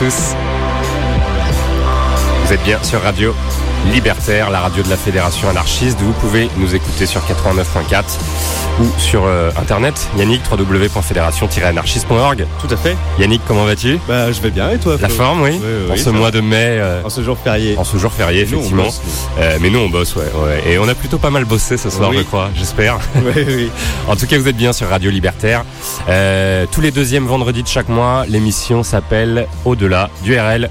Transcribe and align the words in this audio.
Vous 0.00 0.06
êtes 2.52 2.62
bien 2.62 2.80
sur 2.84 3.02
Radio 3.02 3.34
La 4.28 4.60
radio 4.60 4.82
de 4.82 4.90
la 4.90 4.98
Fédération 4.98 5.48
anarchiste. 5.48 5.98
Vous 6.00 6.12
pouvez 6.12 6.50
nous 6.58 6.74
écouter 6.74 7.06
sur 7.06 7.22
89.4 7.22 8.04
ou 8.78 8.84
sur 8.98 9.24
euh, 9.24 9.50
internet, 9.58 10.06
Yannick, 10.18 10.42
www.fédération-anarchiste.org. 10.52 12.46
Tout 12.60 12.68
à 12.70 12.76
fait. 12.76 12.94
Yannick, 13.18 13.40
comment 13.48 13.64
vas-tu? 13.64 13.98
Bah, 14.06 14.30
je 14.30 14.38
vais 14.42 14.50
bien 14.50 14.68
et 14.70 14.78
toi 14.78 14.98
La 15.00 15.08
forme, 15.08 15.40
oui. 15.40 15.58
En 15.90 15.96
ce 15.96 16.10
mois 16.10 16.30
de 16.30 16.42
mai. 16.42 16.76
Euh, 16.78 17.00
en 17.04 17.08
ce 17.08 17.22
jour 17.22 17.38
férié. 17.38 17.78
En 17.78 17.84
ce 17.84 17.96
jour 17.96 18.12
férié, 18.12 18.42
effectivement. 18.42 18.88
Euh, 19.38 19.56
mais 19.62 19.70
nous, 19.70 19.78
on 19.78 19.88
bosse, 19.88 20.14
ouais, 20.14 20.30
ouais. 20.44 20.72
Et 20.72 20.78
on 20.78 20.86
a 20.88 20.94
plutôt 20.94 21.16
pas 21.16 21.30
mal 21.30 21.46
bossé 21.46 21.78
ce 21.78 21.88
soir, 21.88 22.12
je 22.12 22.20
crois, 22.20 22.50
j'espère. 22.54 22.98
Oui, 23.14 23.44
oui. 23.46 23.70
en 24.08 24.14
tout 24.14 24.26
cas, 24.26 24.36
vous 24.36 24.48
êtes 24.48 24.56
bien 24.56 24.74
sur 24.74 24.88
Radio 24.88 25.10
Libertaire. 25.10 25.64
tous 26.70 26.80
les 26.82 26.90
deuxièmes 26.90 27.26
vendredis 27.26 27.62
de 27.62 27.68
chaque 27.68 27.88
mois, 27.88 28.26
l'émission 28.28 28.82
s'appelle 28.82 29.46
Au-delà 29.64 30.10
du 30.22 30.38
RL. 30.38 30.68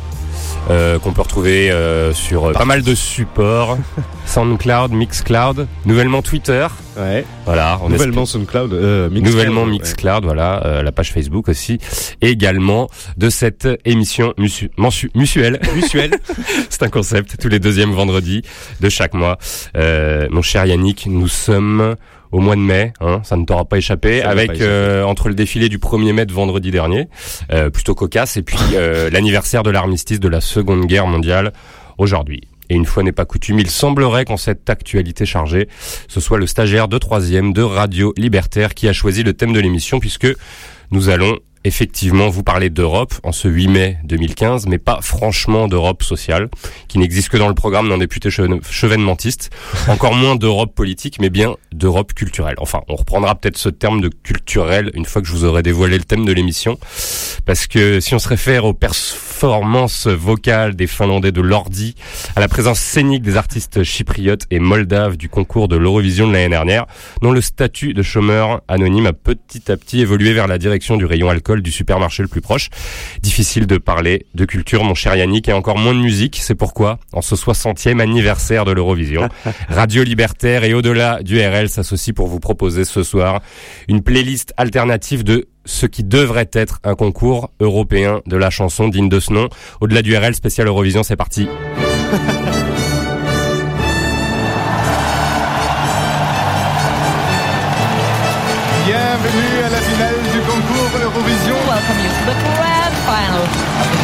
Euh, 0.70 1.00
qu'on 1.00 1.14
peut 1.14 1.22
retrouver 1.22 1.72
euh, 1.72 2.14
sur 2.14 2.52
pas 2.52 2.66
mal 2.66 2.82
de 2.82 2.94
supports, 2.94 3.78
SoundCloud, 4.26 4.92
Mixcloud, 4.92 5.66
nouvellement 5.86 6.22
Twitter. 6.22 6.68
Ouais. 6.98 7.24
Voilà. 7.46 7.80
On 7.82 7.90
nouvellement 7.90 8.26
SoundCloud, 8.26 8.74
euh, 8.74 9.10
Mixcloud, 9.10 9.34
nouvellement 9.34 9.66
Mixcloud, 9.66 10.26
voilà, 10.26 10.66
euh, 10.66 10.84
la 10.84 10.92
page 10.92 11.14
Facebook 11.14 11.48
aussi. 11.48 11.80
Et 12.22 12.30
également 12.30 12.90
de 13.16 13.30
cette 13.30 13.68
émission 13.86 14.34
musu. 14.38 14.70
Mutuelle. 15.16 15.60
C'est 16.70 16.84
un 16.84 16.90
concept 16.90 17.38
tous 17.40 17.50
les 17.50 17.60
deuxièmes 17.60 17.92
vendredis 17.92 18.42
de 18.82 18.90
chaque 18.90 19.14
mois. 19.14 19.38
mon 19.76 20.42
cher 20.42 20.66
Yannick, 20.66 21.06
nous 21.08 21.30
sommes 21.30 21.96
au 22.32 22.40
mois 22.40 22.56
de 22.56 22.62
mai, 22.62 22.94
hein, 23.00 23.22
ça 23.24 23.38
ne 23.38 23.46
t'aura 23.46 23.66
pas 23.66 23.78
échappé, 23.78 24.22
avec 24.22 24.62
euh, 24.62 25.04
entre 25.04 25.30
le 25.30 25.36
défilé 25.36 25.70
du 25.70 25.78
1er 25.78 26.14
mai 26.14 26.26
de 26.26 26.34
vendredi 26.34 26.72
dernier, 26.72 27.08
euh, 27.52 27.70
plutôt 27.70 27.96
cocasse, 27.96 28.38
et 28.38 28.42
puis 28.42 28.58
euh, 28.74 29.10
l'anniversaire 29.12 29.64
de 29.64 29.70
l'armistice 29.70 30.20
de 30.20 30.28
la 30.28 30.42
Seconde 30.42 30.86
Guerre 30.86 31.08
mondiale 31.08 31.54
aujourd'hui. 31.98 32.42
Et 32.70 32.76
une 32.76 32.86
fois 32.86 33.04
n'est 33.04 33.14
pas 33.14 33.26
coutume, 33.26 33.60
il 33.60 33.70
semblerait 33.70 34.26
qu'en 34.26 34.36
cette 34.36 34.70
actualité 34.70 35.26
chargée, 35.26 35.70
ce 36.10 36.20
soit 36.20 36.38
le 36.38 36.48
stagiaire 36.48 36.90
de 36.90 36.98
troisième 36.98 37.54
de 37.54 37.62
Radio 37.62 38.14
Libertaire 38.18 38.74
qui 38.74 38.90
a 38.90 38.94
choisi 38.94 39.24
le 39.24 39.34
thème 39.34 39.54
de 39.54 39.60
l'émission, 39.62 40.00
puisque 40.00 40.28
nous 40.92 41.10
allons 41.10 41.38
effectivement 41.68 42.30
vous 42.30 42.44
parler 42.44 42.70
d'Europe 42.70 43.14
en 43.24 43.32
ce 43.32 43.48
8 43.48 43.68
mai 43.68 43.98
2015, 44.06 44.68
mais 44.68 44.78
pas 44.78 45.00
franchement 45.02 45.68
d'Europe 45.68 46.02
sociale, 46.04 46.50
qui 46.88 46.98
n'existe 46.98 47.30
que 47.30 47.38
dans 47.38 47.48
le 47.48 47.54
programme 47.54 47.90
d'un 47.90 47.98
député 47.98 48.30
chevènementiste, 48.30 49.52
encore 49.88 50.16
moins 50.16 50.36
d'Europe 50.36 50.74
politique, 50.74 51.20
mais 51.20 51.30
bien 51.30 51.56
d'Europe 51.72 52.14
culturelle. 52.14 52.56
Enfin, 52.58 52.82
on 52.88 52.96
reprendra 52.96 53.36
peut-être 53.36 53.58
ce 53.58 53.70
terme 53.70 54.02
de 54.02 54.10
culturel 54.10 54.92
une 54.94 55.06
fois 55.06 55.22
que 55.22 55.28
je 55.28 55.34
vous 55.34 55.46
aurai 55.46 55.62
dévoilé 55.62 55.98
le 55.98 56.04
thème 56.04 56.26
de 56.26 56.32
l'émission, 56.32 56.80
parce 57.46 57.68
que 57.68 58.00
si 58.00 58.16
on 58.16 58.20
se 58.20 58.30
réfère 58.30 58.66
aux 58.66 58.74
performances 58.74 60.08
vocales 60.08 60.76
des 60.76 60.88
Finlandais 60.88 61.32
de 61.32 61.42
l'ordi, 61.42 61.96
à 62.36 62.40
la 62.40 62.48
présence 62.48 62.80
scénique 62.80 63.22
des 63.22 63.38
artistes 63.38 63.84
chypriotes 63.84 64.46
et 64.52 64.60
moldaves 64.60 65.18
du 65.18 65.30
concours 65.30 65.68
de 65.68 65.76
l'Eurovision 65.76 66.28
de 66.28 66.34
l'année 66.34 66.50
dernière, 66.50 66.86
dont 67.22 67.32
le 67.32 67.42
statut 67.42 67.94
de 67.94 68.02
chômeur 68.02 68.62
anonyme 68.68 69.06
a 69.06 69.14
petit 69.14 69.72
à 69.72 69.78
petit 69.78 70.02
évolué 70.02 70.34
vers 70.34 70.48
la 70.48 70.58
direction 70.58 70.98
du 70.98 71.06
rayon 71.06 71.30
alcool 71.30 71.57
du 71.62 71.72
supermarché 71.72 72.24
le 72.24 72.30
plus 72.30 72.42
proche. 72.42 72.70
Difficile 73.22 73.68
de 73.68 73.78
parler 73.78 74.26
de 74.36 74.46
culture, 74.46 74.84
mon 74.84 74.96
cher 74.96 75.16
Yannick, 75.16 75.50
et 75.50 75.54
encore 75.54 75.78
moins 75.78 75.94
de 75.94 76.00
musique. 76.00 76.40
C'est 76.42 76.56
pourquoi, 76.56 77.00
en 77.14 77.22
ce 77.22 77.36
60e 77.36 78.00
anniversaire 78.00 78.66
de 78.66 78.72
l'Eurovision, 78.72 79.30
Radio 79.70 80.04
Libertaire 80.04 80.64
et 80.64 80.74
au-delà 80.74 81.22
du 81.22 81.40
RL 81.40 81.70
s'associent 81.70 82.14
pour 82.14 82.28
vous 82.28 82.40
proposer 82.40 82.86
ce 82.86 83.04
soir 83.04 83.42
une 83.88 84.02
playlist 84.02 84.54
alternative 84.58 85.24
de 85.24 85.48
ce 85.66 85.86
qui 85.86 86.04
devrait 86.04 86.50
être 86.54 86.80
un 86.84 86.96
concours 86.96 87.52
européen 87.60 88.22
de 88.26 88.38
la 88.38 88.50
chanson 88.50 88.88
digne 88.88 89.10
de 89.10 89.20
ce 89.20 89.34
nom. 89.34 89.50
Au-delà 89.82 90.02
du 90.02 90.16
RL 90.16 90.34
spécial 90.34 90.68
Eurovision, 90.68 91.04
c'est 91.04 91.18
parti. 91.18 91.48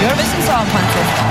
Eurovision 0.04 0.42
Song 0.42 0.66
Contest. 0.70 1.24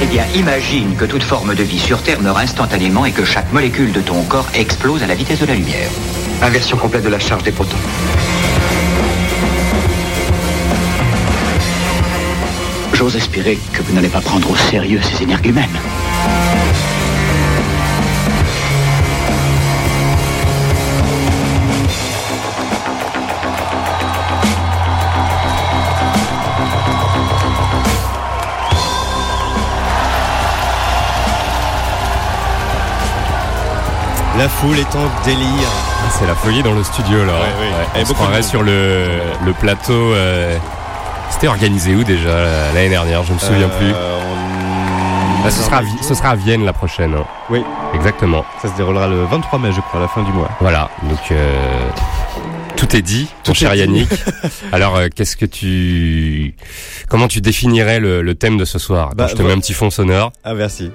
Eh 0.00 0.06
bien, 0.06 0.24
imagine 0.34 0.96
que 0.96 1.04
toute 1.04 1.22
forme 1.22 1.54
de 1.54 1.62
vie 1.62 1.78
sur 1.78 2.02
Terre 2.02 2.20
meurt 2.20 2.38
instantanément 2.38 3.04
et 3.04 3.12
que 3.12 3.24
chaque 3.24 3.52
molécule 3.52 3.92
de 3.92 4.00
ton 4.00 4.24
corps 4.24 4.48
explose 4.54 5.04
à 5.04 5.06
la 5.06 5.14
vitesse 5.14 5.38
de 5.38 5.46
la 5.46 5.54
lumière. 5.54 5.90
Inversion 6.42 6.76
complète 6.76 7.04
de 7.04 7.08
la 7.08 7.20
charge 7.20 7.44
des 7.44 7.52
protons. 7.52 7.76
J'ose 12.94 13.14
espérer 13.14 13.58
que 13.72 13.80
vous 13.82 13.94
n'allez 13.94 14.08
pas 14.08 14.20
prendre 14.20 14.50
au 14.50 14.56
sérieux 14.56 15.00
ces 15.02 15.22
énergumènes. 15.22 15.78
La 34.42 34.48
foule 34.48 34.76
est 34.76 34.96
en 34.96 35.08
délire. 35.24 35.68
Ah, 35.68 36.10
c'est 36.18 36.26
la 36.26 36.34
folie 36.34 36.64
dans 36.64 36.74
le 36.74 36.82
studio 36.82 37.24
là. 37.24 37.32
Ouais, 37.34 37.38
ouais. 37.40 38.02
On 38.02 38.04
se 38.04 38.12
croirait 38.12 38.42
sur 38.42 38.64
le, 38.64 39.06
le 39.46 39.52
plateau. 39.52 39.92
Euh, 40.14 40.56
C'était 41.30 41.46
organisé 41.46 41.94
où 41.94 42.02
déjà 42.02 42.72
l'année 42.74 42.88
dernière? 42.88 43.22
Je 43.22 43.32
me 43.34 43.38
souviens 43.38 43.68
Euh, 43.70 43.78
plus. 43.78 43.92
on- 43.92 45.46
Ah, 45.46 45.50
ce, 45.50 45.62
sera, 45.62 45.80
ce 46.02 46.14
sera 46.14 46.30
à 46.30 46.34
Vienne 46.34 46.64
la 46.64 46.72
prochaine. 46.72 47.14
hein. 47.14 47.24
Oui, 47.50 47.62
Exactement. 47.94 48.44
ça 48.60 48.68
se 48.68 48.76
déroulera 48.76 49.06
le 49.06 49.24
23 49.26 49.60
mai, 49.60 49.70
je 49.72 49.80
crois, 49.80 50.00
à 50.00 50.02
la 50.02 50.08
fin 50.08 50.22
du 50.24 50.32
mois. 50.32 50.50
Voilà. 50.60 50.90
Donc 51.04 51.20
euh, 51.30 51.88
tout 52.76 52.96
est 52.96 53.02
dit, 53.02 53.28
mon 53.46 53.54
cher. 53.54 53.74
Yannick. 53.76 54.08
Alors 54.72 54.96
euh, 54.96 55.06
qu'est-ce 55.14 55.36
que 55.36 55.46
tu, 55.46 56.54
comment 57.08 57.28
tu 57.28 57.40
définirais 57.40 58.00
le, 58.00 58.22
le 58.22 58.34
thème 58.34 58.56
de 58.56 58.64
ce 58.64 58.80
soir? 58.80 59.10
Bah, 59.14 59.28
Je 59.30 59.34
te 59.36 59.42
mets 59.42 59.52
un 59.52 59.58
petit 59.60 59.72
fond 59.74 59.90
sonore. 59.90 60.32
Ah, 60.44 60.54
merci. 60.54 60.90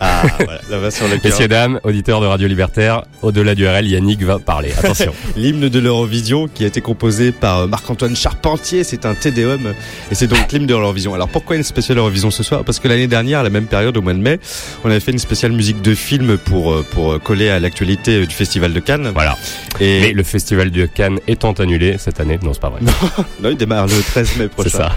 Ah, 0.00 0.22
voilà, 0.38 0.60
là 0.70 0.78
va 0.78 0.90
sur 0.90 1.06
le 1.06 1.16
cœur. 1.18 1.30
Messieurs 1.30 1.48
dames, 1.48 1.80
auditeurs 1.82 2.20
de 2.20 2.26
Radio 2.26 2.48
Libertaire, 2.48 3.02
au-delà 3.22 3.54
du 3.54 3.66
RL, 3.66 3.86
Yannick 3.86 4.22
va 4.22 4.38
parler. 4.38 4.72
Attention. 4.76 5.12
L'hymne 5.36 5.68
de 5.68 5.78
l'Eurovision 5.78 6.48
qui 6.48 6.64
a 6.64 6.66
été 6.66 6.80
composé 6.80 7.32
par 7.32 7.60
euh, 7.60 7.66
Marc-Antoine 7.66 8.16
Charpentier, 8.16 8.84
c'est 8.84 9.06
un 9.06 9.14
Tédéum 9.14 9.74
et 10.10 10.14
c'est 10.14 10.26
donc 10.26 10.50
l'hymne 10.52 10.66
de 10.66 10.74
l'Eurovision. 10.74 11.14
Alors 11.14 11.28
pourquoi 11.28 11.56
une 11.56 11.62
spéciale 11.62 11.98
Eurovision 11.98 12.30
ce 12.30 12.42
soir? 12.42 12.64
Parce 12.64 12.80
que 12.80 12.88
l'année 12.88 13.06
dernière, 13.06 13.40
à 13.40 13.42
la 13.42 13.50
même 13.50 13.66
période, 13.66 13.96
au 13.96 14.02
mois 14.02 14.14
de 14.14 14.18
mai, 14.18 14.40
on 14.84 14.90
avait 14.90 15.00
fait 15.00 15.12
une 15.12 15.18
spéciale 15.18 15.52
musique 15.52 15.82
de 15.82 15.94
film 15.94 16.38
pour 16.38 16.72
euh, 16.72 16.84
pour 16.90 17.20
coller 17.22 17.48
à 17.48 17.60
l'actualité 17.60 18.22
euh, 18.22 18.26
du 18.26 18.34
Festival 18.34 18.72
de 18.72 18.80
Cannes. 18.80 19.10
voilà. 19.14 19.36
Et 19.80 20.00
Mais 20.00 20.12
le 20.12 20.22
festival 20.22 20.70
de 20.70 20.86
Cannes 20.86 21.18
étant 21.28 21.52
annulé 21.52 21.96
cette 21.98 22.20
année, 22.20 22.38
non 22.42 22.52
c'est 22.52 22.60
pas 22.60 22.70
vrai. 22.70 22.80
non, 23.42 23.50
il 23.50 23.56
démarre 23.56 23.86
le 23.86 24.00
13 24.00 24.36
mai 24.38 24.48
prochain. 24.48 24.70
C'est 24.70 24.76
ça. 24.76 24.96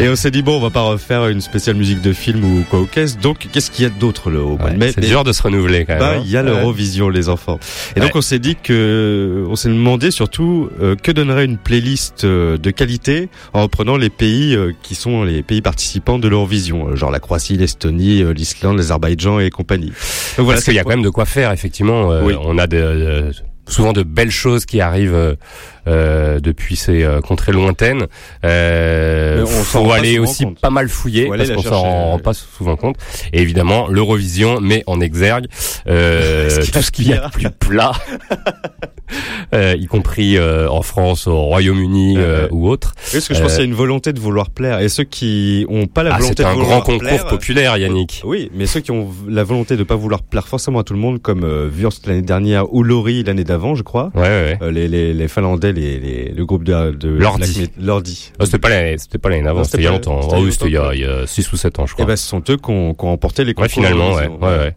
Et 0.00 0.08
on 0.08 0.16
s'est 0.16 0.30
dit 0.30 0.42
bon, 0.42 0.56
on 0.56 0.60
va 0.60 0.70
pas 0.70 0.82
refaire 0.82 1.28
une 1.28 1.40
spéciale 1.40 1.76
musique 1.76 2.00
de 2.00 2.12
film 2.12 2.44
ou 2.44 2.64
quoi 2.68 2.80
au 2.80 2.86
caisse. 2.86 3.18
Donc 3.18 3.46
qu'est-ce 3.52 3.70
qu'il 3.70 3.84
y 3.84 3.86
a 3.86 3.90
d'autre 3.90 4.30
le 4.30 4.40
au 4.40 4.56
mois 4.56 4.70
de 4.70 4.76
mai 4.76 4.92
c'est 4.92 5.00
dur 5.00 5.24
de 5.24 5.32
se 5.32 5.42
renouveler 5.42 5.84
quand 5.84 5.94
même. 5.94 6.00
Bah, 6.00 6.14
hein. 6.16 6.22
il 6.24 6.30
y 6.30 6.36
a 6.36 6.42
l'Eurovision, 6.42 7.08
les 7.08 7.28
enfants. 7.28 7.58
Et 7.96 8.00
donc, 8.00 8.14
on 8.14 8.20
s'est 8.20 8.38
dit 8.38 8.56
que, 8.56 9.44
on 9.48 9.56
s'est 9.56 9.68
demandé 9.68 10.10
surtout 10.10 10.70
euh, 10.80 10.96
que 10.96 11.12
donnerait 11.12 11.44
une 11.44 11.58
playlist 11.58 12.24
euh, 12.24 12.58
de 12.58 12.70
qualité 12.70 13.28
en 13.52 13.62
reprenant 13.62 13.96
les 13.96 14.10
pays 14.10 14.54
euh, 14.54 14.72
qui 14.82 14.94
sont 14.94 15.24
les 15.24 15.42
pays 15.42 15.62
participants 15.62 16.18
de 16.18 16.28
l'Eurovision, 16.28 16.94
genre 16.96 17.10
la 17.10 17.20
Croatie, 17.20 17.56
l'Estonie, 17.56 18.22
euh, 18.22 18.32
l'Islande, 18.32 18.76
l'Azerbaïdjan 18.76 19.38
et 19.40 19.50
compagnie. 19.50 19.92
Donc 20.36 20.44
voilà, 20.44 20.56
Parce 20.56 20.64
qu'il 20.64 20.74
y 20.74 20.78
a 20.78 20.84
quand 20.84 20.90
même 20.90 21.02
de 21.02 21.10
quoi 21.10 21.24
faire, 21.24 21.52
effectivement. 21.52 22.08
Oui. 22.22 22.34
On 22.40 22.58
a 22.58 22.66
de, 22.66 23.30
souvent 23.66 23.92
de 23.92 24.02
belles 24.02 24.30
choses 24.30 24.66
qui 24.66 24.80
arrivent 24.80 25.36
depuis 25.86 26.76
ces 26.76 27.02
euh, 27.02 27.20
contrées 27.20 27.52
lointaines. 27.52 28.06
Euh, 28.44 29.42
on 29.42 29.46
faut 29.46 29.92
aller 29.92 30.18
aussi 30.18 30.44
compte. 30.44 30.60
pas 30.60 30.70
mal 30.70 30.88
fouiller 30.88 31.28
parce 31.28 31.50
qu'on 31.50 31.62
s'en 31.62 31.82
rend 31.82 32.18
pas 32.18 32.34
souvent 32.34 32.76
compte. 32.76 32.96
Et 33.32 33.40
évidemment, 33.40 33.88
l'Eurovision 33.88 34.60
met 34.60 34.82
en 34.86 35.00
exergue 35.00 35.46
euh, 35.88 36.50
Ce 36.62 36.70
tout 36.70 36.82
ce 36.82 36.90
qu'il 36.90 37.08
y 37.08 37.12
a 37.12 37.26
de 37.26 37.30
plus 37.32 37.50
plat. 37.50 37.92
euh, 39.54 39.74
y 39.78 39.86
compris 39.86 40.36
euh, 40.36 40.68
en 40.68 40.82
France, 40.82 41.26
au 41.26 41.40
Royaume-Uni 41.42 42.14
euh, 42.18 42.48
ou 42.50 42.68
autre. 42.68 42.94
Oui, 42.96 43.10
parce 43.14 43.28
que 43.28 43.34
je 43.34 43.40
pense 43.40 43.52
qu'il 43.52 43.60
y 43.60 43.64
a 43.64 43.68
une 43.68 43.74
volonté 43.74 44.12
de 44.12 44.20
vouloir 44.20 44.50
plaire. 44.50 44.80
Et 44.80 44.88
ceux 44.88 45.04
qui 45.04 45.66
ont 45.68 45.86
pas 45.86 46.02
la 46.02 46.14
Ah, 46.14 46.18
volonté 46.18 46.34
c'est 46.38 46.42
de 46.42 46.48
un 46.48 46.52
vouloir 46.52 46.70
grand 46.70 46.80
concours 46.80 47.08
plaire, 47.08 47.26
populaire, 47.26 47.76
Yannick. 47.76 48.22
Oui, 48.24 48.50
mais 48.54 48.66
ceux 48.66 48.80
qui 48.80 48.90
ont 48.90 49.08
la 49.28 49.44
volonté 49.44 49.76
de 49.76 49.82
pas 49.84 49.96
vouloir 49.96 50.22
plaire 50.22 50.48
forcément 50.48 50.80
à 50.80 50.84
tout 50.84 50.94
le 50.94 50.98
monde, 51.00 51.20
comme 51.20 51.44
euh, 51.44 51.68
Wurst 51.68 52.06
l'année 52.06 52.22
dernière 52.22 52.72
ou 52.72 52.82
Lori 52.82 53.22
l'année 53.24 53.44
d'avant, 53.44 53.74
je 53.74 53.82
crois. 53.82 54.10
Ouais, 54.14 54.22
ouais. 54.22 54.58
Euh, 54.62 54.70
les, 54.70 54.88
les, 54.88 55.12
les 55.12 55.28
Finlandais, 55.28 55.71
les, 55.72 55.98
les, 55.98 56.32
le 56.32 56.44
groupe 56.46 56.64
de, 56.64 56.92
de 56.92 57.08
Lordi. 57.08 57.70
Lordi. 57.80 58.32
Oh, 58.40 58.44
c'était 58.44 58.58
pas 58.58 58.68
l'année, 58.68 58.96
c'était 58.98 59.18
pas 59.18 59.28
l'année 59.28 59.42
d'avant, 59.42 59.64
c'était 59.64 59.78
il 59.78 59.84
y 59.84 59.86
a 59.86 59.90
longtemps. 59.90 60.20
Oh 60.30 60.36
oui, 60.40 60.52
c'était 60.52 60.66
il 60.66 60.72
y 60.72 60.76
a, 60.76 60.80
longtemps, 60.82 60.92
il 60.92 61.00
y 61.00 61.04
a 61.04 61.26
6 61.26 61.52
ou 61.52 61.56
7 61.56 61.78
ans, 61.78 61.86
je 61.86 61.92
Et 61.92 61.94
crois. 61.94 62.06
ben, 62.06 62.16
ce 62.16 62.26
sont 62.26 62.42
eux 62.50 62.56
qui 62.56 62.70
ont, 62.70 62.94
qui 62.94 63.04
ont 63.04 63.08
remporté 63.08 63.44
les 63.44 63.50
Ouais, 63.50 63.54
concours. 63.54 63.70
finalement, 63.70 64.12
ouais, 64.14 64.28
ouais, 64.28 64.58
ouais. 64.58 64.74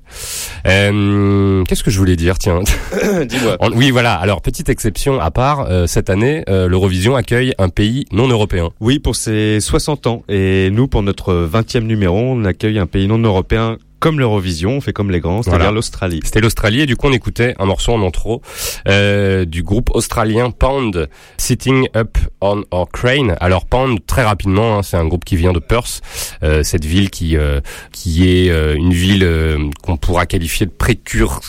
Euh, 0.68 1.64
Qu'est-ce 1.66 1.84
que 1.84 1.92
je 1.92 1.98
voulais 2.00 2.16
dire, 2.16 2.38
tiens 2.38 2.62
Dis-moi. 3.26 3.58
Oui, 3.76 3.92
voilà. 3.92 4.14
Alors, 4.16 4.42
petite 4.42 4.70
exception 4.70 5.20
à 5.20 5.32
part, 5.32 5.68
euh, 5.70 5.88
cette 5.88 6.10
année, 6.10 6.44
euh, 6.50 6.68
l'Eurovision 6.68 7.16
accueille 7.16 7.54
un 7.58 7.70
pays 7.70 8.06
non 8.12 8.28
européen. 8.28 8.70
Oui, 8.80 9.00
pour 9.00 9.16
ses 9.16 9.60
60 9.60 10.08
ans. 10.08 10.24
Et 10.30 10.70
nous, 10.72 10.88
pour 10.88 11.04
notre 11.04 11.48
20e 11.52 11.82
numéro, 11.82 12.18
on 12.18 12.46
accueille 12.46 12.80
un 12.80 12.86
pays 12.88 13.08
non 13.08 13.18
européen 13.20 13.78
comme 14.00 14.20
l'Eurovision, 14.20 14.72
on 14.78 14.82
fait 14.82 14.94
comme 14.94 15.12
les 15.12 15.20
grands, 15.20 15.42
c'est-à-dire 15.42 15.60
Voilà. 15.60 15.72
l'Australie. 15.74 16.20
C'était 16.24 16.42
l'Australie 16.42 16.82
et 16.82 16.86
du 16.86 16.96
coup 16.96 17.08
on 17.08 17.14
écoutait 17.14 17.56
un 17.60 17.66
morceau 17.66 17.94
en 17.94 18.06
intro 18.06 18.42
euh, 18.88 19.46
du 19.46 19.64
groupe 19.64 19.90
australien 19.94 20.52
Pound, 20.52 21.10
Sitting 21.38 21.88
Up 21.96 22.18
on 22.42 22.64
Our 22.72 22.88
Crane. 22.92 23.36
Alors 23.40 23.66
Pound, 23.66 24.00
très 24.06 24.24
rapidement, 24.24 24.78
hein, 24.78 24.84
c'est 24.84 24.98
un 24.98 25.06
groupe 25.08 25.26
qui 25.26 25.36
vient 25.36 25.54
de 25.54 25.60
Perth, 25.60 26.02
euh, 26.44 26.64
cette 26.64 26.86
ville 26.86 27.10
qui 27.10 27.38
euh, 27.38 27.62
qui 27.92 28.30
est 28.30 28.50
euh, 28.50 28.76
une 28.76 28.94
ville 28.94 29.24
euh, 29.24 29.58
qu'on 29.84 29.98
pourra 29.98 30.26
qualifier 30.26 30.66
de 30.66 30.72
précur 30.72 31.40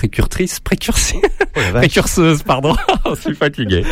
précurtrice, 0.00 0.60
précursive, 0.60 1.20
Oh 1.56 1.60
précurseuse, 1.74 2.42
pardon, 2.42 2.74
je 3.14 3.20
suis 3.20 3.34
fatigué. 3.34 3.84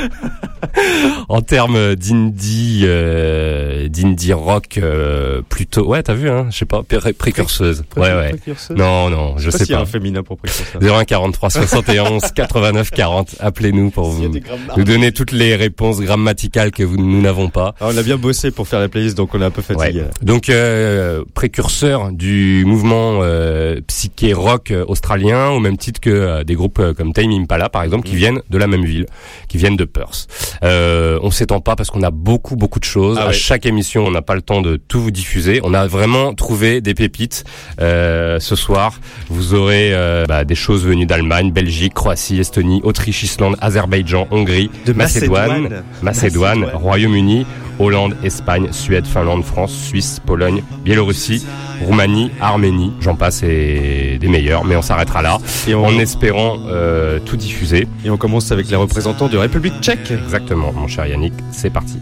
en 1.29 1.43
termes 1.43 1.97
d'indie, 1.97 2.83
euh, 2.85 3.89
d'indie 3.89 4.33
rock, 4.33 4.79
euh, 4.79 5.43
plutôt, 5.47 5.87
ouais, 5.87 6.03
t'as 6.03 6.15
vu, 6.15 6.31
hein, 6.31 6.47
je 6.51 6.57
sais 6.57 6.65
pas, 6.65 6.83
pré- 6.83 7.13
précurseuse, 7.13 7.85
ouais, 7.97 8.15
ouais. 8.15 8.29
Précurseur. 8.31 8.77
Non, 8.79 9.11
non, 9.11 9.37
je 9.37 9.45
Je 9.45 9.51
sais 9.51 9.59
sais 9.59 9.65
s'il 9.67 9.73
y 9.73 9.75
a 9.75 9.79
pas. 9.79 9.83
un 9.83 9.87
féminin 9.87 10.23
pour 10.23 10.39
précurseur. 10.39 10.81
01 10.83 11.05
43 11.05 11.51
71 11.51 12.23
89 12.35 12.91
40. 12.91 13.35
Appelez-nous 13.41 13.91
pour 13.91 14.09
vous 14.09 14.31
nous 14.77 14.85
donner 14.85 15.13
toutes 15.13 15.33
les 15.33 15.57
réponses 15.57 16.01
grammaticales 16.01 16.71
que 16.71 16.85
vous, 16.85 16.97
nous 16.97 17.21
n'avons 17.21 17.51
pas. 17.51 17.75
Ah, 17.81 17.89
on 17.93 17.97
a 17.99 18.03
bien 18.03 18.17
bossé 18.17 18.51
pour 18.51 18.67
faire 18.67 18.81
la 18.81 18.89
playlist, 18.89 19.15
donc 19.17 19.35
on 19.35 19.43
est 19.43 19.45
un 19.45 19.51
peu 19.51 19.63
fatigué. 19.63 20.01
Ouais. 20.01 20.11
Donc 20.23 20.49
euh, 20.49 21.23
précurseur 21.35 22.13
du 22.13 22.65
mouvement 22.67 23.21
euh, 23.23 23.81
psyché 23.87 24.33
rock 24.33 24.73
australien, 24.87 25.49
au 25.51 25.61
même 25.61 25.77
titre 25.77 25.98
que 26.01 26.11
euh, 26.11 26.45
des 26.45 26.55
groupes 26.55 26.79
euh, 26.79 26.95
comme 26.95 27.13
Tame 27.13 27.31
Impala 27.31 27.69
par 27.69 27.83
exemple, 27.83 28.05
qui 28.07 28.13
Mhm. 28.15 28.19
viennent 28.19 28.41
de 28.51 28.59
la 28.59 28.67
même 28.67 28.85
ville, 28.85 29.07
qui 29.49 29.59
viennent 29.59 29.77
de 29.77 29.85
Perth. 29.85 30.27
Euh, 30.65 31.19
on 31.23 31.31
s'étend 31.31 31.61
pas 31.61 31.77
parce 31.77 31.91
qu'on 31.91 32.03
a 32.03 32.11
beaucoup 32.11 32.57
beaucoup 32.57 32.79
de 32.81 32.85
choses. 32.85 33.17
Ah 33.21 33.25
à 33.25 33.27
ouais. 33.29 33.33
chaque 33.33 33.67
émission, 33.67 34.05
on 34.07 34.11
n'a 34.11 34.23
pas 34.23 34.35
le 34.35 34.43
temps 34.43 34.61
de 34.61 34.77
tout 34.77 35.01
vous 35.01 35.11
diffuser. 35.11 35.61
On 35.63 35.75
a 35.75 35.87
vraiment 35.87 36.35
trouvé 36.35 36.81
des 36.81 36.95
pépites. 36.95 37.45
Euh, 37.81 38.41
ce 38.41 38.57
soir, 38.57 39.01
vous 39.29 39.55
aurez 39.55 39.91
euh, 39.93 40.25
bah, 40.27 40.45
des 40.45 40.55
choses 40.55 40.85
venues 40.85 41.07
d'Allemagne, 41.07 41.53
Belgique, 41.53 41.95
Croatie, 41.95 42.39
Estonie, 42.41 42.81
Autriche, 42.85 43.23
Islande, 43.23 43.57
Azerbaïdjan, 43.61 44.27
Hongrie, 44.31 44.71
De 44.87 44.93
Macédoine, 44.93 45.49
Macédoine. 45.63 45.83
Macédoine, 46.03 46.59
Macédoine. 46.61 46.83
Royaume-Uni, 46.83 47.47
Hollande, 47.79 48.17
Espagne, 48.25 48.69
Suède, 48.73 49.07
Finlande, 49.07 49.45
France, 49.45 49.73
Suisse, 49.73 50.21
Pologne, 50.25 50.63
Biélorussie, 50.85 51.45
Roumanie, 51.85 52.31
Arménie, 52.41 52.93
j'en 53.01 53.15
passe 53.15 53.43
et 53.43 54.19
des 54.21 54.29
meilleurs, 54.29 54.65
mais 54.65 54.77
on 54.77 54.83
s'arrêtera 54.83 55.23
là, 55.23 55.39
Et 55.67 55.75
on, 55.75 55.85
en 55.87 55.99
espérant 55.99 56.59
euh, 56.69 57.19
tout 57.25 57.37
diffuser. 57.37 57.87
et 58.05 58.11
on 58.11 58.17
commence 58.17 58.51
avec 58.53 58.69
les 58.69 58.77
représentants 58.77 59.29
de 59.29 59.37
République 59.37 59.81
tchèque. 59.81 60.11
Exactement, 60.11 60.73
mon 60.73 60.89
cher 60.89 61.07
Yannick, 61.07 61.35
c'est 61.53 61.71
parti. 61.71 61.99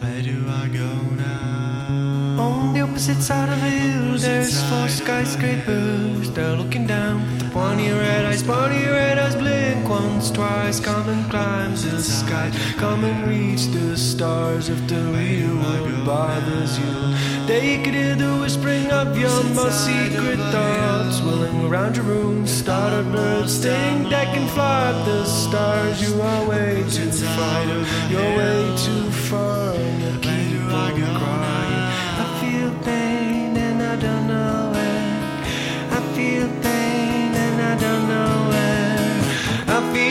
On 2.38 2.72
the 2.74 2.82
opposite 2.82 3.20
side 3.22 3.48
of 3.48 4.20
there's 4.20 4.62
four 4.64 4.88
skyscrapers. 4.88 6.30
They're 6.34 6.56
looking 6.56 6.86
down 6.86 7.20
pointy 7.56 7.90
red 7.90 8.24
eyes, 8.26 8.42
pointy 8.42 8.84
red 8.86 9.18
eyes 9.18 9.34
blink 9.34 9.88
once, 9.88 10.30
twice. 10.30 10.78
Come 10.78 11.08
and 11.08 11.24
climb 11.30 11.72
the 11.72 12.02
sky, 12.02 12.48
come 12.76 13.02
and 13.04 13.18
reach 13.32 13.64
the 13.76 13.96
stars 13.96 14.68
if 14.68 14.80
the 14.86 15.00
real 15.16 15.54
world 15.62 16.04
bothers 16.04 16.72
you. 16.78 16.92
They 17.46 17.82
could 17.82 17.94
hear 17.94 18.14
the 18.14 18.32
whispering 18.42 18.90
of 18.90 19.18
your 19.18 19.42
most 19.58 19.78
secret 19.86 20.40
thoughts, 20.54 21.20
whirling 21.22 21.64
around 21.68 21.96
your 21.96 22.04
room. 22.04 22.46
Start 22.46 22.92
a 22.92 23.02
bird 23.14 23.48
sting 23.48 24.10
that 24.10 24.26
can 24.34 24.46
fly 24.48 24.90
up 24.90 25.06
the 25.06 25.24
stars. 25.24 25.96
You 26.04 26.20
are 26.20 26.42
way 26.50 26.84
too 26.96 27.10
far, 27.36 27.64
you're 28.12 28.32
way 28.40 28.60
too 28.84 29.04
far, 29.28 29.74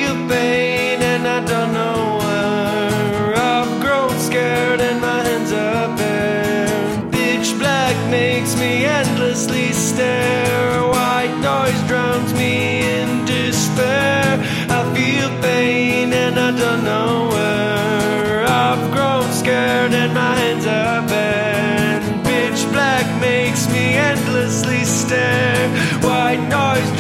feel 0.06 0.28
pain 0.28 1.02
and 1.02 1.28
I 1.28 1.40
don't 1.46 1.74
know 1.74 2.18
where. 2.22 3.36
I've 3.36 3.82
grown 3.82 4.18
scared 4.20 4.82
and 4.82 5.02
my 5.02 5.22
hands 5.24 5.52
are 5.52 5.96
bare. 5.98 7.12
Pitch 7.12 7.58
black 7.58 7.96
makes 8.10 8.56
me 8.56 8.86
endlessly 8.86 9.72
stare. 9.72 10.82
White 10.88 11.36
noise 11.42 11.82
drowns 11.88 12.34
me 12.34 12.84
in 12.98 13.26
despair. 13.26 14.40
I 14.70 14.82
feel 14.96 15.30
pain 15.42 16.14
and 16.14 16.38
I 16.40 16.52
don't 16.52 16.84
know 16.84 17.30
where. 17.34 18.46
I've 18.46 18.92
grown 18.92 19.32
scared 19.32 19.94
and 19.94 20.14
my 20.14 20.36
hands 20.36 20.66
are 20.68 21.02
bare. 21.08 22.00
Pitch 22.24 22.62
black 22.72 23.08
makes 23.22 23.68
me 23.70 23.96
endlessly 24.12 24.84
stare. 24.84 25.70
White 26.02 26.44
noise 26.58 26.95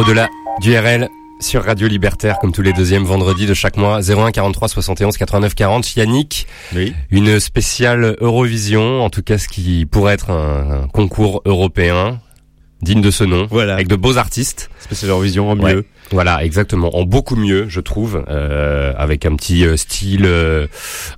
Au-delà 0.00 0.28
du 0.62 0.74
RL 0.78 1.08
sur 1.40 1.62
Radio 1.62 1.86
Libertaire, 1.86 2.38
comme 2.38 2.52
tous 2.52 2.62
les 2.62 2.72
deuxièmes 2.72 3.04
vendredis 3.04 3.46
de 3.46 3.52
chaque 3.52 3.76
mois, 3.76 4.00
01 4.00 4.30
43 4.30 4.68
71 4.68 5.16
89 5.18 5.54
40. 5.54 5.94
Yannick, 5.96 6.46
Oui. 6.74 6.94
une 7.10 7.38
spéciale 7.38 8.16
Eurovision, 8.20 9.02
en 9.04 9.10
tout 9.10 9.22
cas 9.22 9.36
ce 9.36 9.46
qui 9.46 9.84
pourrait 9.84 10.14
être 10.14 10.30
un, 10.30 10.84
un 10.84 10.88
concours 10.88 11.42
européen 11.44 12.18
digne 12.80 13.02
de 13.02 13.10
ce 13.10 13.24
nom, 13.24 13.46
Voilà. 13.50 13.74
avec 13.74 13.88
de 13.88 13.96
beaux 13.96 14.16
artistes. 14.16 14.70
Spécial 14.90 15.10
Eurovision 15.12 15.50
en 15.50 15.58
Ouais. 15.58 15.74
mieux. 15.74 15.84
Voilà, 16.10 16.44
exactement. 16.44 16.96
En 16.96 17.04
beaucoup 17.04 17.36
mieux, 17.36 17.66
je 17.68 17.78
trouve, 17.80 18.24
euh, 18.28 18.92
avec 18.96 19.24
un 19.24 19.36
petit 19.36 19.64
euh, 19.64 19.76
style 19.76 20.24
euh, 20.24 20.66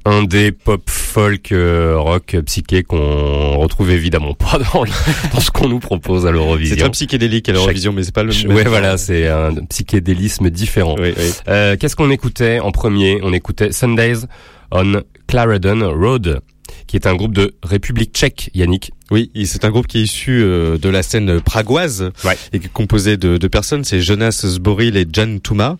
indé, 0.05 0.53
pop, 0.53 0.83
folk, 0.87 1.51
euh, 1.53 1.95
rock, 1.99 2.35
euh, 2.35 2.43
psyché 2.43 2.83
qu'on 2.83 3.57
retrouve 3.57 3.91
évidemment 3.91 4.35
pas 4.35 4.59
dans, 4.75 4.85
le- 4.85 4.91
dans 5.33 5.41
ce 5.41 5.51
qu'on 5.51 5.69
nous 5.69 5.79
propose 5.79 6.27
à 6.27 6.29
C'est 6.29 6.33
l'Eurovision. 6.35 6.77
très 6.77 6.91
psychédélique 6.91 7.49
à 7.49 7.53
l'Eurovision, 7.53 7.93
mais 7.95 8.03
c'est 8.03 8.15
pas 8.15 8.23
le 8.23 8.35
même. 8.47 8.55
Ouais, 8.55 8.65
voilà, 8.65 8.99
c'est 8.99 9.29
un 9.29 9.55
psychédélisme 9.71 10.51
différent. 10.51 10.97
Oui, 10.99 11.15
oui. 11.17 11.33
Euh, 11.49 11.77
Qu'est-ce 11.81 11.97
qu'on 11.97 12.11
écoutait 12.11 12.61
en 12.61 12.71
premier? 12.73 13.19
On 13.23 13.33
écoutait 13.33 13.73
Sundays 13.73 14.27
on 14.71 15.03
Clarendon 15.27 15.91
Road, 15.99 16.41
qui 16.87 16.97
est 16.97 17.07
un 17.07 17.15
groupe 17.15 17.35
de 17.35 17.55
République 17.63 18.13
tchèque, 18.15 18.51
Yannick. 18.55 18.93
Oui, 19.13 19.31
c'est 19.45 19.65
un 19.65 19.71
groupe 19.71 19.87
qui 19.87 19.99
est 19.99 20.03
issu 20.03 20.43
euh, 20.43 20.79
de 20.79 20.89
la 20.89 21.03
scène 21.03 21.41
pragoise 21.41 22.11
Ouais. 22.25 22.37
et 22.53 22.59
qui 22.59 22.67
est 22.67 22.73
composé 22.73 23.17
de, 23.17 23.37
de 23.37 23.49
personnes. 23.49 23.85
C'est 23.85 24.01
Jonas 24.01 24.43
Zboril 24.45 24.97
et 24.97 25.07
Jan 25.13 25.39
Touma. 25.43 25.77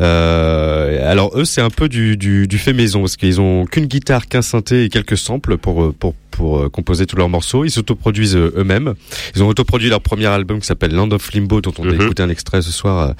Euh, 0.00 1.10
alors 1.10 1.36
eux, 1.38 1.44
c'est 1.44 1.60
un 1.60 1.70
peu 1.70 1.88
du, 1.88 2.16
du, 2.16 2.46
du 2.46 2.58
fait 2.58 2.72
maison 2.72 3.00
parce 3.00 3.16
qu'ils 3.16 3.40
ont 3.40 3.64
qu'une 3.66 3.86
guitare, 3.86 4.26
qu'un 4.28 4.42
synthé 4.42 4.84
et 4.84 4.88
quelques 4.88 5.16
samples 5.18 5.56
pour 5.56 5.82
euh, 5.82 5.94
pour 5.98 6.14
pour 6.30 6.58
euh, 6.58 6.68
composer 6.68 7.06
tous 7.06 7.14
leurs 7.14 7.28
morceaux. 7.28 7.64
Ils 7.64 7.70
s'autoproduisent 7.70 8.34
eux-mêmes. 8.36 8.94
Ils 9.36 9.42
ont 9.44 9.48
autoproduit 9.48 9.88
leur 9.88 10.00
premier 10.00 10.26
album 10.26 10.58
qui 10.58 10.66
s'appelle 10.66 10.92
Land 10.92 11.12
of 11.12 11.32
Limbo, 11.32 11.60
dont 11.60 11.72
on 11.78 11.88
a 11.88 11.92
Mhm. 11.92 12.00
écouté 12.02 12.22
un 12.24 12.28
extrait 12.28 12.60
ce 12.60 12.72
soir. 12.72 13.14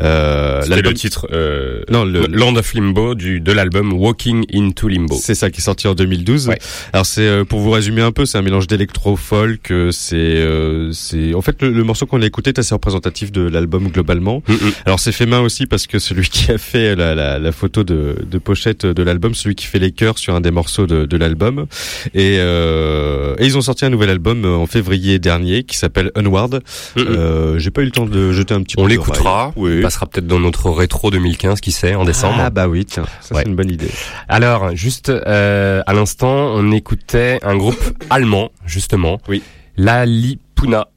Euh, 0.00 0.62
C'était 0.62 0.80
le 0.80 0.94
titre 0.94 1.28
euh, 1.30 1.82
Non, 1.90 2.04
le- 2.06 2.26
Land 2.26 2.56
of 2.56 2.72
Limbo 2.72 3.14
du, 3.14 3.40
de 3.40 3.52
l'album 3.52 3.92
Walking 3.92 4.46
into 4.54 4.88
Limbo. 4.88 5.14
C'est 5.20 5.34
ça 5.34 5.50
qui 5.50 5.60
est 5.60 5.62
sorti 5.64 5.88
en 5.88 5.94
2012. 5.94 6.48
Ouais. 6.48 6.58
Alors 6.94 7.04
c'est 7.04 7.44
pour 7.44 7.60
vous 7.60 7.70
résumer 7.70 8.00
un 8.00 8.12
peu, 8.12 8.24
c'est 8.24 8.38
un 8.38 8.42
mélange 8.42 8.66
d'électro 8.66 9.03
folk. 9.16 9.70
euh, 9.70 9.90
C'est 9.92 10.16
euh, 10.16 10.90
c'est 10.92 11.34
en 11.34 11.42
fait 11.42 11.60
le, 11.62 11.70
le 11.70 11.84
morceau 11.84 12.06
qu'on 12.06 12.20
a 12.22 12.26
écouté 12.26 12.50
est 12.50 12.58
assez 12.58 12.74
représentatif 12.74 13.30
de 13.32 13.42
l'album 13.48 13.88
globalement. 13.88 14.42
Mm, 14.48 14.52
mm. 14.52 14.72
Alors 14.86 15.00
c'est 15.00 15.12
fait 15.12 15.26
main 15.26 15.40
aussi 15.40 15.66
parce 15.66 15.86
que 15.86 15.98
celui 15.98 16.28
qui 16.28 16.50
a 16.50 16.58
fait 16.58 16.96
la, 16.96 17.14
la, 17.14 17.38
la 17.38 17.52
photo 17.52 17.84
de, 17.84 18.16
de 18.28 18.38
pochette 18.38 18.86
de 18.86 19.02
l'album, 19.02 19.34
celui 19.34 19.54
qui 19.54 19.66
fait 19.66 19.78
les 19.78 19.92
chœurs 19.92 20.18
sur 20.18 20.34
un 20.34 20.40
des 20.40 20.50
morceaux 20.50 20.86
de, 20.86 21.04
de 21.06 21.16
l'album. 21.16 21.66
Et, 22.14 22.36
euh, 22.38 23.34
et 23.38 23.44
ils 23.46 23.56
ont 23.56 23.60
sorti 23.62 23.84
un 23.84 23.90
nouvel 23.90 24.10
album 24.10 24.44
euh, 24.44 24.56
en 24.56 24.66
février 24.66 25.18
dernier 25.18 25.62
qui 25.64 25.76
s'appelle 25.76 26.10
Unward. 26.16 26.62
Mm, 26.96 27.00
mm. 27.00 27.06
Euh, 27.08 27.58
J'ai 27.58 27.70
pas 27.70 27.82
eu 27.82 27.86
le 27.86 27.90
temps 27.90 28.06
de 28.06 28.32
jeter 28.32 28.54
un 28.54 28.62
petit. 28.62 28.76
On 28.78 28.82
coup 28.82 28.88
l'écoutera. 28.88 29.52
d'oreille. 29.56 29.72
Il 29.74 29.76
Oui. 29.78 29.82
passera 29.82 30.06
peut-être 30.06 30.26
dans 30.26 30.40
notre 30.40 30.70
rétro 30.70 31.10
2015, 31.10 31.60
qui 31.60 31.72
sait, 31.72 31.94
en 31.94 32.04
décembre. 32.04 32.36
Ah 32.38 32.50
bah 32.50 32.68
oui, 32.68 32.84
tiens, 32.84 33.04
ça 33.20 33.34
Ouais. 33.34 33.42
c'est 33.44 33.48
une 33.50 33.56
bonne 33.56 33.70
idée. 33.70 33.90
Alors, 34.28 34.74
juste 34.76 35.08
euh, 35.10 35.82
à 35.86 35.92
l'instant, 35.94 36.52
on 36.54 36.70
écoutait 36.72 37.38
un 37.42 37.56
groupe 37.56 37.82
allemand, 38.10 38.50
justement. 38.66 38.93
Oui. 39.28 39.42
La 39.76 40.06
Lipuna, 40.06 40.88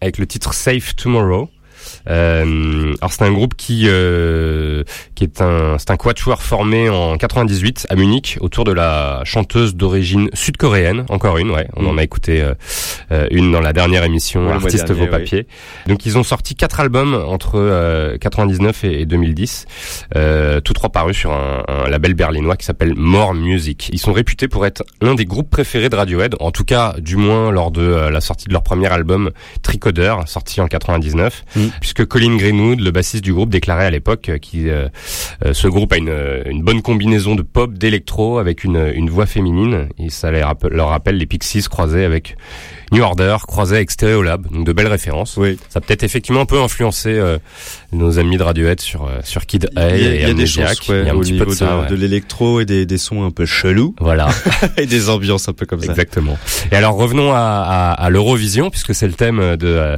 avec 0.00 0.18
le 0.18 0.26
titre 0.26 0.54
Safe 0.54 0.94
Tomorrow. 0.96 1.50
Euh, 2.08 2.94
alors 3.00 3.12
c'est 3.12 3.22
un 3.24 3.32
groupe 3.32 3.54
qui 3.56 3.84
euh, 3.86 4.82
qui 5.14 5.24
est 5.24 5.40
un 5.40 5.76
c'est 5.78 5.90
un 5.90 5.96
quatuor 5.96 6.42
formé 6.42 6.88
en 6.88 7.16
98 7.18 7.86
à 7.90 7.96
Munich 7.96 8.38
autour 8.40 8.64
de 8.64 8.72
la 8.72 9.20
chanteuse 9.24 9.74
d'origine 9.74 10.30
sud-coréenne 10.32 11.04
encore 11.10 11.38
une 11.38 11.50
ouais 11.50 11.68
on 11.76 11.82
Mm. 11.82 11.86
en 11.88 11.98
a 11.98 12.02
écouté 12.02 12.42
euh, 13.12 13.26
une 13.30 13.52
dans 13.52 13.60
la 13.60 13.72
dernière 13.72 14.04
émission 14.04 14.46
Ouais, 14.46 14.52
artiste 14.52 14.86
dernier, 14.86 15.00
vos 15.00 15.04
oui. 15.06 15.10
papiers 15.10 15.46
donc 15.86 16.06
ils 16.06 16.16
ont 16.18 16.22
sorti 16.22 16.54
quatre 16.54 16.80
albums 16.80 17.14
entre 17.14 17.52
euh, 17.56 18.16
99 18.18 18.84
et, 18.84 19.00
et 19.02 19.06
2010 19.06 19.66
euh, 20.16 20.60
tous 20.60 20.72
trois 20.72 20.90
parus 20.90 21.16
sur 21.16 21.32
un, 21.32 21.62
un 21.68 21.88
label 21.88 22.14
berlinois 22.14 22.56
qui 22.56 22.64
s'appelle 22.64 22.94
More 22.96 23.34
Music. 23.34 23.90
Ils 23.92 23.98
sont 23.98 24.12
réputés 24.12 24.48
pour 24.48 24.64
être 24.66 24.82
l'un 25.02 25.14
des 25.14 25.24
groupes 25.24 25.50
préférés 25.50 25.88
de 25.88 25.96
Radiohead, 25.96 26.34
en 26.40 26.50
tout 26.50 26.64
cas 26.64 26.94
du 26.98 27.16
moins 27.16 27.50
lors 27.50 27.70
de 27.70 27.82
la 27.82 28.20
sortie 28.20 28.46
de 28.48 28.52
leur 28.52 28.62
premier 28.62 28.86
album 28.92 29.30
Tricoder, 29.62 30.14
sorti 30.26 30.60
en 30.60 30.66
99, 30.68 31.44
Mm. 31.56 31.60
puisque 31.80 31.97
Colin 32.02 32.36
Greenwood, 32.36 32.80
le 32.80 32.90
bassiste 32.90 33.24
du 33.24 33.32
groupe, 33.32 33.50
déclarait 33.50 33.86
à 33.86 33.90
l'époque 33.90 34.28
euh, 34.28 34.38
qu'il 34.38 34.68
euh, 34.68 34.88
euh, 35.44 35.52
ce 35.54 35.68
groupe 35.68 35.92
a 35.92 35.96
une, 35.96 36.14
une 36.46 36.62
bonne 36.62 36.82
combinaison 36.82 37.34
de 37.34 37.42
pop, 37.42 37.74
d'électro 37.74 38.38
avec 38.38 38.64
une, 38.64 38.92
une 38.94 39.10
voix 39.10 39.26
féminine, 39.26 39.88
et 39.98 40.10
ça 40.10 40.30
les 40.30 40.42
rappel- 40.42 40.70
leur 40.72 40.88
rappelle 40.88 41.16
les 41.18 41.26
Pixies 41.26 41.62
croisés 41.62 42.04
avec 42.04 42.36
New 42.92 43.02
Order, 43.02 43.36
croisés 43.46 43.76
avec 43.76 43.90
Stereolab, 43.90 44.46
donc 44.50 44.66
de 44.66 44.72
belles 44.72 44.86
références. 44.86 45.36
Oui. 45.36 45.58
Ça 45.68 45.78
a 45.78 45.80
peut-être 45.80 46.02
effectivement 46.04 46.40
un 46.40 46.46
peu 46.46 46.58
influencé 46.60 47.10
euh, 47.10 47.38
nos 47.92 48.18
amis 48.18 48.36
de 48.38 48.42
Radiohead 48.42 48.80
sur 48.80 49.04
euh, 49.06 49.20
sur 49.24 49.44
Kid 49.46 49.68
A 49.76 49.90
Il 49.96 50.02
y 50.02 50.06
a, 50.06 50.10
et 50.10 50.16
il 50.16 50.28
y 50.28 50.30
a 50.30 50.34
des 50.34 50.46
choses 50.46 50.64
ouais, 50.88 51.00
Il 51.02 51.06
y 51.06 51.10
a 51.10 51.12
un 51.12 51.16
au 51.16 51.20
petit 51.20 51.32
niveau 51.32 51.44
peu 51.44 51.50
de 51.50 51.56
ça. 51.56 51.80
ouais. 51.80 51.86
de 51.88 51.94
l'électro 51.94 52.60
et 52.60 52.64
des, 52.64 52.86
des 52.86 52.98
sons 52.98 53.24
un 53.24 53.30
peu 53.30 53.44
chelous 53.44 53.94
Voilà, 54.00 54.28
et 54.78 54.86
des 54.86 55.10
ambiances 55.10 55.48
un 55.48 55.52
peu 55.52 55.66
comme 55.66 55.80
ça. 55.82 55.90
exactement. 55.92 56.38
Et 56.72 56.76
alors 56.76 56.94
revenons 56.96 57.32
à, 57.32 57.36
à, 57.38 57.92
à 57.92 58.10
l'Eurovision 58.10 58.70
puisque 58.70 58.94
c'est 58.94 59.06
le 59.06 59.12
thème 59.12 59.56
de 59.56 59.66
euh, 59.66 59.96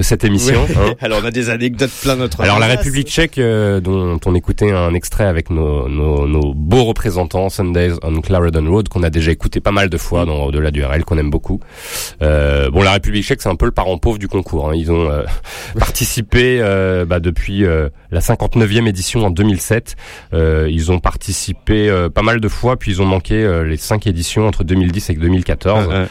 de 0.00 0.04
cette 0.04 0.24
émission. 0.24 0.66
Hein. 0.78 0.94
Alors 1.02 1.20
on 1.22 1.26
a 1.26 1.30
des 1.30 1.50
anecdotes 1.50 1.90
plein 2.00 2.16
notre 2.16 2.40
Alors 2.40 2.58
la. 2.58 2.68
République 2.70 3.08
tchèque, 3.08 3.36
euh, 3.36 3.80
dont 3.80 4.18
on 4.24 4.34
écoutait 4.34 4.70
un 4.70 4.94
extrait 4.94 5.24
avec 5.24 5.50
nos, 5.50 5.88
nos, 5.88 6.26
nos 6.26 6.54
beaux 6.54 6.84
représentants, 6.84 7.50
Sundays 7.50 7.92
on 8.02 8.20
Clarendon 8.22 8.64
Road, 8.70 8.88
qu'on 8.88 9.02
a 9.02 9.10
déjà 9.10 9.30
écouté 9.30 9.60
pas 9.60 9.72
mal 9.72 9.90
de 9.90 9.98
fois 9.98 10.24
dans 10.24 10.44
Au-delà 10.44 10.70
du 10.70 10.82
RL, 10.82 11.04
qu'on 11.04 11.18
aime 11.18 11.28
beaucoup. 11.28 11.60
Euh, 12.22 12.70
bon, 12.70 12.82
la 12.82 12.92
République 12.92 13.24
tchèque, 13.24 13.42
c'est 13.42 13.50
un 13.50 13.56
peu 13.56 13.66
le 13.66 13.72
parent 13.72 13.98
pauvre 13.98 14.18
du 14.18 14.28
concours. 14.28 14.70
hein. 14.70 14.74
Ils 14.74 14.90
ont 14.90 15.10
euh, 15.10 15.24
participé 15.78 16.60
euh, 16.62 17.04
bah, 17.04 17.20
depuis 17.20 17.66
euh, 17.66 17.90
la 18.10 18.20
59e 18.20 18.88
édition 18.88 19.26
en 19.26 19.30
2007. 19.30 19.96
Euh, 20.32 20.66
ils 20.70 20.90
ont 20.92 20.98
participé 21.00 21.90
euh, 21.90 22.08
pas 22.08 22.22
mal 22.22 22.40
de 22.40 22.48
fois, 22.48 22.78
puis 22.78 22.92
ils 22.92 23.02
ont 23.02 23.06
manqué 23.06 23.34
euh, 23.34 23.64
les 23.64 23.76
cinq 23.76 24.06
éditions 24.06 24.46
entre 24.46 24.64
2010 24.64 25.10
et 25.10 25.14
2014. 25.14 25.86
Ouais, 25.88 25.92
ouais. 25.94 26.06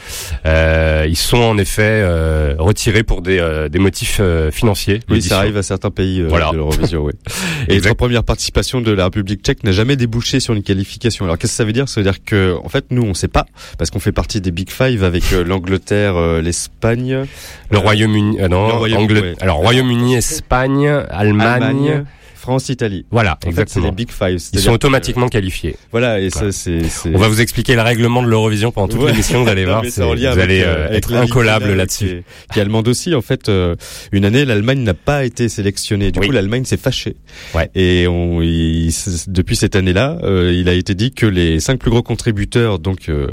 Euh, 0.46 1.06
ils 1.10 1.18
sont 1.18 1.38
en 1.38 1.58
effet 1.58 1.82
euh, 2.04 2.54
retirés 2.60 3.04
pour 3.04 3.22
des, 3.24 3.40
euh, 3.40 3.70
des 3.80 3.84
motifs 3.84 4.18
euh, 4.20 4.52
financiers. 4.52 5.00
Oui, 5.10 5.22
ça 5.22 5.40
arrive 5.40 5.56
à 5.58 5.64
certains 5.64 5.90
pays 5.90 6.22
euh, 6.22 6.28
Voilà. 6.28 6.52
de 6.52 6.58
l'Eurovision, 6.58 7.04
oui. 7.06 7.14
Et 7.70 7.76
Exact. 7.76 7.90
la 7.90 7.96
première 7.96 8.24
participation 8.24 8.82
de 8.82 8.92
la 8.92 9.06
République 9.06 9.42
tchèque 9.42 9.64
n'a 9.64 9.72
jamais 9.72 9.96
débouché 9.96 10.40
sur 10.40 10.54
une 10.54 10.64
qualification. 10.64 11.26
Alors 11.26 11.38
qu'est-ce 11.38 11.54
que 11.54 11.58
ça 11.58 11.64
veut 11.64 11.72
dire? 11.74 11.88
Ça 11.88 12.02
veut 12.02 12.06
dire 12.06 12.24
que, 12.24 12.56
en 12.64 12.70
fait, 12.70 12.86
nous, 12.92 13.04
on 13.04 13.14
sait 13.14 13.28
pas, 13.30 13.46
parce 13.78 13.90
qu'on 13.90 14.00
fait 14.00 14.12
partie 14.12 14.42
des 14.42 14.52
Big 14.52 14.70
Five 14.70 15.04
avec 15.04 15.24
euh, 15.34 15.44
l'Angleterre, 15.44 16.16
l'Espagne, 16.42 17.26
Le 17.72 17.78
Royaume-Uni, 17.78 18.38
non, 18.50 18.68
le 18.68 18.74
Royaume- 18.74 19.12
ouais. 19.12 19.36
alors 19.42 19.58
Royaume-Uni, 19.58 20.16
Espagne, 20.16 20.88
Allemagne, 21.10 21.48
Allemagne, 21.64 22.06
France, 22.40 22.70
Italie. 22.70 23.06
voilà, 23.12 23.32
En 23.32 23.34
fait, 23.34 23.40
c'est 23.44 23.50
exactement. 23.50 23.86
les 23.86 23.92
Big 23.92 24.12
Five. 24.12 24.40
Ils 24.54 24.60
sont 24.60 24.70
que- 24.72 24.76
automatiquement 24.76 25.28
qualifiés. 25.30 25.76
Voilà, 25.92 26.20
et 26.20 26.30
Voilà. 26.30 26.52
ça, 26.52 26.58
c'est. 26.58 27.10
On 27.14 27.18
va 27.18 27.28
vous 27.28 27.42
expliquer 27.42 27.76
le 27.76 27.82
règlement 27.82 28.24
de 28.24 28.28
l'Eurovision 28.28 28.72
pendant 28.72 28.88
toute 28.88 29.02
Ouais. 29.02 29.12
l'émission, 29.12 29.44
vous 29.44 29.50
allez 29.50 29.66
Non, 29.66 29.72
voir, 29.82 29.84
vous 29.84 30.02
allez 30.40 30.62
euh, 30.62 30.88
euh, 30.90 30.92
être 30.92 31.14
incollable 31.14 31.74
là-dessus. 31.74 32.24
Qui, 32.54 32.60
allemande 32.60 32.88
aussi. 32.88 33.14
En 33.16 33.22
fait, 33.22 33.50
euh, 33.50 33.76
une 34.12 34.26
année, 34.26 34.46
l'Allemagne 34.46 34.80
n'a 34.84 34.94
pas 34.94 35.26
été 35.26 35.50
sélectionnée. 35.50 36.12
Du 36.12 36.20
Oui. 36.20 36.28
coup, 36.28 36.32
l'Allemagne 36.32 36.66
s'est 36.66 36.78
fâchée. 36.78 37.16
Ouais. 37.56 37.70
Et 37.76 38.08
on, 38.08 38.42
il- 38.42 38.94
depuis 39.28 39.56
cette 39.56 39.76
année-là, 39.76 40.18
euh, 40.24 40.54
il 40.56 40.70
a 40.70 40.74
été 40.74 40.96
dit 40.96 41.12
que 41.12 41.26
les 41.26 41.60
cinq 41.60 41.80
plus 41.80 41.90
gros 41.92 42.04
contributeurs 42.04 42.80
donc 42.80 43.10
euh, 43.10 43.28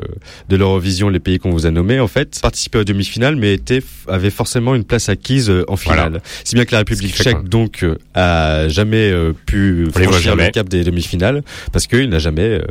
de 0.48 0.56
l'Eurovision, 0.56 1.08
les 1.08 1.20
pays 1.20 1.38
qu'on 1.38 1.50
vous 1.50 1.66
a 1.66 1.70
nommés, 1.70 2.00
en 2.00 2.08
fait, 2.08 2.38
participaient 2.40 2.78
aux 2.78 2.84
demi-finales, 2.84 3.36
mais 3.36 3.54
étaient 3.54 3.82
avaient 4.08 4.30
forcément 4.30 4.74
une 4.74 4.84
place 4.84 5.08
acquise 5.08 5.50
euh, 5.50 5.64
en 5.68 5.76
finale. 5.76 5.98
Voilà. 6.10 6.20
Si 6.44 6.54
bien 6.54 6.64
que 6.64 6.72
la 6.72 6.78
République 6.78 7.14
fait 7.14 7.24
tchèque 7.24 7.44
donc 7.48 7.82
euh, 7.82 7.96
a 8.14 8.68
jamais 8.68 8.95
euh, 9.10 9.32
pu 9.46 9.86
On 9.88 9.90
franchir 9.90 10.20
jamais. 10.20 10.46
le 10.46 10.50
cap 10.50 10.68
des 10.68 10.84
demi-finales 10.84 11.42
parce 11.72 11.86
qu'il 11.86 12.08
n'a 12.08 12.18
jamais 12.18 12.42
euh, 12.42 12.62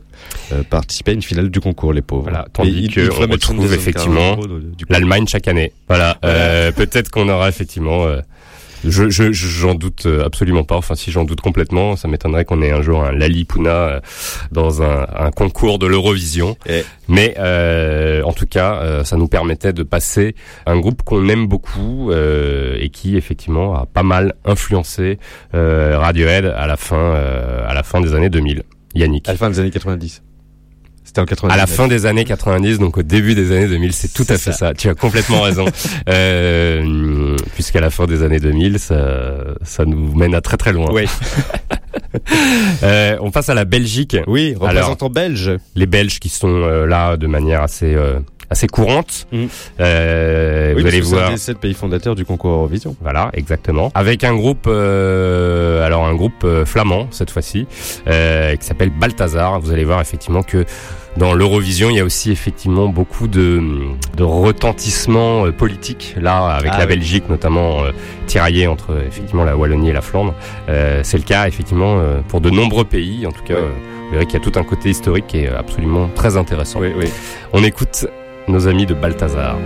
euh, 0.54 0.64
participé 0.70 1.12
à 1.12 1.14
une 1.14 1.22
finale 1.22 1.50
du 1.50 1.60
concours, 1.60 1.94
les 1.94 2.02
pauvres. 2.02 2.24
Voilà, 2.24 2.46
tandis 2.54 2.70
Et 2.70 2.82
il- 2.84 2.94
que 2.94 3.02
il 3.02 3.10
on 3.10 3.14
ferait 3.14 3.28
mettre 3.28 3.50
retrouve 3.50 3.74
effectivement. 3.74 4.38
L'Allemagne 4.90 5.28
chaque 5.28 5.48
année. 5.48 5.72
Voilà. 5.88 6.18
Peut-être 6.76 7.10
qu'on 7.10 7.30
aura 7.30 7.50
effectivement. 7.50 8.06
Je 8.90 9.10
je- 9.10 9.32
j'en 9.32 9.76
doute 9.76 10.06
euh, 10.06 10.26
absolument 10.26 10.64
pas. 10.64 10.76
Enfin, 10.76 10.96
si 10.96 11.12
j'en 11.12 11.24
doute 11.24 11.42
complètement, 11.42 11.96
ça 11.96 12.08
m'étonnerait 12.08 12.46
qu'on 12.46 12.62
ait 12.62 12.72
un 12.72 12.82
jour 12.82 13.04
un 13.04 13.12
Lalipuna 13.12 13.70
euh, 13.72 14.00
dans 14.52 14.82
un, 14.84 15.06
un 15.18 15.32
concours 15.32 15.80
de 15.80 15.88
l'Eurovision. 15.88 16.58
Et- 16.68 16.84
Mais 17.08 17.36
euh, 17.38 18.22
en 18.24 18.34
tout 18.34 18.46
cas, 18.48 18.80
euh, 18.82 19.04
ça 19.04 19.16
nous 19.18 19.28
permettait 19.28 19.74
de 19.74 19.84
passer 19.84 20.36
un 20.66 20.80
groupe 20.80 21.04
qu'on 21.04 21.28
aime 21.30 21.48
beaucoup 21.48 22.12
euh, 22.12 22.76
et 22.80 22.90
qui 22.90 23.16
effectivement 23.18 23.76
a 23.76 23.86
pas 23.86 24.04
mal 24.04 24.34
influencé 24.46 25.20
euh, 25.54 25.98
Radiohead 26.00 26.46
à 26.46 26.68
la 26.68 26.78
fin 26.78 26.98
euh, 26.98 27.66
à 27.68 27.74
la 27.74 27.84
fin 27.84 28.02
des 28.02 28.14
années 28.14 28.30
2000. 28.30 28.64
Yannick. 28.96 29.28
À 29.28 29.34
la 29.34 29.38
fin 29.38 29.50
des 29.50 29.60
années 29.60 29.72
90. 29.72 30.22
C'était 31.16 31.22
en 31.22 31.26
90. 31.28 31.54
À 31.54 31.58
la 31.58 31.66
fin 31.66 31.88
des 31.88 32.06
années 32.06 32.26
90, 32.26 32.78
donc 32.80 32.98
au 32.98 33.02
début 33.04 33.36
des 33.36 33.54
années 33.56 33.68
2000, 33.68 33.94
c'est 33.94 34.10
tout 34.14 34.24
à 34.24 34.36
C'est 34.38 34.38
fait 34.38 34.52
ça. 34.52 34.58
ça. 34.58 34.74
Tu 34.74 34.90
as 34.90 34.96
complètement 34.96 35.42
raison. 35.44 35.64
euh, 36.10 37.38
Puisqu'à 37.54 37.80
la 37.80 37.90
fin 37.90 38.06
des 38.06 38.22
années 38.22 38.42
2000, 38.42 38.80
ça, 38.80 38.98
ça 39.64 39.86
nous 39.86 40.14
mène 40.14 40.36
à 40.36 40.42
très 40.42 40.58
très 40.58 40.74
loin. 40.74 40.90
Oui. 40.92 41.06
Euh, 42.84 43.18
on 43.22 43.32
passe 43.32 43.50
à 43.50 43.54
la 43.54 43.66
Belgique. 43.66 44.16
Oui, 44.28 44.56
représentant 44.58 45.10
belge. 45.10 45.52
Les 45.76 45.86
Belges 45.86 46.20
qui 46.20 46.30
sont 46.30 46.48
euh, 46.50 46.86
là 46.86 47.18
de 47.18 47.28
manière 47.28 47.62
assez 47.62 47.94
euh, 47.94 48.20
assez 48.50 48.68
courante. 48.68 49.28
Mhm. 49.32 49.48
Euh, 49.80 50.74
Oui, 50.76 50.82
vous 50.82 50.88
allez 50.88 51.02
c'est 51.02 51.10
voir. 51.10 51.32
des 51.32 51.38
sept 51.38 51.58
pays 51.58 51.74
fondateurs 51.74 52.16
du 52.16 52.26
concours 52.26 52.52
Eurovision. 52.52 52.96
Voilà, 53.02 53.30
exactement. 53.34 53.92
Avec 53.96 54.24
un 54.24 54.36
groupe, 54.36 54.66
euh, 54.68 55.86
alors 55.86 56.06
un 56.06 56.16
groupe 56.16 56.44
euh, 56.44 56.66
flamand 56.66 57.08
cette 57.12 57.32
fois-ci, 57.32 57.66
euh, 58.08 58.56
qui 58.56 58.66
s'appelle 58.66 58.92
Balthazar. 58.92 59.60
Vous 59.60 59.72
allez 59.72 59.84
voir 59.86 60.00
effectivement 60.02 60.44
que 60.44 60.66
dans 61.18 61.34
l'Eurovision, 61.34 61.90
il 61.90 61.96
y 61.96 62.00
a 62.00 62.04
aussi 62.04 62.32
effectivement 62.32 62.88
beaucoup 62.88 63.28
de, 63.28 63.62
de 64.18 64.24
retentissement 64.24 65.46
euh, 65.46 65.52
politique. 65.52 66.16
Là, 66.20 66.48
avec 66.56 66.72
Ah 66.74 66.80
la 66.80 66.86
oui. 66.86 66.96
Belgique 66.96 67.30
notamment 67.30 67.84
euh, 67.84 67.92
tiraillée 68.28 68.68
entre 68.68 68.98
effectivement 69.08 69.46
la 69.46 69.56
Wallonie 69.56 69.90
et 69.90 69.94
la 69.94 70.02
Flandre. 70.02 70.34
Euh, 70.70 71.02
c'est 71.04 71.18
le 71.18 71.24
cas 71.24 71.48
effectivement 71.48 72.02
pour 72.28 72.42
de 72.42 72.50
nombreux 72.50 72.86
pays. 72.86 73.26
En 73.26 73.32
tout 73.32 73.44
cas, 73.44 73.56
vous 73.56 74.12
verrez 74.12 74.26
qu'il 74.26 74.40
y 74.40 74.42
a 74.42 74.46
tout 74.52 74.60
un 74.60 74.64
côté 74.64 74.90
historique 74.90 75.28
qui 75.28 75.40
est 75.40 75.48
absolument 75.50 76.10
très 76.14 76.38
intéressant. 76.38 76.80
Oui, 76.80 76.92
oui. 76.98 77.06
On 77.54 77.64
écoute 77.64 78.08
nos 78.48 78.68
amis 78.68 78.86
de 78.86 78.94
Balthazar. 78.94 79.58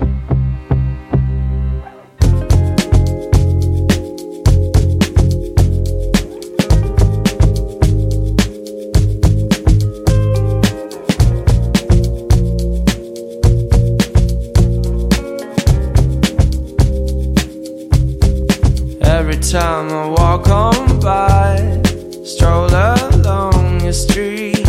Time 19.52 19.92
I 19.92 20.06
walk 20.06 20.48
on 20.50 21.00
by, 21.00 21.82
stroll 22.24 22.70
along 22.70 23.82
your 23.82 23.94
street. 23.94 24.64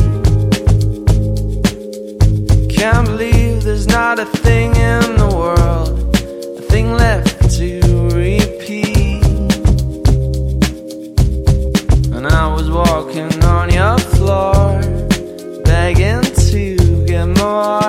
Can't 2.70 3.06
believe 3.06 3.62
there's 3.62 3.86
not 3.86 4.18
a 4.18 4.24
thing 4.24 4.74
in 4.76 5.16
the 5.18 5.30
world, 5.36 6.16
a 6.58 6.62
thing 6.62 6.94
left 6.94 7.50
to 7.58 7.80
repeat. 8.14 9.22
And 12.14 12.26
I 12.26 12.46
was 12.46 12.70
walking 12.70 13.44
on 13.44 13.70
your 13.70 13.98
floor, 13.98 14.80
begging 15.62 16.22
to 16.48 17.04
get 17.04 17.26
more. 17.26 17.82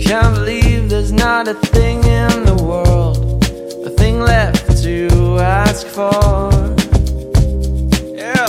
Can't 0.00 0.34
believe 0.36 0.88
there's 0.88 1.10
not 1.10 1.48
a 1.48 1.54
thing 1.54 2.04
in 2.04 2.44
the 2.44 2.54
world, 2.62 2.83
left 4.24 4.82
to 4.82 5.38
ask 5.38 5.86
for. 5.86 6.50
Yeah. 8.16 8.46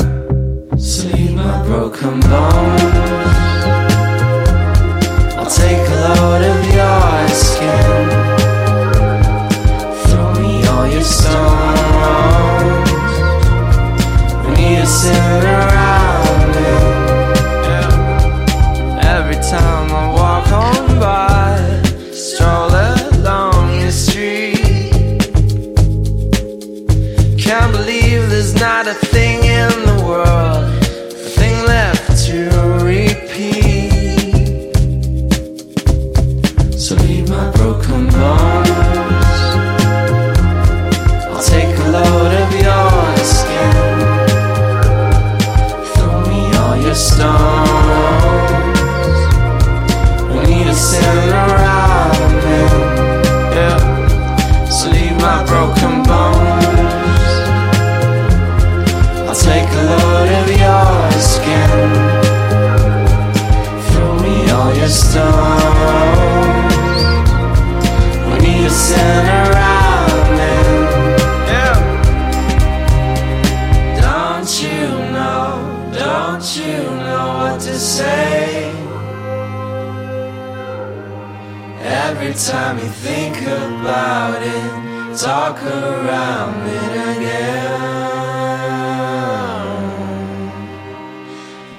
Sleep 0.77 1.31
my 1.31 1.63
broken 1.65 2.19
bones. 2.21 3.61
I'll 5.38 5.51
take 5.63 5.88
a 5.88 5.99
load 6.05 6.43
of 6.51 6.59
your 6.77 7.27
skin. 7.45 8.07
Throw 10.07 10.33
me 10.41 10.67
all 10.67 10.88
your 10.88 11.03
stones. 11.03 12.91
We 14.45 14.51
need 14.55 14.77
to 14.79 14.85
sit 14.85 15.74
Every 82.17 82.34
time 82.34 82.80
you 82.80 82.88
think 82.88 83.41
about 83.41 84.41
it, 84.41 85.17
talk 85.19 85.62
around 85.62 86.65
it 86.65 87.17
again. 87.17 87.75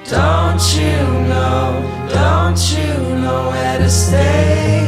Don't 0.05 0.61
you 0.77 1.01
know? 1.31 1.81
Don't 2.13 2.61
you 2.71 2.93
know 3.17 3.49
where 3.49 3.79
to 3.79 3.89
stay? 3.89 4.85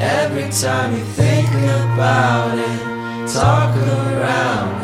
Every 0.00 0.50
time 0.50 0.96
you 0.96 1.04
think 1.14 1.48
about 1.48 2.58
it, 2.58 3.32
talk 3.32 3.76
around 3.76 4.81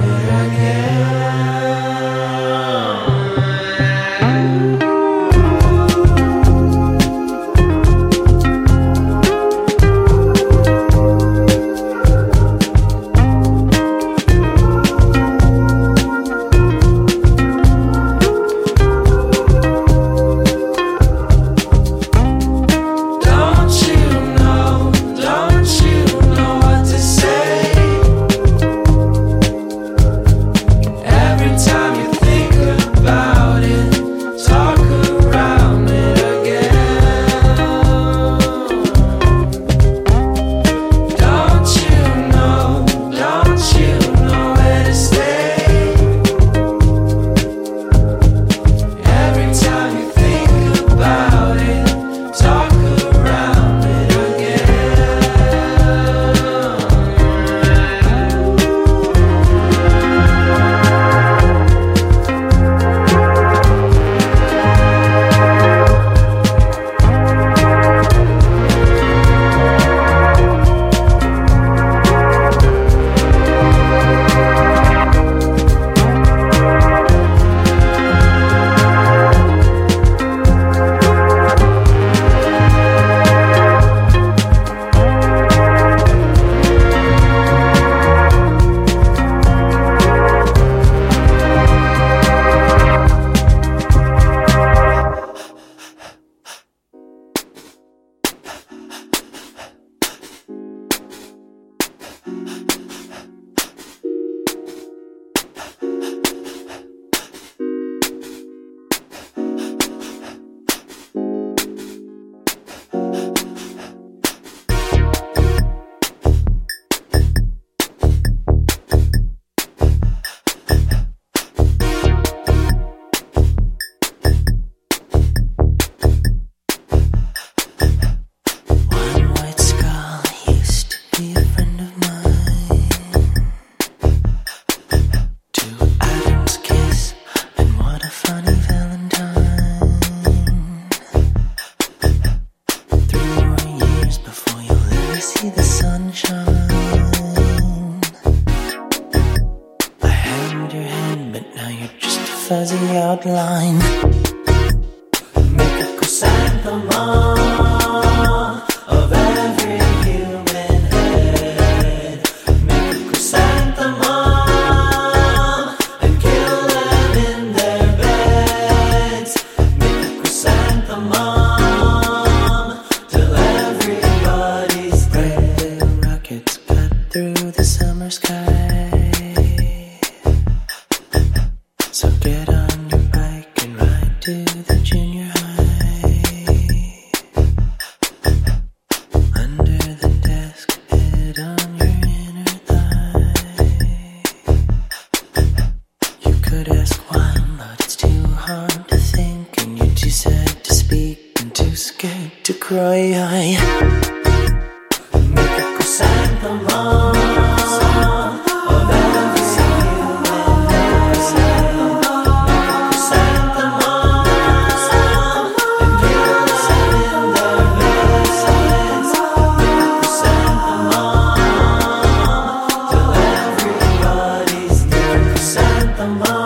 I'm 226.09 226.38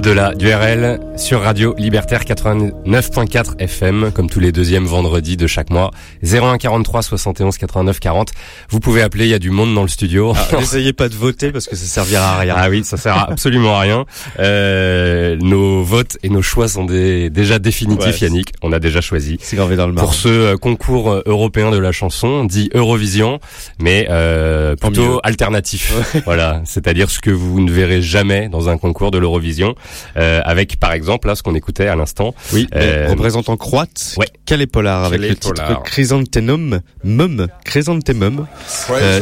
Au-delà 0.00 0.32
du 0.34 0.46
RL 0.48 0.98
sur 1.20 1.42
Radio 1.42 1.74
Libertaire 1.76 2.24
89.4 2.24 3.60
FM, 3.60 4.10
comme 4.12 4.28
tous 4.30 4.40
les 4.40 4.52
deuxièmes 4.52 4.86
vendredis 4.86 5.36
de 5.36 5.46
chaque 5.46 5.68
mois. 5.70 5.90
01 6.24 6.56
43 6.58 7.02
71 7.02 7.58
89 7.58 8.00
40. 8.00 8.30
Vous 8.70 8.80
pouvez 8.80 9.02
appeler, 9.02 9.26
il 9.26 9.30
y 9.30 9.34
a 9.34 9.38
du 9.38 9.50
monde 9.50 9.74
dans 9.74 9.82
le 9.82 9.88
studio. 9.88 10.32
Ah, 10.34 10.56
N'essayez 10.58 10.92
pas 10.94 11.08
de 11.10 11.14
voter 11.14 11.52
parce 11.52 11.66
que 11.66 11.76
ça 11.76 11.84
servira 11.84 12.36
à 12.36 12.38
rien. 12.38 12.54
Ah 12.56 12.68
oui, 12.70 12.82
ça 12.84 12.96
sert 12.96 13.14
à 13.16 13.30
absolument 13.30 13.76
à 13.76 13.80
rien. 13.80 14.06
Euh, 14.38 15.36
nos 15.36 15.82
votes 15.82 16.16
et 16.22 16.30
nos 16.30 16.40
choix 16.42 16.68
sont 16.68 16.84
des- 16.86 17.28
déjà 17.30 17.58
définitifs, 17.58 18.20
Ouais, 18.22 18.26
Yannick. 18.28 18.52
On 18.62 18.72
a 18.72 18.78
déjà 18.80 19.00
choisi. 19.02 19.36
C'est 19.42 19.56
gravé 19.56 19.76
dans 19.76 19.86
le 19.86 19.92
marbre. 19.92 20.08
Pour 20.08 20.14
ce 20.18 20.28
euh, 20.28 20.56
concours 20.56 21.10
euh, 21.12 21.22
européen 21.26 21.70
de 21.70 21.78
la 21.78 21.92
chanson, 21.92 22.44
dit 22.44 22.70
Eurovision, 22.74 23.40
mais 23.78 24.06
euh, 24.10 24.74
plutôt 24.74 25.14
mieux. 25.16 25.18
alternatif. 25.22 25.92
voilà, 26.24 26.62
c'est-à-dire 26.64 27.10
ce 27.10 27.20
que 27.20 27.30
vous 27.30 27.60
ne 27.60 27.70
verrez 27.70 28.00
jamais 28.00 28.48
dans 28.48 28.68
un 28.70 28.78
concours 28.78 29.10
de 29.10 29.18
l'Eurovision, 29.18 29.74
euh, 30.16 30.40
avec 30.44 30.80
par 30.80 30.92
exemple 30.92 31.09
là 31.24 31.34
ce 31.34 31.42
qu'on 31.42 31.54
écoutait 31.54 31.88
à 31.88 31.96
l'instant. 31.96 32.34
Oui, 32.52 32.66
Euh, 32.74 33.08
représentant 33.10 33.56
croate, 33.56 34.14
ouais. 34.18 34.26
Calais 34.46 34.66
Polar 34.66 35.04
avec 35.04 35.20
Calais 35.20 35.28
le 35.30 35.36
titre. 35.36 35.82
Chrysanthemum, 35.84 36.80
Mum, 37.04 37.46
Chrysanthemum. 37.64 38.46
Euh, 38.90 39.20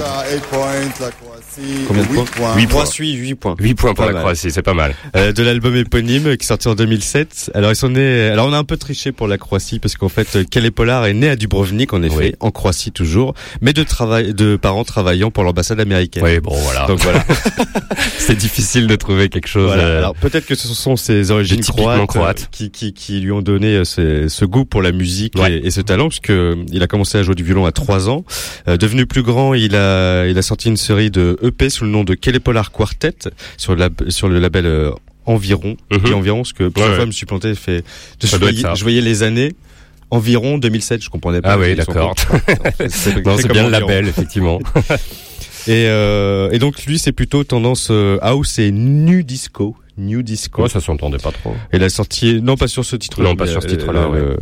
Combien 1.87 2.03
de 2.03 2.09
points 2.09 2.57
Huit 2.57 2.67
points. 2.67 2.87
Suit 2.87 3.13
8 3.15 3.35
points. 3.35 3.55
8 3.59 3.75
points 3.75 3.95
pour 3.95 4.05
la. 4.07 4.13
Croatie, 4.15 4.51
c'est 4.51 4.63
pas 4.63 4.75
mal. 4.75 4.95
Euh, 5.17 5.33
de 5.33 5.43
l'album 5.43 5.75
éponyme 5.77 6.37
qui 6.37 6.45
est 6.45 6.47
sorti 6.47 6.69
en 6.69 6.75
2007. 6.75 7.51
Alors 7.55 7.71
ils 7.73 7.77
sont 7.77 7.89
nés. 7.91 8.29
Alors 8.29 8.47
on 8.49 8.53
a 8.53 8.59
un 8.59 8.65
peu 8.65 8.77
triché 8.77 9.13
pour 9.13 9.27
la 9.29 9.39
Croatie 9.39 9.79
parce 9.79 9.97
qu'en 9.97 10.09
fait 10.09 10.49
Calais 10.49 10.71
Polar 10.71 11.07
est 11.07 11.15
né 11.15 11.29
à 11.29 11.37
Dubrovnik 11.37 11.93
en 11.93 12.03
effet, 12.03 12.17
Oui. 12.17 12.33
en 12.41 12.51
Croatie 12.51 12.93
toujours, 12.93 13.35
mais 13.61 13.73
de 13.73 13.83
travail 13.83 14.35
de 14.35 14.57
parents 14.57 14.85
travaillant 14.85 15.31
pour 15.31 15.45
l'ambassade 15.45 15.81
américaine. 15.81 16.23
Oui, 16.25 16.41
bon 16.41 16.55
voilà. 16.55 16.87
Donc 16.87 17.01
voilà. 17.01 17.25
c'est 18.19 18.37
difficile 18.37 18.87
de 18.87 18.97
trouver 18.97 19.29
quelque 19.29 19.49
chose. 19.49 19.67
Voilà. 19.69 19.83
euh, 19.85 19.99
Alors 19.99 20.15
peut-être 20.15 20.47
que 20.47 20.55
ce 20.55 20.69
sont 20.69 20.97
ses 20.97 21.31
origines 21.31 21.63
croates, 21.63 22.07
croates. 22.07 22.43
euh, 22.43 22.47
qui, 22.51 22.71
qui, 22.71 22.93
qui 22.93 23.21
lui 23.21 23.33
ont 23.33 23.43
donné 23.43 23.75
euh, 23.77 23.85
ce, 23.85 24.29
ce 24.29 24.45
goût 24.45 24.65
pour 24.65 24.83
la 24.83 24.93
musique 24.93 25.35
Ouais. 25.39 25.55
et, 25.59 25.67
et 25.67 25.71
ce 25.71 25.81
talent, 25.81 26.09
parce 26.09 26.21
que 26.21 26.33
euh, 26.33 26.55
il 26.73 26.83
a 26.83 26.87
commencé 26.87 27.19
à 27.19 27.23
jouer 27.23 27.35
du 27.35 27.43
violon 27.45 27.67
à 27.67 27.73
trois 27.73 28.09
ans. 28.09 28.25
Euh, 28.69 28.77
devenu 28.77 29.07
plus 29.07 29.23
grand, 29.23 29.55
il 29.55 29.75
a 29.77 30.27
il 30.27 30.37
a 30.39 30.43
sorti 30.43 30.69
une 30.69 30.77
série 30.77 31.11
de 31.11 31.37
EP 31.49 31.71
sous 31.71 31.85
le 31.85 31.91
nom 31.91 32.05
de 32.05 32.15
Kelly 32.15 32.39
Polar 32.41 32.71
Quartet 32.71 33.31
sur 33.57 33.75
le 33.75 33.89
sur 34.09 34.29
le 34.29 34.39
label 34.39 34.67
euh, 34.67 34.91
Environ. 35.27 35.77
Mhm. 35.91 35.99
Je 36.01 36.05
dis 36.07 36.13
Environ, 36.15 36.39
parce 36.39 36.53
que 36.53 36.69
plusieurs 36.69 36.91
Ouais, 36.91 36.95
fois 36.97 36.99
ouais. 36.99 37.01
je 37.03 37.07
me 37.07 37.13
suis 37.13 37.27
planté. 37.27 37.55
Fait, 37.55 37.85
je, 38.23 38.37
voyais, 38.37 38.63
ça. 38.63 38.75
je 38.75 38.83
voyais 38.83 39.01
les 39.01 39.23
années. 39.23 39.55
Environ 40.11 40.57
2007, 40.57 41.03
je 41.03 41.11
comprenais 41.11 41.43
pas. 41.43 41.53
Ah 41.53 41.59
oui, 41.59 41.75
d'accord. 41.75 42.15
c'est 42.89 43.21
bien 43.23 43.35
le 43.35 43.45
Environ. 43.45 43.69
label, 43.69 44.09
effectivement. 44.09 44.59
Et, 45.67 45.85
euh, 45.87 46.49
et 46.51 46.59
donc 46.59 46.83
lui, 46.87 46.99
c'est 46.99 47.13
plutôt 47.13 47.45
tendance 47.45 47.89
euh, 47.91 48.17
house 48.23 48.59
et 48.59 48.71
nu 48.71 49.23
disco. 49.23 49.77
New 49.99 50.23
disco. 50.23 50.63
Ouais, 50.63 50.69
ça 50.69 50.81
s'entendait 50.81 51.19
pas 51.19 51.33
trop. 51.33 51.55
Et 51.73 51.79
la 51.79 51.89
sortie, 51.89 52.41
non 52.41 52.57
pas 52.57 52.69
sur 52.69 52.85
ce 52.85 52.97
titre. 52.97 53.23
Non, 53.23 53.35
pas 53.37 53.47
sur 53.47 53.63
ce 53.63 53.67
titre-là, 53.69 54.03
Le, 54.03 54.09
ouais. 54.31 54.37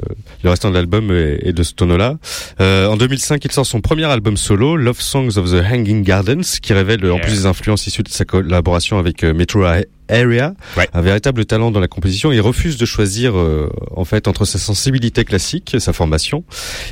le- 0.44 0.50
restant 0.50 0.68
de 0.70 0.74
l'album 0.74 1.10
est, 1.10 1.52
de 1.52 1.62
ce 1.62 1.72
tonneau-là. 1.72 2.18
Euh, 2.60 2.86
en 2.88 2.96
2005, 2.96 3.44
il 3.44 3.50
sort 3.52 3.66
son 3.66 3.80
premier 3.80 4.04
album 4.04 4.36
solo, 4.36 4.76
Love 4.76 5.00
Songs 5.00 5.36
of 5.38 5.50
the 5.50 5.62
Hanging 5.64 6.02
Gardens, 6.02 6.42
qui 6.62 6.72
révèle 6.72 7.10
en 7.10 7.18
plus 7.18 7.32
des 7.32 7.46
influences 7.46 7.86
issues 7.86 8.02
de 8.02 8.08
sa 8.08 8.24
collaboration 8.24 8.98
avec 8.98 9.24
euh, 9.24 9.32
Metro 9.34 9.62
Area, 10.08 10.54
Ouais. 10.76 10.88
un 10.92 11.00
véritable 11.00 11.44
talent 11.46 11.70
dans 11.70 11.80
la 11.80 11.88
composition. 11.88 12.32
Il 12.32 12.40
refuse 12.40 12.76
de 12.76 12.84
choisir 12.86 13.36
euh, 13.36 13.68
en 13.94 14.04
fait 14.04 14.28
entre 14.28 14.44
sa 14.44 14.58
sensibilité 14.58 15.24
classique, 15.24 15.76
sa 15.78 15.92
formation, 15.92 16.44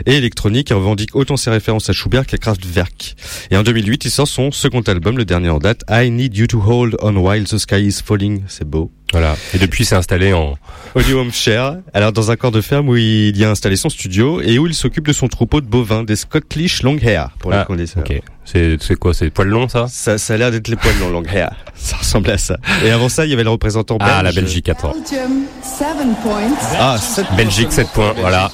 et 0.07 0.15
électronique. 0.17 0.71
Il 0.71 0.75
revendique 0.75 1.15
autant 1.15 1.37
ses 1.37 1.51
références 1.51 1.89
à 1.91 1.93
Schubert 1.93 2.27
qu'à 2.27 2.39
Kraftwerk. 2.39 3.17
Et 3.51 3.57
en 3.57 3.63
2008, 3.63 4.05
il 4.07 4.11
sort 4.11 4.29
son 4.29 4.51
second 4.51 4.81
album, 4.83 5.17
le 5.19 5.25
dernier 5.25 5.51
en 5.51 5.59
date, 5.59 5.83
I 5.91 6.11
Need 6.11 6.37
You 6.37 6.47
to 6.47 6.61
Hold 6.67 6.97
On 7.03 7.17
While 7.17 7.45
the 7.45 7.59
Sky 7.59 7.87
Is 7.87 8.01
Falling. 8.05 8.43
C'est 8.49 8.69
beau. 8.69 8.91
Voilà. 9.13 9.37
Et 9.55 9.59
depuis, 9.59 9.85
c'est 9.85 9.95
installé 9.95 10.33
en. 10.33 10.57
Audio 10.97 11.21
Home 11.21 11.33
Share, 11.33 11.77
alors 11.93 12.13
dans 12.13 12.31
un 12.31 12.37
corps 12.37 12.53
de 12.53 12.61
ferme 12.61 12.89
où 12.89 12.97
il 12.97 13.37
y 13.37 13.45
a 13.45 13.51
installé 13.51 13.75
son 13.75 13.89
studio 13.89 14.41
et 14.41 14.59
où 14.61 14.67
il 14.69 14.75
s'occupe 14.75 15.07
de 15.09 15.13
son 15.13 15.27
troupeau 15.27 15.61
de 15.61 15.67
bovins, 15.67 16.05
des 16.05 16.15
Scottish 16.15 16.83
Longhair 16.85 17.31
pour 17.41 17.51
les 17.51 17.57
Ah, 17.59 17.65
connaisseurs. 17.65 18.05
Ok. 18.09 18.21
C'est 18.45 18.77
c'est 18.81 18.95
quoi 18.97 19.13
C'est 19.15 19.31
poil 19.31 19.49
long 19.49 19.69
ça? 19.69 19.87
Ça, 19.89 20.19
ça 20.19 20.35
a 20.35 20.37
l'air 20.37 20.51
d'être 20.53 20.69
les 20.69 20.77
poils 20.77 20.97
longs, 21.01 21.11
Longhair. 21.11 21.51
Ça 21.75 21.97
ressemble 21.97 22.31
à 22.31 22.39
ça. 22.39 22.59
Et 22.85 22.91
avant 22.91 23.09
ça, 23.09 23.25
il 23.27 23.31
y 23.31 23.35
avait 23.35 23.43
le 23.45 23.51
représentant 23.51 23.97
belge. 23.97 24.11
Ah, 24.15 24.23
la 24.23 24.33
Belgique, 24.33 24.69
attends. 24.69 24.93
Belgium, 24.93 25.43
seven 25.63 26.15
points. 26.23 26.57
Ah, 26.79 26.97
sept 26.99 27.27
Belgique 27.37 27.73
7 27.73 27.89
points, 27.89 28.15
voilà. 28.17 28.51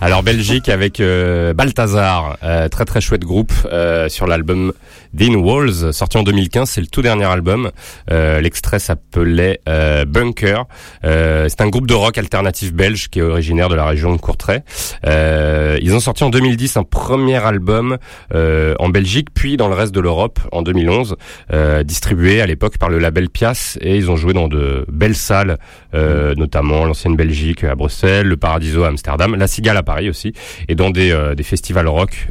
Alors 0.00 0.22
Belgique 0.22 0.68
avec 0.68 0.98
euh, 0.98 1.52
Balthazar, 1.52 2.38
euh, 2.42 2.68
très 2.68 2.84
très 2.86 3.00
chouette 3.00 3.22
groupe 3.22 3.52
euh, 3.70 4.08
sur 4.08 4.26
l'album 4.26 4.72
Dean 5.14 5.36
Walls, 5.36 5.94
sorti 5.94 6.18
en 6.18 6.24
2015, 6.24 6.68
c'est 6.68 6.80
le 6.80 6.88
tout 6.88 7.00
dernier 7.00 7.24
album. 7.24 7.70
Euh, 8.10 8.40
L'extrait 8.40 8.80
s'appelait 8.80 9.60
euh, 9.68 10.04
Bunker. 10.04 10.64
Euh, 11.04 11.46
c'est 11.48 11.60
un 11.60 11.68
groupe 11.68 11.86
de 11.86 11.94
rock 11.94 12.18
alternatif 12.18 12.74
belge 12.74 13.08
qui 13.10 13.20
est 13.20 13.22
originaire 13.22 13.68
de 13.68 13.76
la 13.76 13.86
région 13.86 14.12
de 14.12 14.20
Courtrai. 14.20 14.62
Ils 15.04 15.94
ont 15.94 16.00
sorti 16.00 16.24
en 16.24 16.30
2010 16.30 16.76
un 16.78 16.82
premier 16.82 17.36
album 17.36 17.98
en 18.32 18.88
Belgique, 18.88 19.28
puis 19.32 19.56
dans 19.56 19.68
le 19.68 19.74
reste 19.74 19.94
de 19.94 20.00
l'Europe 20.00 20.40
en 20.50 20.62
2011, 20.62 21.16
euh, 21.52 21.84
distribué 21.84 22.40
à 22.40 22.46
l'époque 22.46 22.78
par 22.78 22.88
le 22.88 22.98
label 22.98 23.30
Pias, 23.30 23.78
et 23.80 23.96
ils 23.96 24.10
ont 24.10 24.16
joué 24.16 24.32
dans 24.32 24.48
de 24.48 24.84
belles 24.90 25.14
salles, 25.14 25.58
notamment 25.92 26.84
l'ancienne 26.84 27.14
Belgique 27.14 27.62
à 27.62 27.76
Bruxelles, 27.76 28.26
le 28.26 28.36
Paradiso 28.36 28.82
à 28.82 28.88
Amsterdam, 28.88 29.36
la 29.36 29.46
Cigale 29.46 29.76
à 29.76 29.84
Paris 29.84 30.08
aussi, 30.08 30.32
et 30.68 30.74
dans 30.74 30.90
des, 30.90 31.14
festivals 31.44 31.86
rock 31.86 32.28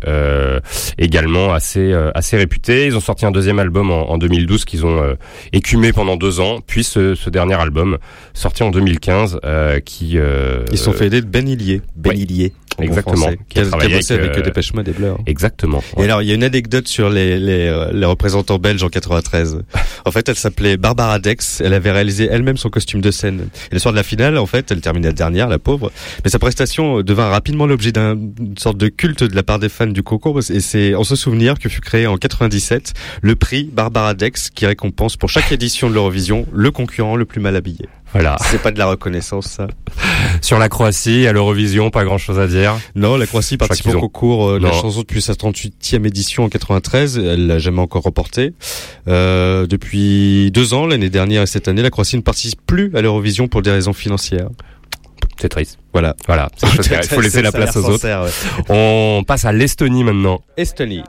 également 0.97 1.53
assez 1.53 1.93
réputés. 2.33 2.72
Ils 2.87 2.95
ont 2.95 2.99
sorti 3.01 3.25
un 3.25 3.31
deuxième 3.31 3.59
album 3.59 3.91
en, 3.91 4.09
en 4.11 4.17
2012 4.17 4.65
qu'ils 4.65 4.85
ont 4.85 5.01
euh, 5.01 5.13
écumé 5.51 5.93
pendant 5.93 6.15
deux 6.17 6.39
ans, 6.39 6.59
puis 6.65 6.83
ce, 6.83 7.15
ce 7.15 7.29
dernier 7.29 7.55
album 7.55 7.97
sorti 8.33 8.63
en 8.63 8.71
2015 8.71 9.39
euh, 9.45 9.79
qui 9.79 10.17
euh, 10.17 10.63
Ils 10.71 10.77
se 10.77 10.85
sont 10.85 10.93
fait 10.93 11.07
aider 11.07 11.21
de 11.21 11.27
Ben 11.27 11.47
Hillier. 11.47 11.81
Ben. 11.95 12.11
Hillier. 12.17 12.53
Exactement. 12.79 13.27
Qui 13.49 13.59
a 13.59 13.65
travaillé 13.67 13.95
bossé 13.97 14.15
avec, 14.15 14.25
avec, 14.25 14.37
euh, 14.39 14.41
Dépêche 14.41 14.73
Mode 14.73 14.87
et 14.87 14.93
Blur. 14.93 15.19
exactement. 15.27 15.83
Et 15.99 16.03
alors, 16.05 16.23
il 16.23 16.27
y 16.27 16.31
a 16.31 16.33
une 16.33 16.43
anecdote 16.43 16.87
sur 16.87 17.11
les, 17.11 17.37
les, 17.37 17.87
les 17.93 18.05
représentants 18.05 18.57
belges 18.57 18.81
en 18.83 18.89
93. 18.89 19.59
En 20.05 20.11
fait, 20.11 20.27
elle 20.27 20.35
s'appelait 20.35 20.75
Barbara 20.75 21.17
Dex. 21.17 21.61
Elle 21.63 21.73
avait 21.73 21.91
réalisé 21.91 22.27
elle-même 22.29 22.57
son 22.57 22.69
costume 22.69 22.99
de 22.99 23.09
scène. 23.09 23.47
Et 23.71 23.75
le 23.75 23.79
soir 23.79 23.93
de 23.93 23.95
la 23.97 24.03
finale, 24.03 24.37
en 24.37 24.45
fait, 24.45 24.69
elle 24.69 24.81
terminait 24.81 25.13
dernière, 25.13 25.47
la 25.47 25.59
pauvre. 25.59 25.93
Mais 26.25 26.29
sa 26.29 26.39
prestation 26.39 27.01
devint 27.01 27.29
rapidement 27.29 27.65
l'objet 27.65 27.93
d'un- 27.93 28.15
d'une 28.15 28.57
sorte 28.57 28.75
de 28.77 28.89
culte 28.89 29.23
de 29.23 29.33
la 29.33 29.43
part 29.43 29.59
des 29.59 29.69
fans 29.69 29.87
du 29.87 30.03
concours. 30.03 30.39
Et 30.39 30.59
c'est 30.59 30.93
en 30.93 31.05
ce 31.05 31.15
souvenir 31.15 31.57
que 31.57 31.69
fut 31.69 31.79
créé 31.79 32.05
en 32.05 32.17
97 32.63 32.93
le 33.21 33.35
prix 33.35 33.65
Barbara 33.71 34.13
Dex 34.13 34.49
qui 34.49 34.65
récompense 34.65 35.17
pour 35.17 35.29
chaque 35.29 35.51
édition 35.51 35.89
de 35.89 35.93
l'Eurovision 35.93 36.45
le 36.53 36.71
concurrent 36.71 37.15
le 37.15 37.25
plus 37.25 37.41
mal 37.41 37.55
habillé. 37.55 37.87
Voilà. 38.13 38.37
C'est 38.43 38.61
pas 38.61 38.71
de 38.71 38.77
la 38.77 38.85
reconnaissance, 38.85 39.47
ça. 39.47 39.67
Sur 40.41 40.59
la 40.59 40.69
Croatie, 40.69 41.25
à 41.25 41.33
l'Eurovision, 41.33 41.89
pas 41.89 42.03
grand 42.03 42.19
chose 42.19 42.39
à 42.39 42.45
dire. 42.47 42.77
Non, 42.95 43.17
la 43.17 43.25
Croatie 43.25 43.57
participe 43.57 43.87
au 43.87 43.97
ont- 43.97 44.01
concours 44.01 44.49
euh, 44.51 44.59
de 44.59 44.63
la 44.63 44.71
chanson 44.71 44.99
depuis 45.01 45.21
sa 45.21 45.33
38e 45.33 46.05
édition 46.05 46.43
en 46.43 46.49
93. 46.49 47.17
Elle 47.17 47.47
l'a 47.47 47.57
jamais 47.57 47.79
encore 47.79 48.03
remporté. 48.03 48.53
Euh, 49.07 49.65
depuis 49.65 50.51
deux 50.51 50.75
ans, 50.75 50.85
l'année 50.85 51.09
dernière 51.09 51.41
et 51.41 51.47
cette 51.47 51.67
année, 51.67 51.81
la 51.81 51.89
Croatie 51.89 52.17
ne 52.17 52.21
participe 52.21 52.61
plus 52.67 52.91
à 52.95 53.01
l'Eurovision 53.01 53.47
pour 53.47 53.63
des 53.63 53.71
raisons 53.71 53.93
financières. 53.93 54.49
C'est 55.41 55.49
triste. 55.49 55.79
Voilà. 55.91 56.15
Voilà. 56.27 56.49
Il 56.61 57.03
faut 57.07 57.21
laisser 57.21 57.41
la 57.41 57.51
place 57.51 57.75
aux 57.77 57.89
autres. 57.89 58.05
ouais. 58.07 58.31
On 58.69 59.23
passe 59.25 59.45
à 59.45 59.51
l'Estonie 59.51 60.03
maintenant. 60.03 60.41
Estonie. 60.55 61.01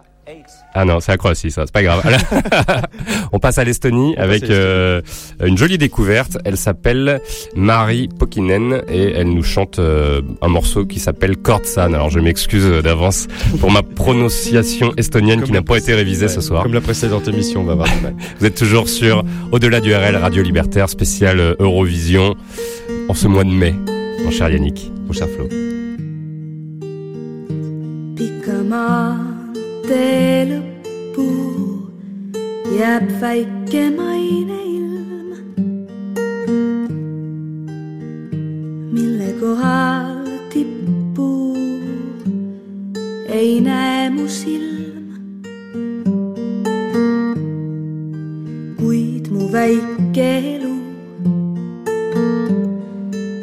Ah 0.77 0.85
non, 0.85 0.99
c'est 0.99 1.13
la 1.13 1.19
Croatie, 1.19 1.53
ça, 1.53 1.63
c'est 1.67 1.73
pas 1.73 1.85
grave. 1.85 2.03
On 3.33 3.39
passe 3.39 3.59
à 3.59 3.65
l'Estonie 3.65 4.17
avec 4.17 4.43
à 4.45 4.53
euh, 4.53 5.03
une 5.45 5.57
jolie 5.57 5.79
découverte. 5.79 6.37
Elle 6.45 6.57
s'appelle 6.57 7.21
Marie 7.55 8.09
Pokinen 8.09 8.83
et 8.89 9.13
elle 9.13 9.29
nous 9.29 9.45
chante 9.45 9.79
euh, 9.79 10.21
un 10.43 10.49
morceau 10.49 10.85
qui 10.85 10.99
s'appelle 10.99 11.37
Kortsan. 11.37 11.95
Alors 11.95 12.11
je 12.11 12.19
m'excuse 12.19 12.67
d'avance 12.83 13.29
pour 13.61 13.71
ma 13.71 13.83
prononciation 13.83 14.93
estonienne 14.97 15.43
qui 15.43 15.53
n'a 15.53 15.63
pas 15.63 15.79
été 15.79 15.95
révisée 15.95 16.27
ce 16.27 16.41
soir. 16.41 16.65
Comme 16.65 16.75
la 16.75 16.81
précédente 16.81 17.29
émission, 17.29 17.61
on 17.61 17.65
va 17.65 17.77
voir. 17.77 17.89
Vous 18.41 18.47
êtes 18.47 18.57
toujours 18.57 18.89
sur 18.89 19.23
Au-delà 19.53 19.81
du 19.81 19.95
RL 19.95 20.17
Radio 20.17 20.43
Libertaire 20.43 20.89
spécial 20.89 21.39
euh, 21.39 21.55
Eurovision 21.61 22.35
en 23.09 23.15
ce 23.15 23.29
mois 23.29 23.45
de 23.45 23.51
mai, 23.51 23.75
mon 24.25 24.31
cher 24.31 24.51
Yannick, 24.51 24.91
mon 25.07 25.13
cher 25.13 25.29
Flo. 25.29 25.49
Pikamaantee 29.87 30.45
lõppu 30.49 31.27
jääb 32.79 33.09
väike 33.21 33.91
maine 33.97 34.59
ilm, 34.77 35.29
mille 38.93 39.33
kohal 39.41 40.25
tippu 40.53 41.29
ei 43.29 43.61
näe 43.61 44.11
mu 44.11 44.29
silm. 44.29 44.73
kuid 48.79 49.29
mu 49.33 49.53
väike 49.53 50.31
elu 50.55 50.75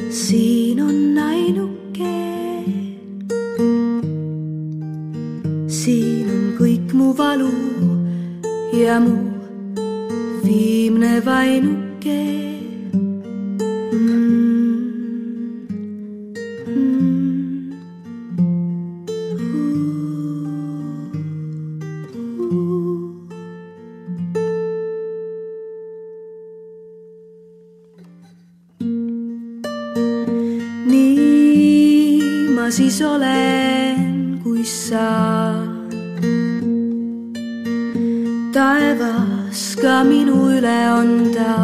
siin 0.10 0.82
on 0.82 1.18
ainuke 1.18 2.18
on 5.68 6.21
kõik 6.92 7.00
mu 7.00 7.14
valu 7.16 7.48
ja 8.76 9.00
mu 9.00 9.16
viimne 10.44 11.24
vainuke 11.24 12.51
ka 39.82 40.04
minu 40.10 40.36
üle 40.56 40.80
on 41.00 41.12
ta. 41.36 41.56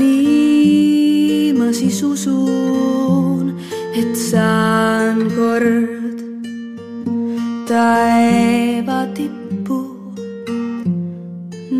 nii 0.00 1.52
ma 1.58 1.68
siis 1.78 2.00
usun, 2.10 3.46
et 4.00 4.12
saan 4.30 5.18
kord 5.36 6.18
taeva 7.70 9.00
tippu 9.16 9.80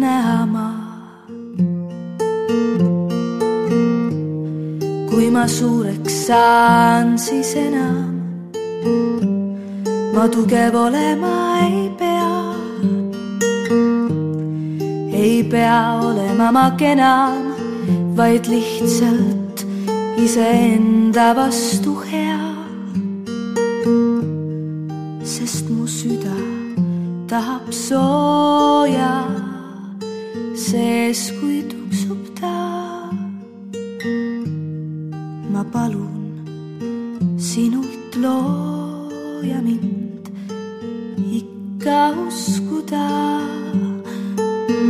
näha 0.03 0.41
ma. 0.55 0.69
kui 5.11 5.27
ma 5.37 5.45
suureks 5.59 6.15
saan, 6.27 7.19
siis 7.27 7.53
enam 7.67 8.11
ma 10.15 10.25
tugev 10.29 10.75
olema 10.87 11.35
ei 11.65 11.80
ei 15.21 15.45
pea 15.45 16.01
olema 16.07 16.49
ma 16.57 16.67
kenam, 16.81 17.53
vaid 18.17 18.45
lihtsalt 18.53 19.67
iseenda 20.25 21.27
vastu 21.37 21.93
hea. 22.11 22.41
sest 25.33 25.67
mu 25.71 25.87
süda 25.87 26.39
tahab 27.31 27.67
sooja 27.87 29.15
sees, 30.67 31.21
kui 31.39 31.59
tuksub 31.71 32.23
ta 32.41 32.57
ma 35.53 35.63
palun 35.73 36.19
sinult 37.49 38.11
looja 38.23 39.61
mind 39.69 40.25
ikka 41.39 42.01
uskuda 42.27 43.07
ma 44.81 44.87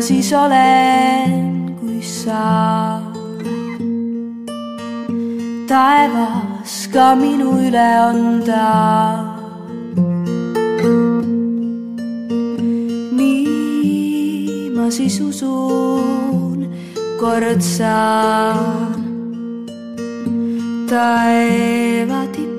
siis 0.00 0.32
olen, 0.32 1.76
kui 1.80 2.02
sa 2.02 3.00
taevas 5.68 6.88
ka 6.92 7.14
minu 7.14 7.50
üle 7.68 7.90
on 8.08 8.42
ta. 8.48 9.39
Siis 14.90 15.20
usun, 15.20 16.66
kord 17.20 17.60
saan. 17.62 18.98
Taeva 20.90 22.26
tippu 22.34 22.49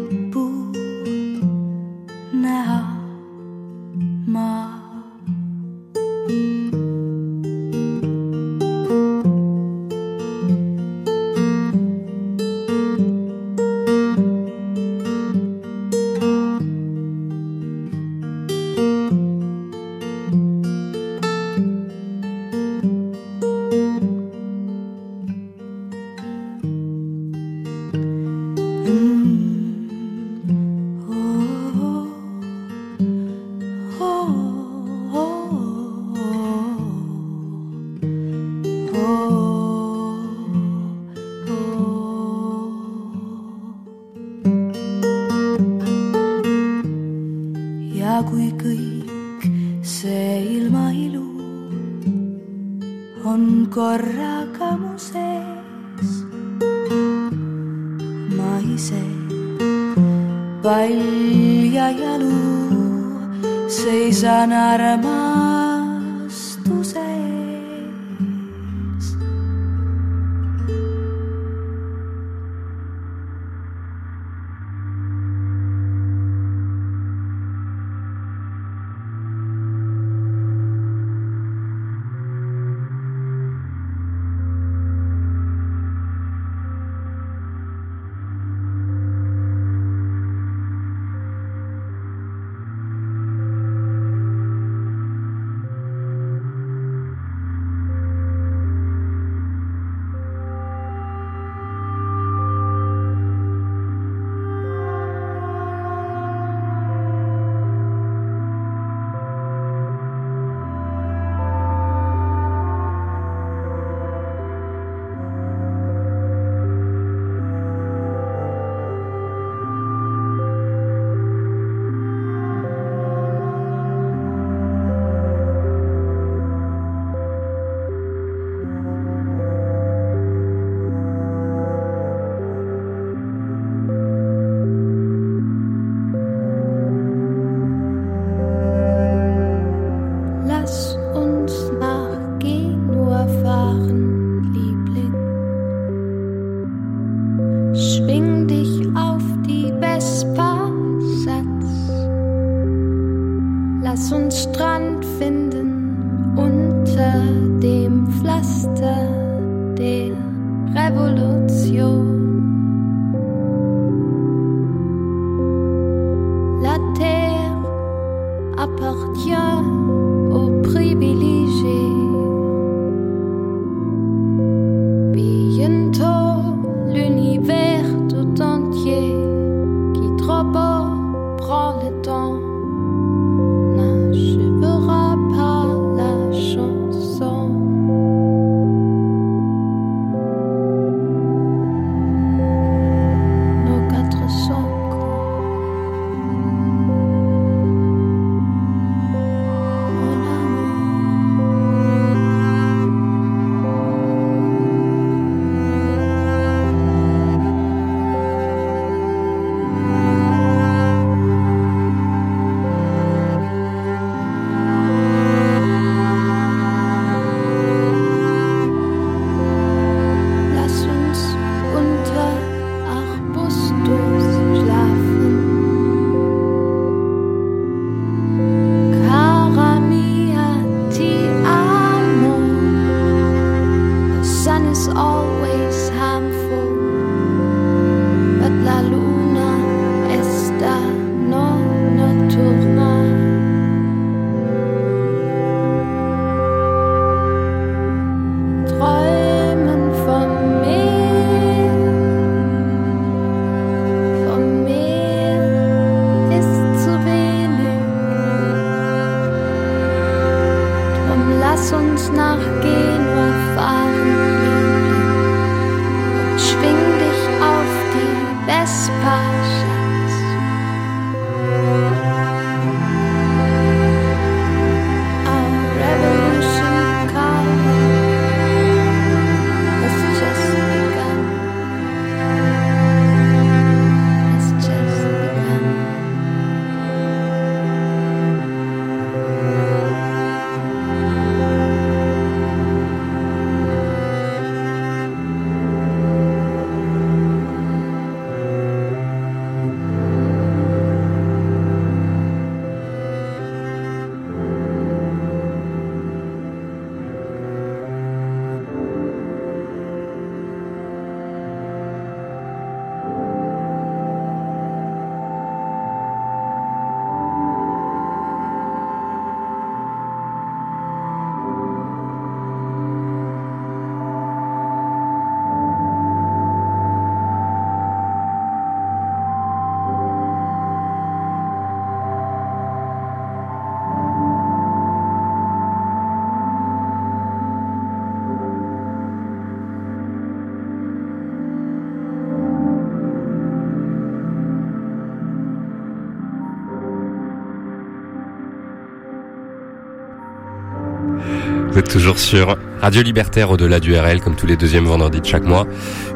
Vous 351.72 351.80
êtes 351.80 351.89
toujours 351.89 352.19
sur 352.19 352.57
Radio 352.82 353.01
Libertaire 353.01 353.49
au-delà 353.49 353.80
du 353.80 353.95
RL, 353.97 354.19
comme 354.19 354.36
tous 354.36 354.45
les 354.45 354.57
deuxièmes 354.57 354.84
vendredis 354.86 355.22
de 355.22 355.26
chaque 355.26 355.45
mois. 355.45 355.65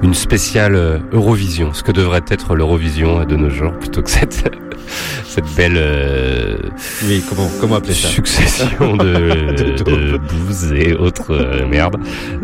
Une 0.03 0.13
spéciale 0.13 0.75
euh, 0.75 0.99
Eurovision, 1.13 1.73
ce 1.73 1.81
que 1.81 1.93
devrait 1.93 2.23
être 2.27 2.55
l'Eurovision 2.55 3.23
de 3.23 3.35
nos 3.37 3.49
jours, 3.49 3.71
plutôt 3.79 4.01
que 4.01 4.09
cette, 4.09 4.53
cette 5.25 5.45
belle 5.55 5.77
euh, 5.77 6.57
Oui, 7.05 7.23
comment, 7.29 7.49
comment 7.61 7.75
appeler 7.75 7.93
ça? 7.93 8.09
succession 8.09 8.97
de, 8.97 9.55
De 9.55 10.11
de 10.11 10.17
bouses 10.17 10.73
et 10.73 10.93
autres 10.93 11.31
euh, 11.33 11.65
merdes. 11.65 11.97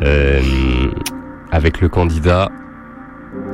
Euh, 0.04 0.40
avec 1.52 1.82
le 1.82 1.90
candidat 1.90 2.50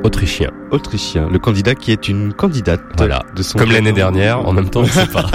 autrichien. 0.08 0.50
Autrichien, 0.70 1.28
le 1.30 1.38
candidat 1.38 1.74
qui 1.74 1.92
est 1.92 2.08
une 2.08 2.32
candidate 2.32 2.80
Voilà. 2.96 3.22
de 3.36 3.42
son 3.42 3.58
Comme 3.58 3.70
l'année 3.72 3.92
dernière, 3.92 4.46
en 4.46 4.52
même 4.52 4.68
temps, 4.70 4.80
on 4.80 4.84
ne 4.84 4.88
sait 4.88 5.06
pas. 5.06 5.30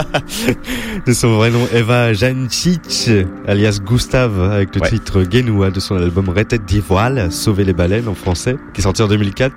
de 1.05 1.13
son 1.13 1.35
vrai 1.37 1.49
nom 1.51 1.67
Eva 1.73 2.11
Jancic, 2.13 3.09
alias 3.47 3.79
Gustave, 3.85 4.41
avec 4.51 4.75
le 4.75 4.81
Ouais. 4.81 4.89
titre 4.89 5.23
Genua 5.29 5.69
de 5.71 5.79
son 5.79 5.95
album 5.97 6.29
Retet 6.29 6.57
die 6.59 6.79
Voile, 6.79 7.31
Sauver 7.31 7.63
les 7.63 7.73
baleines 7.73 8.07
en 8.07 8.15
français, 8.15 8.57
qui 8.73 8.81
est 8.81 8.83
sorti 8.83 9.01
en 9.03 9.07
2004. 9.07 9.53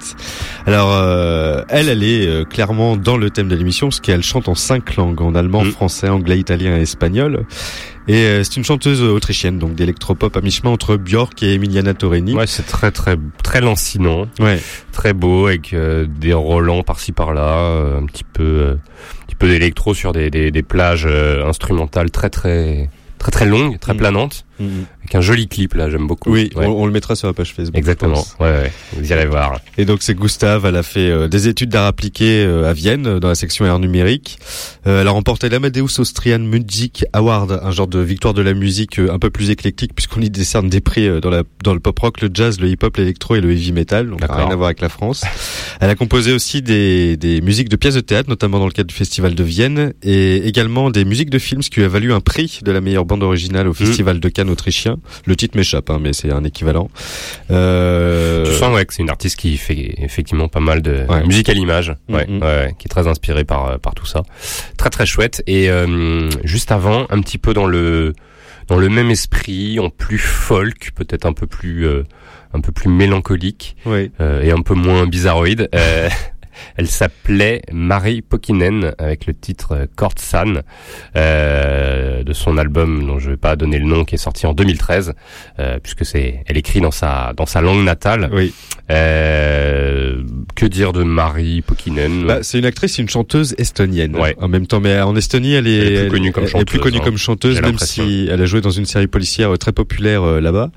Alors, 0.67 0.91
euh, 0.93 1.63
elle, 1.69 1.89
elle 1.89 2.03
est 2.05 2.27
euh, 2.27 2.45
clairement 2.45 2.97
dans 2.97 3.17
le 3.17 3.31
thème 3.31 3.49
de 3.49 3.57
l'émission, 3.57 3.89
parce 3.89 4.01
qu'elle 4.01 4.23
chante 4.23 4.49
en 4.49 4.55
cinq 4.55 4.97
langues, 4.97 5.21
en 5.23 5.35
allemand, 5.35 5.65
Mm. 5.65 5.71
français, 5.71 6.09
anglais, 6.09 6.39
italien 6.39 6.77
et 6.77 6.83
espagnol. 6.83 7.45
Et 8.09 8.25
euh, 8.25 8.45
c'est 8.45 8.57
une 8.57 8.65
chanteuse 8.65 9.03
autrichienne, 9.03 9.59
donc 9.59 9.75
d'électropop 9.75 10.37
à 10.37 10.41
mi-chemin 10.41 10.71
entre 10.71 10.97
Björk 10.97 11.43
et 11.43 11.55
Emiliana 11.55 11.93
Torrini. 11.93 12.35
Ouais, 12.35 12.47
c'est 12.47 12.65
très 12.67 12.91
très 12.93 13.17
très 13.43 13.61
lancinant, 13.61 14.27
Ouais. 14.39 14.61
très 14.93 15.13
beau 15.13 15.47
avec 15.49 15.73
euh, 15.75 16.07
des 16.09 16.33
relents 16.33 16.83
par-ci 16.85 17.11
par-là, 17.13 17.59
euh, 17.59 17.99
un 18.01 18.07
petit 18.07 18.25
peu 18.25 18.43
euh, 18.45 18.73
un 18.75 19.27
petit 19.27 19.35
peu 19.35 19.49
d'électro 19.49 19.93
sur 19.93 20.13
des, 20.13 20.31
des, 20.31 20.51
des 20.53 20.63
plages 20.63 21.05
euh, 21.07 21.45
instrumentales 21.49 22.11
très 22.13 22.31
très 22.31 22.89
très 23.19 23.33
très 23.33 23.47
longues, 23.47 23.79
très 23.81 23.95
Mm. 23.95 23.97
planantes, 23.99 24.46
Mhm. 24.59 24.87
avec 25.01 25.15
un 25.15 25.21
joli 25.21 25.49
clip 25.49 25.75
là, 25.75 25.91
j'aime 25.91 26.07
beaucoup. 26.07 26.31
Oui, 26.33 26.51
Ouais. 26.55 26.67
on, 26.67 26.83
on 26.83 26.87
le 26.87 26.93
mettra 26.93 27.15
sur 27.17 27.27
la 27.29 27.35
page 27.35 27.53
Facebook. 27.55 27.77
Exactement. 27.77 28.25
Ouais, 28.41 28.47
ouais, 28.47 28.73
vous 28.95 29.11
irez 29.13 29.27
voir. 29.27 29.61
Et 29.79 29.85
donc 29.85 30.03
c'est 30.03 30.15
Gustave, 30.15 30.65
elle 30.67 30.77
a 30.77 30.83
fait 30.83 31.11
euh, 31.11 31.29
des 31.29 31.49
études 31.49 31.71
d'art 31.71 31.87
appliqué 31.87 32.45
euh, 32.45 32.69
à 32.69 32.73
Vienne 32.73 33.19
dans 33.19 33.29
la 33.29 33.35
section 33.35 33.65
art 33.67 33.79
numérique. 33.79 34.39
Euh, 34.87 35.01
elle 35.03 35.09
a 35.09 35.11
remporté 35.11 35.49
l'Amadeus 35.49 35.99
Austrian 36.01 36.39
Music 36.39 37.05
Award, 37.13 37.61
un 37.63 37.71
genre 37.71 37.87
de 37.89 37.99
victoire 38.01 38.35
de 38.35 38.43
la 38.43 38.55
musique 38.55 38.99
un 38.99 39.19
peu 39.19 39.31
plus 39.31 39.51
éclectique 39.51 39.95
puisqu'on 39.95 40.21
y 40.23 40.31
décerne 40.31 40.69
des 40.69 40.81
prix 40.81 41.21
dans 41.21 41.31
la 41.31 41.43
dans 41.63 41.75
le 41.75 41.81
pop 41.81 41.99
rock, 41.99 42.21
le 42.21 42.31
jazz, 42.33 42.59
le 42.61 42.69
hip 42.69 42.79
hop, 42.83 42.97
l'électro 42.97 43.37
et 43.37 43.41
le 43.41 43.51
heavy 43.53 43.73
metal, 43.73 44.09
donc 44.09 44.21
rien 44.23 44.49
à 44.51 44.55
voir 44.57 44.67
avec 44.67 44.81
la 44.81 44.89
France. 44.89 45.25
Elle 45.81 45.91
a 45.91 45.95
composé 45.95 46.33
aussi 46.33 46.63
des 46.63 47.17
des 47.17 47.41
musiques 47.41 47.69
de 47.69 47.77
pièces 47.77 47.95
de 47.95 48.01
théâtre, 48.01 48.29
notamment 48.29 48.59
dans 48.59 48.67
le 48.67 48.73
cadre 48.73 48.89
du 48.89 48.95
festival 48.95 49.35
de 49.35 49.45
Vienne 49.45 49.93
et 50.03 50.47
également 50.49 50.91
des 50.91 51.05
musiques 51.05 51.31
de 51.31 51.39
films, 51.39 51.63
ce 51.63 51.71
qui 51.71 51.81
lui 51.81 51.85
a 51.85 51.89
valu 51.89 52.13
un 52.13 52.21
prix 52.21 52.61
de 52.63 52.73
la 52.73 52.81
meilleure 52.81 53.05
bande 53.05 53.23
originale 53.23 53.69
au 53.69 53.75
festival 53.75 54.21
de 54.21 54.29
Cannes 54.29 54.46
autrichien. 54.49 54.97
Le 55.25 55.37
titre 55.37 55.57
m'échappe, 55.57 55.91
hein, 55.91 55.99
mais 56.01 56.13
c'est 56.13 56.31
un 56.33 56.45
équivalent. 56.45 56.89
Euh, 57.51 58.45
Tu 58.47 58.53
sens 58.53 58.75
ouais 58.75 58.85
que 58.85 58.95
c'est 58.95 59.03
une 59.03 59.11
artiste 59.11 59.37
qui 59.39 59.57
fait 59.57 59.95
effectivement 59.99 60.49
pas 60.49 60.61
mal 60.61 60.83
de 60.83 61.05
Ouais. 61.09 61.25
musique 61.27 61.49
à 61.49 61.53
l'image, 61.55 61.95
Mhm. 62.09 62.43
ouais, 62.43 62.75
qui 62.79 62.87
est 62.87 62.89
très 62.89 63.07
inspirée 63.07 63.45
par 63.45 63.67
euh, 63.69 63.79
par 63.79 63.95
tout 63.95 64.07
ça. 64.07 64.23
Très 64.77 64.91
très 64.91 65.07
chouette. 65.07 65.43
Et 65.47 65.71
euh, 65.71 66.29
juste 66.45 66.73
avant, 66.73 67.07
un 67.11 67.21
petit 67.21 67.39
peu 67.39 67.55
dans 67.55 67.67
le 67.67 68.13
dans 68.69 68.77
le 68.77 68.89
même 68.89 69.11
esprit, 69.11 69.79
en 69.79 69.91
plus 69.91 70.19
folk, 70.19 70.91
peut-être 70.95 71.25
un 71.27 71.33
peu 71.33 71.47
plus 71.47 71.87
euh, 71.87 72.03
un 72.53 72.61
peu 72.61 72.73
plus 72.73 72.89
mélancolique 72.89 73.77
oui. 73.87 74.11
euh, 74.21 74.43
et 74.43 74.51
un 74.51 74.63
peu 74.63 74.75
moins 74.75 75.07
bizarroïde. 75.07 75.69
Euh, 75.75 76.09
elle 76.77 76.89
s'appelait 76.89 77.63
Marie 77.73 78.23
Pokinen 78.23 78.95
avec 78.99 79.27
le 79.27 79.35
titre 79.35 79.89
Kortsan 79.97 80.63
euh, 81.17 82.23
de 82.23 82.33
son 82.33 82.59
album 82.59 83.07
dont 83.07 83.19
je 83.19 83.31
vais 83.31 83.37
pas 83.37 83.57
donner 83.57 83.79
le 83.79 83.87
nom 83.87 84.05
qui 84.05 84.15
est 84.15 84.19
sorti 84.19 84.47
en 84.47 84.53
2013 84.53 85.15
euh, 85.59 85.79
puisque 85.83 86.05
c'est 86.05 86.43
elle 86.47 86.57
écrit 86.57 86.81
dans 86.81 86.91
sa 86.91 87.33
dans 87.37 87.47
sa 87.47 87.61
langue 87.61 87.85
natale. 87.85 88.31
Oui. 88.33 88.53
Euh, 88.91 90.23
que 90.55 90.67
dire 90.67 90.93
de 90.93 91.03
Marie 91.03 91.63
Pokinen? 91.63 92.27
Bah, 92.27 92.39
c'est 92.43 92.59
une 92.59 92.65
actrice, 92.65 92.99
une 92.99 93.09
chanteuse 93.09 93.55
estonienne. 93.59 94.17
Ouais. 94.17 94.37
En 94.41 94.49
même 94.49 94.67
temps, 94.67 94.81
mais 94.81 95.01
en 95.01 95.17
Estonie, 95.17 95.55
elle 95.55 95.67
est, 95.67 95.77
Elle 95.77 95.93
est 95.95 96.01
plus 96.03 96.11
connue 96.11 96.33
comme 96.33 96.45
elle 96.45 96.61
est 96.61 96.65
plus 96.65 96.79
chanteuse, 96.79 96.83
connue 96.83 96.99
hein. 96.99 97.05
comme 97.05 97.17
chanteuse, 97.17 97.57
J'ai 97.57 97.63
même 97.63 97.79
si 97.79 98.29
elle 98.31 98.41
a 98.41 98.47
joué 98.47 98.61
dans 98.61 98.71
une 98.71 98.87
série 98.87 99.07
policière 99.07 99.53
euh, 99.53 99.57
très 99.57 99.73
populaire 99.73 100.23
euh, 100.23 100.41
là-bas. 100.41 100.71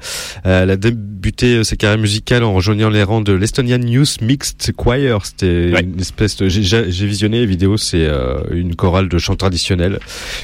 Euh, 0.46 0.64
elle 0.64 0.72
a 0.72 0.78
débuté 0.78 1.64
sa 1.64 1.76
carrière 1.76 2.00
musicale 2.00 2.44
en 2.44 2.54
rejoignant 2.54 2.90
les 2.90 3.04
rangs 3.04 3.22
de 3.22 3.34
l'Estonian 3.34 3.82
Youth 3.82 4.22
Mixed 4.22 4.74
Choir. 4.76 5.26
C'était 5.26 5.69
Ouais. 5.74 5.82
une 5.84 6.00
espèce 6.00 6.36
de, 6.38 6.48
j'ai- 6.50 6.84
visionné 7.08 7.40
les 7.40 7.46
vidéos, 7.46 7.78
c'est 7.78 8.06
euh, 8.06 8.42
une 8.52 8.76
chorale 8.76 9.10
de 9.10 9.18
chant 9.18 9.36
traditionnel. 9.36 10.00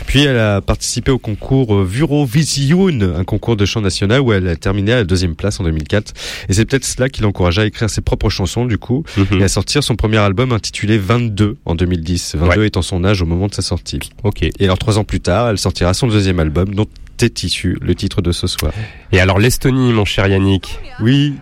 Puis 0.07 0.23
elle 0.23 0.37
a 0.39 0.61
participé 0.61 1.11
au 1.11 1.17
concours 1.19 1.75
euh, 1.75 1.83
Vurovision, 1.83 2.89
un 3.17 3.23
concours 3.23 3.55
de 3.55 3.65
chant 3.65 3.81
national 3.81 4.21
où 4.21 4.33
elle 4.33 4.47
a 4.47 4.55
terminé 4.55 4.93
à 4.93 4.95
la 4.97 5.03
deuxième 5.03 5.35
place 5.35 5.59
en 5.59 5.63
2004. 5.63 6.13
Et 6.49 6.53
c'est 6.53 6.65
peut-être 6.65 6.85
cela 6.85 7.09
qui 7.09 7.21
l'encouragea 7.21 7.61
à 7.63 7.65
écrire 7.65 7.89
ses 7.89 8.01
propres 8.01 8.29
chansons, 8.29 8.65
du 8.65 8.77
coup 8.77 9.03
Mhm. 9.17 9.41
et 9.41 9.43
à 9.43 9.47
sortir 9.47 9.83
son 9.83 9.95
premier 9.95 10.17
album 10.17 10.51
intitulé 10.51 10.97
22 10.97 11.57
en 11.65 11.75
2010. 11.75 12.35
22 12.37 12.59
Ouais. 12.61 12.67
étant 12.67 12.81
son 12.81 13.03
âge 13.03 13.21
au 13.21 13.25
moment 13.25 13.47
de 13.47 13.53
sa 13.53 13.61
sortie. 13.61 13.99
Ok. 14.23 14.43
Et 14.43 14.53
alors 14.65 14.77
trois 14.77 14.97
ans 14.97 15.03
plus 15.03 15.19
tard, 15.21 15.49
elle 15.49 15.57
sortira 15.57 15.93
son 15.93 16.07
deuxième 16.07 16.39
album 16.39 16.73
dont 16.75 16.87
est 17.21 17.43
issu 17.43 17.77
le 17.81 17.95
titre 17.95 18.21
de 18.21 18.33
ce 18.33 18.45
soir. 18.45 18.73
Et 19.13 19.21
alors 19.21 19.39
l'Estonie, 19.39 19.93
mon 19.93 20.03
cher 20.03 20.27
Yannick, 20.27 20.77
Oui, 20.99 21.29
10 21.29 21.35
points. 21.35 21.39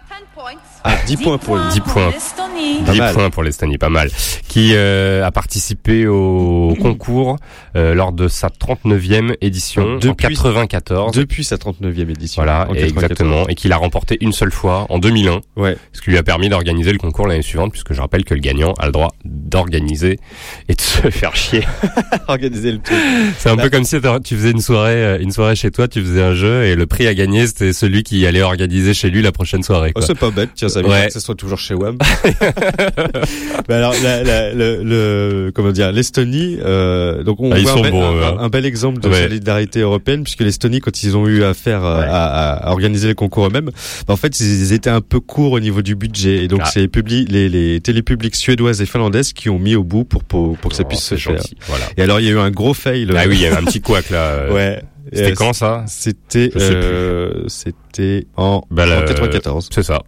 Ah, 0.83 0.95
10 1.07 1.17
points 1.17 1.37
pour 1.37 1.55
lui. 1.57 1.63
10 1.71 1.79
points. 1.81 2.09
l'Estonie. 2.11 2.83
Pas 2.85 2.91
10 2.91 2.99
mal. 2.99 3.13
points 3.13 3.29
pour 3.29 3.43
l'Estonie, 3.43 3.77
pas 3.77 3.89
mal. 3.89 4.09
Qui 4.47 4.71
euh, 4.75 5.25
a 5.25 5.31
participé 5.31 6.05
au 6.07 6.75
concours 6.81 7.37
euh, 7.75 7.93
lors 7.93 8.11
de 8.11 8.27
sa 8.27 8.47
39e 8.49 9.35
édition 9.41 9.95
Depuis- 9.97 10.09
en 10.09 10.15
94. 10.15 11.11
Depuis 11.15 11.43
sa 11.43 11.55
39e 11.57 12.09
édition. 12.09 12.43
Voilà, 12.43 12.67
en 12.69 12.73
et 12.73 12.79
94. 12.87 12.91
exactement, 13.03 13.47
et 13.47 13.55
qu'il 13.55 13.71
a 13.73 13.77
remporté 13.77 14.17
une 14.21 14.33
seule 14.33 14.51
fois 14.51 14.85
en 14.89 14.99
2001, 14.99 15.41
Ouais. 15.55 15.77
ce 15.93 16.01
qui 16.01 16.11
lui 16.11 16.17
a 16.17 16.23
permis 16.23 16.49
d'organiser 16.49 16.91
le 16.91 16.97
concours 16.97 17.27
l'année 17.27 17.41
suivante, 17.41 17.71
puisque 17.71 17.93
je 17.93 18.01
rappelle 18.01 18.23
que 18.25 18.33
le 18.33 18.39
gagnant 18.41 18.73
a 18.79 18.85
le 18.85 18.91
droit 18.91 19.11
d'organiser 19.25 20.19
et 20.69 20.75
de 20.75 20.81
se 20.81 21.09
faire 21.09 21.35
chier. 21.35 21.63
Organiser 22.27 22.71
le 22.71 22.79
truc. 22.79 22.97
C'est 23.37 23.49
un 23.49 23.55
Bah- 23.55 23.63
peu 23.63 23.69
comme 23.69 23.83
si 23.83 23.97
tu 24.23 24.35
faisais 24.35 24.51
une 24.51 24.61
soirée, 24.61 24.93
euh, 25.03 25.17
une 25.19 25.31
soirée 25.31 25.55
chez 25.55 25.71
toi, 25.71 25.87
tu 25.87 26.01
faisais 26.01 26.21
un 26.21 26.33
jeu 26.35 26.63
et 26.65 26.75
le 26.75 26.85
prix 26.85 27.07
à 27.07 27.13
gagner 27.13 27.47
c'était 27.47 27.73
celui 27.73 28.03
qui 28.03 28.25
allait 28.25 28.41
organiser 28.41 28.93
chez 28.93 29.09
lui 29.09 29.21
la 29.21 29.31
prochaine 29.31 29.63
soirée. 29.63 29.91
Oh, 29.95 30.01
c'est 30.01 30.17
pas 30.17 30.31
bête, 30.31 30.49
tiens, 30.55 30.69
ça 30.73 30.81
veut 30.81 30.89
Ouais. 30.89 30.97
dire 30.97 31.07
que 31.07 31.13
ce 31.13 31.19
soit 31.19 31.35
toujours 31.35 31.59
chez 31.59 31.73
WAM. 31.73 31.97
Alors, 33.69 33.93
la, 34.03 34.23
la, 34.23 34.53
le, 34.53 34.83
le- 34.83 35.51
comment 35.53 35.71
dire, 35.71 35.91
l'Estonie, 35.91 36.57
euh, 36.63 37.23
donc 37.23 37.39
on 37.39 37.51
Ah, 37.51 37.59
voit 37.59 37.71
un, 37.85 37.89
bons, 37.89 38.03
un, 38.03 38.21
hein. 38.23 38.35
un 38.39 38.49
bel 38.49 38.65
exemple 38.65 38.99
de 38.99 39.09
Ouais. 39.09 39.23
solidarité 39.23 39.79
européenne, 39.81 40.23
puisque 40.23 40.41
l'Estonie, 40.41 40.79
quand 40.79 41.03
ils 41.03 41.15
ont 41.17 41.27
eu 41.27 41.43
affaire 41.43 41.83
à, 41.83 41.99
Ouais. 41.99 42.05
à- 42.09 42.51
à 42.67 42.71
organiser 42.71 43.07
les 43.07 43.15
concours 43.15 43.47
eux-mêmes, 43.47 43.71
bah, 44.07 44.13
en 44.13 44.17
fait, 44.17 44.39
ils 44.39 44.73
étaient 44.73 44.89
un 44.89 45.01
peu 45.01 45.19
courts 45.19 45.53
au 45.53 45.59
niveau 45.59 45.81
du 45.81 45.95
budget, 45.95 46.43
et 46.43 46.47
donc 46.47 46.61
Ah. 46.63 46.69
c'est 46.71 46.89
les, 47.07 47.25
les, 47.25 47.49
les 47.49 47.81
télépublics 47.81 48.35
suédoises 48.35 48.81
et 48.81 48.85
finlandaises 48.85 49.33
qui 49.33 49.49
ont 49.49 49.59
mis 49.59 49.75
au 49.75 49.83
bout 49.83 50.03
pour 50.05 50.23
pour, 50.23 50.57
pour 50.57 50.71
que 50.71 50.75
ça 50.77 50.83
Oh, 50.85 50.87
puisse 50.89 51.03
se 51.03 51.15
faire. 51.15 51.35
Voilà. 51.67 51.85
Et 51.97 52.01
alors, 52.01 52.19
il 52.19 52.25
y 52.25 52.29
a 52.29 52.31
eu 52.31 52.39
un 52.39 52.51
gros 52.51 52.73
fail. 52.73 53.07
Ah 53.15 53.23
oui, 53.27 53.35
il 53.35 53.41
y 53.41 53.45
avait 53.45 53.57
un 53.57 53.63
petit 53.63 53.81
couac 53.81 54.09
là. 54.09 54.17
euh, 54.17 54.53
ouais. 54.53 54.81
C'était 55.11 55.31
Euh, 55.31 55.35
quand 55.35 55.53
ça? 55.53 55.83
C'était 55.87 56.49
euh, 56.55 57.43
c'était 57.47 58.25
en, 58.37 58.63
Bah, 58.71 58.83
en 58.85 59.01
le- 59.01 59.05
94. 59.05 59.69
C'est 59.71 59.83
ça. 59.83 60.01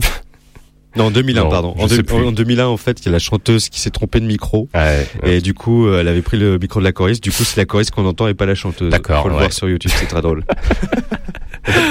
Non, 0.95 1.05
en 1.05 1.11
2001, 1.11 1.43
Non, 1.43 1.49
pardon. 1.49 1.75
En, 1.77 1.87
sais 1.87 1.97
deux- 1.97 2.03
plus. 2.03 2.23
en 2.25 2.31
2001, 2.31 2.67
en 2.67 2.77
fait, 2.77 2.99
il 3.01 3.05
y 3.05 3.09
a 3.09 3.11
la 3.11 3.19
chanteuse 3.19 3.69
qui 3.69 3.79
s'est 3.81 3.89
trompée 3.89 4.19
de 4.21 4.25
micro. 4.25 4.69
Ouais, 4.73 5.07
ouais. 5.23 5.35
Et 5.37 5.41
du 5.41 5.53
coup, 5.53 5.87
euh, 5.87 5.99
elle 5.99 6.07
avait 6.07 6.21
pris 6.21 6.37
le 6.37 6.57
micro 6.57 6.79
de 6.79 6.85
la 6.85 6.91
choriste. 6.93 7.23
Du 7.23 7.31
coup, 7.31 7.43
c'est 7.43 7.57
la 7.57 7.65
choriste 7.65 7.91
qu'on 7.91 8.05
entend 8.05 8.27
et 8.27 8.33
pas 8.33 8.45
la 8.45 8.55
chanteuse. 8.55 8.89
D'accord, 8.91 9.23
Faut 9.23 9.27
le 9.29 9.35
ouais. 9.35 9.41
voir 9.41 9.53
sur 9.53 9.67
YouTube, 9.69 9.91
c'est 9.93 10.05
très 10.07 10.21
drôle. 10.21 10.43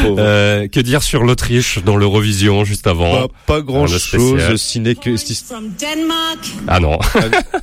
Euh, 0.06 0.68
que 0.68 0.78
dire 0.78 1.02
sur 1.02 1.24
l'Autriche 1.24 1.80
dans 1.84 1.96
l'Eurovision 1.96 2.64
juste 2.64 2.86
avant 2.86 3.26
pas, 3.26 3.54
pas 3.56 3.60
grand 3.60 3.88
chose, 3.88 4.00
spécial. 4.04 4.56
ciné 4.56 4.94
que. 4.94 5.16
From 5.16 5.70
Denmark. 5.80 6.38
Ah 6.68 6.78
non. 6.78 6.98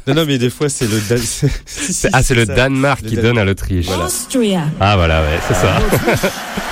non, 0.08 0.14
non, 0.16 0.26
mais 0.28 0.38
des 0.38 0.50
fois, 0.50 0.68
c'est 0.68 0.88
le. 0.92 1.00
Dan- 1.08 1.18
c'est- 1.24 1.50
si, 1.66 1.94
si, 1.94 2.08
ah, 2.12 2.22
c'est 2.22 2.36
le. 2.36 2.46
Danemark 2.46 3.02
qui 3.02 3.16
Dan- 3.16 3.24
donne 3.24 3.38
à 3.38 3.46
l'Autriche. 3.46 3.88
Austria. 3.88 4.64
Ah 4.82 4.98
voilà, 4.98 5.22
ouais, 5.22 5.40
c'est 5.48 5.54
ça. 5.54 5.80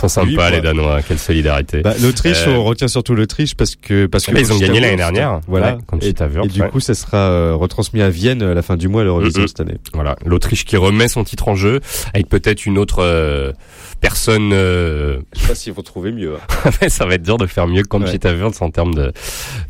Sont 0.00 0.08
sympas 0.08 0.50
les. 0.50 0.60
Danois, 0.60 1.00
quelle 1.02 1.18
solidarité. 1.18 1.80
Bah, 1.80 1.94
L'Autriche, 2.02 2.44
Euh, 2.46 2.54
on 2.56 2.64
retient 2.64 2.88
surtout 2.88 3.14
l'Autriche 3.14 3.54
parce 3.54 3.76
que 3.76 4.06
parce 4.06 4.26
que 4.26 4.32
Bah, 4.32 4.40
ils 4.40 4.52
ont 4.52 4.58
gagné 4.58 4.80
l'année 4.80 4.96
dernière. 4.96 5.40
Voilà. 5.48 5.78
Et, 6.02 6.12
Wurst, 6.12 6.44
et 6.44 6.48
du 6.48 6.60
ouais. 6.62 6.68
coup, 6.68 6.80
ça 6.80 6.94
sera 6.94 7.16
euh, 7.30 7.54
retransmis 7.54 8.02
à 8.02 8.10
Vienne 8.10 8.42
à 8.42 8.54
la 8.54 8.62
fin 8.62 8.76
du 8.76 8.88
mois 8.88 9.04
l'Eurovision 9.04 9.42
Mhm. 9.42 9.48
cette 9.48 9.60
année. 9.60 9.76
Voilà, 9.94 10.16
l'Autriche 10.24 10.64
qui 10.64 10.76
remet 10.76 11.08
son 11.08 11.24
titre 11.24 11.48
en 11.48 11.54
jeu 11.54 11.80
avec 12.14 12.28
peut-être 12.28 12.66
une 12.66 12.78
autre 12.78 12.98
euh, 13.02 13.52
personne. 14.00 14.50
euh, 14.52 15.18
Je 15.34 15.40
sais 15.40 15.48
pas 15.48 15.54
s'ils 15.54 15.72
vont 15.72 15.82
trouver 15.82 16.12
mieux. 16.12 16.34
hein. 16.64 16.70
ça 16.88 17.06
va 17.06 17.14
être 17.14 17.22
dur 17.22 17.38
de 17.38 17.46
faire 17.46 17.66
mieux 17.66 17.82
que 17.82 17.88
Conchita 17.88 18.32
Wurst 18.34 18.62
en 18.62 18.70
termes 18.70 18.94
de 18.94 19.12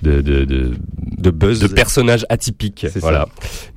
de 0.03 0.21
de 0.21 0.45
de, 0.45 0.73
De 1.19 1.31
buzz. 1.31 1.61
de 1.61 1.67
personnages 1.69 2.27
atypiques. 2.29 2.87
Voilà. 2.97 3.27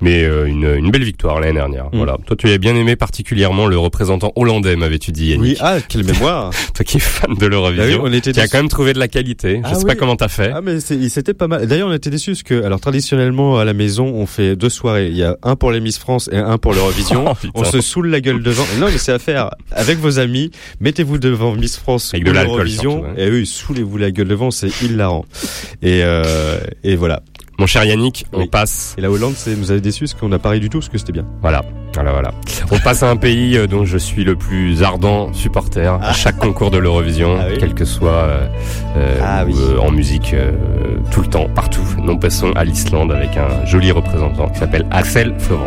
Mais 0.00 0.24
euh, 0.24 0.46
une 0.46 0.64
une 0.76 0.90
belle 0.90 1.04
victoire 1.04 1.40
l'année 1.40 1.54
dernière. 1.54 1.86
Mm. 1.86 1.96
Voilà. 1.96 2.16
Toi, 2.26 2.36
tu 2.36 2.46
avais 2.48 2.58
bien 2.58 2.74
aimé 2.74 2.96
particulièrement 2.96 3.66
le 3.66 3.78
représentant 3.78 4.32
hollandais, 4.36 4.76
m'avais-tu 4.76 5.12
dit, 5.12 5.28
Yannick. 5.30 5.42
Oui, 5.42 5.56
ah, 5.60 5.76
quelle 5.88 6.04
mémoire 6.04 6.50
Toi 6.74 6.84
qui 6.84 6.96
es 6.98 7.00
fan 7.00 7.34
de 7.34 7.38
Bah 7.40 7.48
l'Eurovision. 7.48 7.84
oui, 8.02 8.10
on 8.10 8.12
était 8.12 8.32
Tu 8.32 8.40
as 8.40 8.48
quand 8.48 8.58
même 8.58 8.68
trouvé 8.68 8.92
de 8.92 8.98
la 8.98 9.08
qualité. 9.08 9.56
Je 9.56 9.60
Ah 9.64 9.74
sais 9.74 9.80
oui. 9.80 9.86
pas 9.86 9.94
comment 9.94 10.16
t'as 10.16 10.28
fait. 10.28 10.52
Ah 10.54 10.60
mais 10.62 10.80
c'était 10.80 11.34
pas 11.34 11.48
mal. 11.48 11.66
D'ailleurs 11.66 11.88
on 11.88 11.92
était 11.92 12.10
déçus 12.10 12.32
parce 12.32 12.42
que 12.42 12.62
alors 12.64 12.80
traditionnellement 12.80 13.58
à 13.58 13.64
la 13.64 13.72
maison 13.74 14.06
on 14.06 14.26
fait 14.26 14.56
deux 14.56 14.68
soirées. 14.70 15.08
Il 15.08 15.16
y 15.16 15.22
a 15.24 15.36
un 15.42 15.56
pour 15.56 15.70
les 15.72 15.80
Miss 15.80 15.98
France 15.98 16.28
et 16.32 16.36
un 16.38 16.58
pour 16.58 16.72
l'Eurovision. 16.74 17.24
Oh, 17.54 17.60
on 17.62 17.64
se 17.64 17.80
saoule 17.80 18.08
la 18.08 18.20
gueule 18.20 18.42
devant. 18.42 18.64
Non 18.78 18.86
mais 18.90 18.98
c'est 18.98 19.12
à 19.12 19.18
faire 19.18 19.50
avec 19.72 19.98
vos 19.98 20.18
amis 20.18 20.39
amis, 20.40 20.50
mettez-vous 20.80 21.18
devant 21.18 21.54
Miss 21.54 21.76
France 21.76 22.12
Avec 22.14 22.24
de 22.24 22.30
l'alcool, 22.32 22.66
ouais. 22.66 23.14
et 23.16 23.28
eux, 23.28 23.40
ils 23.40 23.46
soulez-vous 23.46 23.98
la 23.98 24.10
gueule 24.10 24.28
devant, 24.28 24.50
c'est 24.50 24.70
hilarant. 24.82 25.24
Et, 25.82 26.00
euh, 26.02 26.60
et 26.84 26.96
voilà. 26.96 27.22
Mon 27.58 27.66
cher 27.66 27.84
Yannick, 27.84 28.24
on 28.32 28.40
Oui. 28.40 28.48
passe. 28.48 28.94
Et 28.96 29.02
la 29.02 29.10
Hollande, 29.10 29.34
c'est, 29.36 29.54
nous 29.54 29.70
avait 29.70 29.82
déçus 29.82 30.04
parce 30.04 30.14
qu'on 30.14 30.30
n'a 30.30 30.38
pas 30.38 30.48
ri 30.50 30.60
du 30.60 30.70
tout, 30.70 30.78
parce 30.78 30.88
que 30.88 30.96
c'était 30.96 31.12
bien. 31.12 31.26
Voilà, 31.42 31.62
voilà, 31.94 32.12
voilà. 32.12 32.30
On 32.70 32.78
passe 32.78 33.02
à 33.02 33.10
un 33.10 33.16
pays 33.16 33.58
euh, 33.58 33.66
dont 33.66 33.84
je 33.84 33.98
suis 33.98 34.24
le 34.24 34.34
plus 34.34 34.82
ardent 34.82 35.30
supporter 35.34 35.92
à 36.02 36.14
chaque 36.14 36.36
concours 36.38 36.70
de 36.70 36.78
l'Eurovision, 36.78 37.36
Ah 37.38 37.44
oui. 37.50 37.56
quel 37.60 37.74
que 37.74 37.84
soit 37.84 38.12
euh, 38.96 39.18
Ah 39.22 39.44
ou, 39.44 39.48
oui. 39.48 39.54
euh, 39.58 39.78
en 39.78 39.90
musique, 39.90 40.32
euh, 40.32 40.52
tout 41.10 41.20
le 41.20 41.26
temps, 41.28 41.50
partout. 41.54 41.84
Nous 42.02 42.18
passons 42.18 42.50
à 42.52 42.64
l'Islande 42.64 43.12
avec 43.12 43.36
un 43.36 43.66
joli 43.66 43.90
représentant 43.92 44.48
qui 44.48 44.58
s'appelle 44.58 44.86
Axel 44.90 45.34
Florent. 45.38 45.66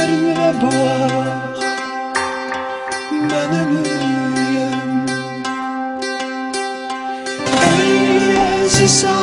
Dəryə 0.00 0.46
bax 0.60 1.64
Mən 3.28 3.52
ömürüyəm 3.58 5.10
Ey 7.68 8.38
əziz 8.46 9.00
ağabey 9.12 9.19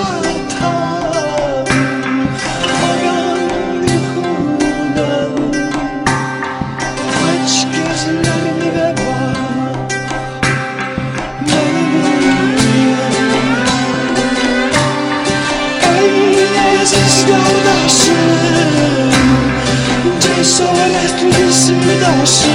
arkadaşım 21.97 22.51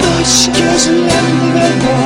Taş 0.00 0.46
gözlerime 0.46 1.70
bak 1.82 2.05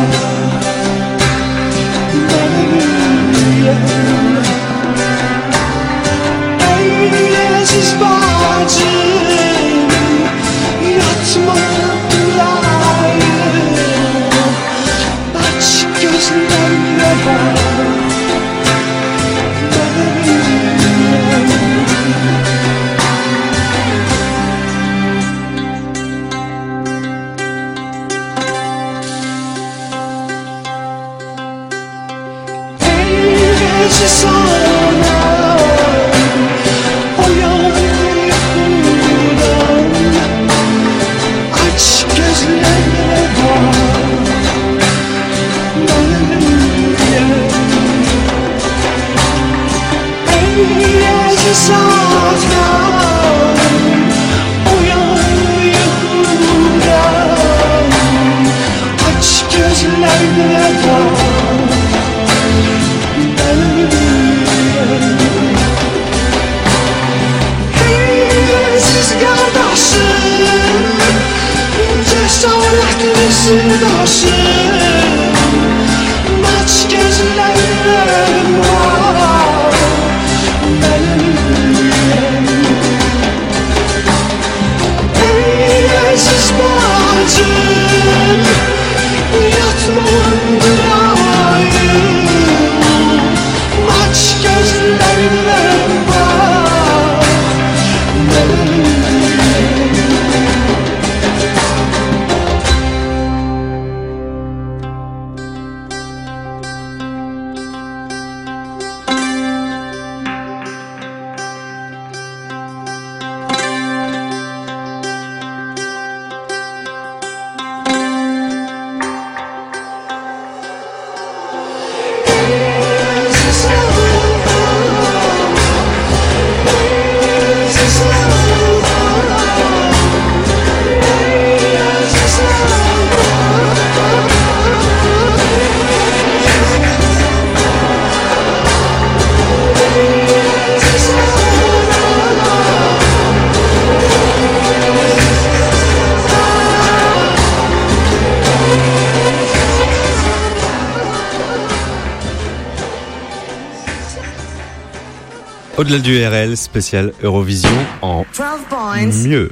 Au-delà 155.90 156.02
du 156.04 156.24
RL, 156.24 156.56
spécial 156.56 157.12
Eurovision 157.20 157.68
en 158.00 158.24
12 158.36 158.46
points 158.68 159.06
mieux. 159.26 159.48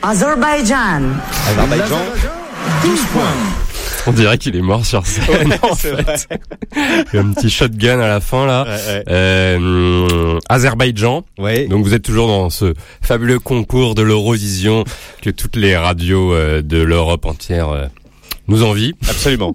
Azerbaijan. 0.00 1.02
Azerbaïdjan, 1.46 2.00
12 2.84 3.00
points. 3.12 3.22
On 4.06 4.12
dirait 4.12 4.38
qu'il 4.38 4.56
est 4.56 4.62
mort 4.62 4.86
sur 4.86 5.04
scène. 5.06 5.58
en 5.60 5.74
fait. 5.74 6.26
Il 6.74 7.16
y 7.16 7.18
a 7.18 7.20
un 7.20 7.32
petit 7.34 7.50
shotgun 7.50 8.00
à 8.00 8.08
la 8.08 8.20
fin 8.20 8.46
là. 8.46 8.64
Ouais, 8.64 8.70
ouais. 8.70 9.04
Euh, 9.10 10.38
Azerbaïdjan. 10.48 11.22
Ouais. 11.36 11.66
Donc 11.66 11.84
vous 11.84 11.92
êtes 11.92 12.02
toujours 12.02 12.28
dans 12.28 12.48
ce 12.48 12.72
fabuleux 13.02 13.40
concours 13.40 13.94
de 13.94 14.00
l'Eurovision 14.00 14.84
que 15.20 15.28
toutes 15.28 15.56
les 15.56 15.76
radios 15.76 16.32
euh, 16.32 16.62
de 16.62 16.78
l'Europe 16.78 17.26
entière 17.26 17.68
euh, 17.68 17.84
nous 18.48 18.62
envient, 18.62 18.94
Absolument. 19.06 19.54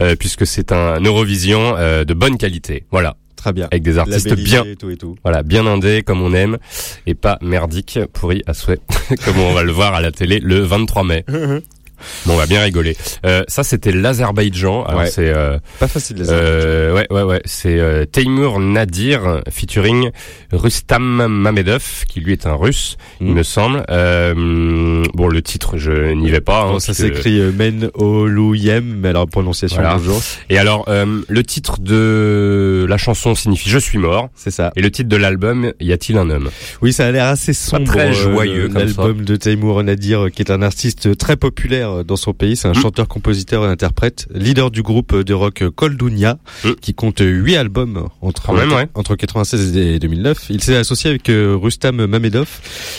euh, 0.00 0.16
puisque 0.16 0.44
c'est 0.44 0.72
un 0.72 1.00
Eurovision 1.00 1.74
de 2.04 2.14
bonne 2.14 2.36
qualité. 2.36 2.84
Voilà, 2.90 3.14
Très 3.48 3.52
bien. 3.54 3.68
avec 3.70 3.82
des 3.82 3.98
artistes 3.98 4.34
bien, 4.34 4.64
Et 4.64 4.76
tout 4.76 4.90
et 4.90 4.96
tout. 4.96 5.16
voilà, 5.22 5.42
bien 5.42 5.66
indés 5.66 6.02
comme 6.02 6.22
on 6.22 6.32
aime, 6.34 6.58
et 7.06 7.14
pas 7.14 7.38
merdique, 7.40 7.98
pourri 8.12 8.42
à 8.46 8.54
souhait, 8.54 8.78
comme 9.24 9.38
on 9.38 9.52
va 9.52 9.62
le 9.62 9.72
voir 9.72 9.94
à 9.94 10.00
la 10.00 10.12
télé 10.12 10.38
le 10.40 10.60
23 10.60 11.04
mai. 11.04 11.24
Bon, 12.26 12.34
on 12.34 12.36
va 12.36 12.46
bien 12.46 12.60
rigoler. 12.62 12.96
Euh, 13.26 13.42
ça, 13.48 13.62
c'était 13.64 13.92
l'Azerbaïdjan. 13.92 14.86
Ouais. 14.96 15.10
c'est 15.10 15.28
euh, 15.34 15.58
Pas 15.78 15.88
facile 15.88 16.22
euh, 16.28 16.94
ouais, 16.94 17.06
ouais, 17.10 17.22
ouais. 17.22 17.40
C'est 17.44 17.78
euh, 17.78 18.04
Teimour 18.04 18.60
Nadir 18.60 19.42
featuring 19.50 20.10
Rustam 20.52 21.26
Mamedov, 21.26 22.04
qui 22.08 22.20
lui 22.20 22.32
est 22.32 22.46
un 22.46 22.54
russe, 22.54 22.96
il 23.20 23.28
Mm. 23.28 23.34
me 23.34 23.42
semble. 23.42 23.84
Euh, 23.90 25.04
bon, 25.14 25.28
le 25.28 25.42
titre, 25.42 25.76
je 25.78 26.12
n'y 26.12 26.30
vais 26.30 26.40
pas. 26.40 26.62
hein, 26.64 26.72
Bon, 26.72 26.78
ça 26.78 26.94
s'écrit 26.94 27.40
euh, 27.40 27.52
Men 27.52 27.90
Olouyem, 27.94 28.96
mais 29.00 29.08
alors 29.08 29.26
prononciation 29.26 29.80
Voilà. 29.80 29.96
bonjour. 29.96 30.20
Et 30.50 30.58
alors, 30.58 30.84
euh, 30.88 31.20
le 31.28 31.42
titre 31.42 31.78
de 31.80 32.86
la 32.88 32.96
chanson 32.98 33.34
signifie 33.34 33.68
Je 33.70 33.78
suis 33.78 33.98
mort. 33.98 34.28
C'est 34.34 34.50
ça. 34.50 34.72
Et 34.76 34.82
le 34.82 34.90
titre 34.90 35.08
de 35.08 35.16
l'album, 35.16 35.72
Y 35.80 35.92
a-t-il 35.92 36.18
un 36.18 36.30
homme 36.30 36.50
Oui, 36.82 36.92
ça 36.92 37.06
a 37.06 37.10
l'air 37.10 37.26
assez 37.26 37.52
sombre. 37.52 37.84
très 37.84 38.08
euh, 38.08 38.12
joyeux 38.12 38.68
L'album 38.72 39.24
de 39.24 39.36
Taimour 39.36 39.82
Nadir, 39.82 40.30
qui 40.32 40.42
est 40.42 40.50
un 40.50 40.62
artiste 40.62 41.16
très 41.16 41.36
populaire 41.36 41.87
euh, 41.96 42.02
dans 42.04 42.16
son 42.16 42.32
pays. 42.32 42.56
C'est 42.56 42.68
un 42.68 42.72
Mm. 42.72 42.82
chanteur, 42.82 43.08
compositeur 43.08 43.64
et 43.64 43.68
interprète, 43.68 44.26
leader 44.34 44.70
du 44.70 44.82
groupe 44.82 45.14
de 45.16 45.34
rock 45.34 45.64
Koldunia, 45.74 46.38
Mm. 46.64 46.70
qui 46.80 46.94
compte 46.94 47.20
huit 47.20 47.56
albums 47.56 48.08
entre 48.20 48.52
même, 48.52 48.72
ouais. 48.72 48.88
entre 48.94 49.14
96 49.16 49.76
et 49.76 49.98
2009. 49.98 50.46
Il 50.50 50.62
s'est 50.62 50.76
associé 50.76 51.10
avec 51.10 51.28
euh, 51.28 51.56
Rustam 51.60 52.06
Mamedov, 52.06 52.48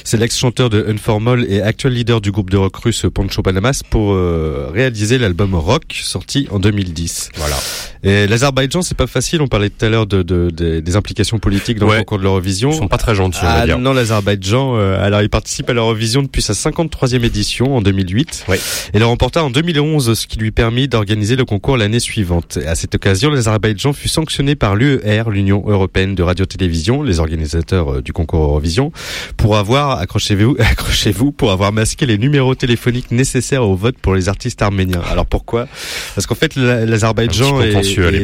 c'est 0.04 0.18
l'ex-chanteur 0.18 0.70
de 0.70 0.86
Unformol 0.88 1.46
et 1.50 1.62
actuel 1.62 1.94
leader 1.94 2.22
du 2.22 2.32
groupe 2.32 2.50
de 2.50 2.58
rock 2.58 2.76
russe 2.78 3.06
Poncho 3.14 3.42
Panamas 3.42 3.82
pour 3.90 4.14
euh, 4.14 4.70
réaliser 4.74 5.18
l'album 5.18 5.56
Rock 5.56 5.84
sorti 6.04 6.48
en 6.52 6.60
2010. 6.60 7.30
Voilà. 7.36 7.56
Et 8.04 8.28
l'Azerbaïdjan, 8.28 8.82
c'est 8.82 8.96
pas 8.96 9.08
facile. 9.08 9.42
On 9.42 9.48
parlait 9.48 9.70
tout 9.70 9.84
à 9.86 9.90
l'heure 9.90 10.08
de, 10.08 10.22
de, 10.24 10.50
de- 10.52 10.80
des 10.80 10.96
implications 10.96 11.38
politiques 11.40 11.80
dans 11.80 11.88
Ouais. 11.88 11.96
le 11.98 12.00
concours 12.04 12.18
de 12.20 12.24
l'Eurovision. 12.24 12.72
Ils 12.72 12.78
sont 12.78 12.88
pas 12.88 12.98
très 12.98 13.16
gentils, 13.16 13.40
on 13.42 13.46
va 13.46 13.54
Ah 13.54 13.66
dire. 13.66 13.78
non, 13.80 13.94
l'Azerbaïdjan, 13.94 14.76
euh, 14.78 15.04
alors 15.04 15.22
il 15.22 15.30
participe 15.30 15.70
à 15.70 15.74
l'Eurovision 15.74 16.22
depuis 16.22 16.42
sa 16.42 16.54
53e 16.54 17.24
édition 17.26 17.76
en 17.76 17.82
2008. 17.82 18.46
Ouais. 18.48 18.60
Et 18.94 19.00
le 19.00 19.06
remporta 19.06 19.44
en 19.44 19.50
2011, 19.50 20.14
ce 20.18 20.28
qui 20.28 20.38
lui 20.40 20.52
permit 20.52 20.88
d'organiser 20.88 21.36
le 21.36 21.46
concours 21.46 21.78
l'année 21.78 22.00
suivante. 22.00 22.58
À 22.66 22.76
cette 22.76 22.96
occasion, 22.96 23.30
l'Azerbaïdjan 23.30 23.94
fut 23.94 24.08
sanctionné 24.10 24.56
par 24.56 24.76
l'UER, 24.76 25.24
l'Union 25.30 25.64
européenne 25.68 26.16
de 26.16 26.24
radio-télévision, 26.24 27.04
les 27.04 27.20
organisateurs 27.20 27.96
euh, 27.96 28.02
du 28.02 28.14
concours 28.14 28.44
Eurovision, 28.44 28.92
pour 29.38 29.58
avoir, 29.58 30.00
accrochez-vous, 30.00 30.56
accrochez-vous, 30.60 31.32
pour 31.32 31.52
avoir 31.52 31.72
masqué 31.72 32.06
les 32.06 32.18
numéros 32.18 32.56
téléphoniques 32.56 33.12
nécessaires 33.12 33.64
au 33.68 33.76
vote 33.76 33.98
pour 34.02 34.16
les 34.16 34.30
artistes 34.30 34.62
arméniens. 34.62 35.02
Alors 35.12 35.26
pourquoi? 35.26 35.68
Parce 36.16 36.26
qu'en 36.28 36.36
fait, 36.36 36.56
la- 36.56 36.86
l'Azerbaïdjan 36.86 37.62
et, 37.62 37.72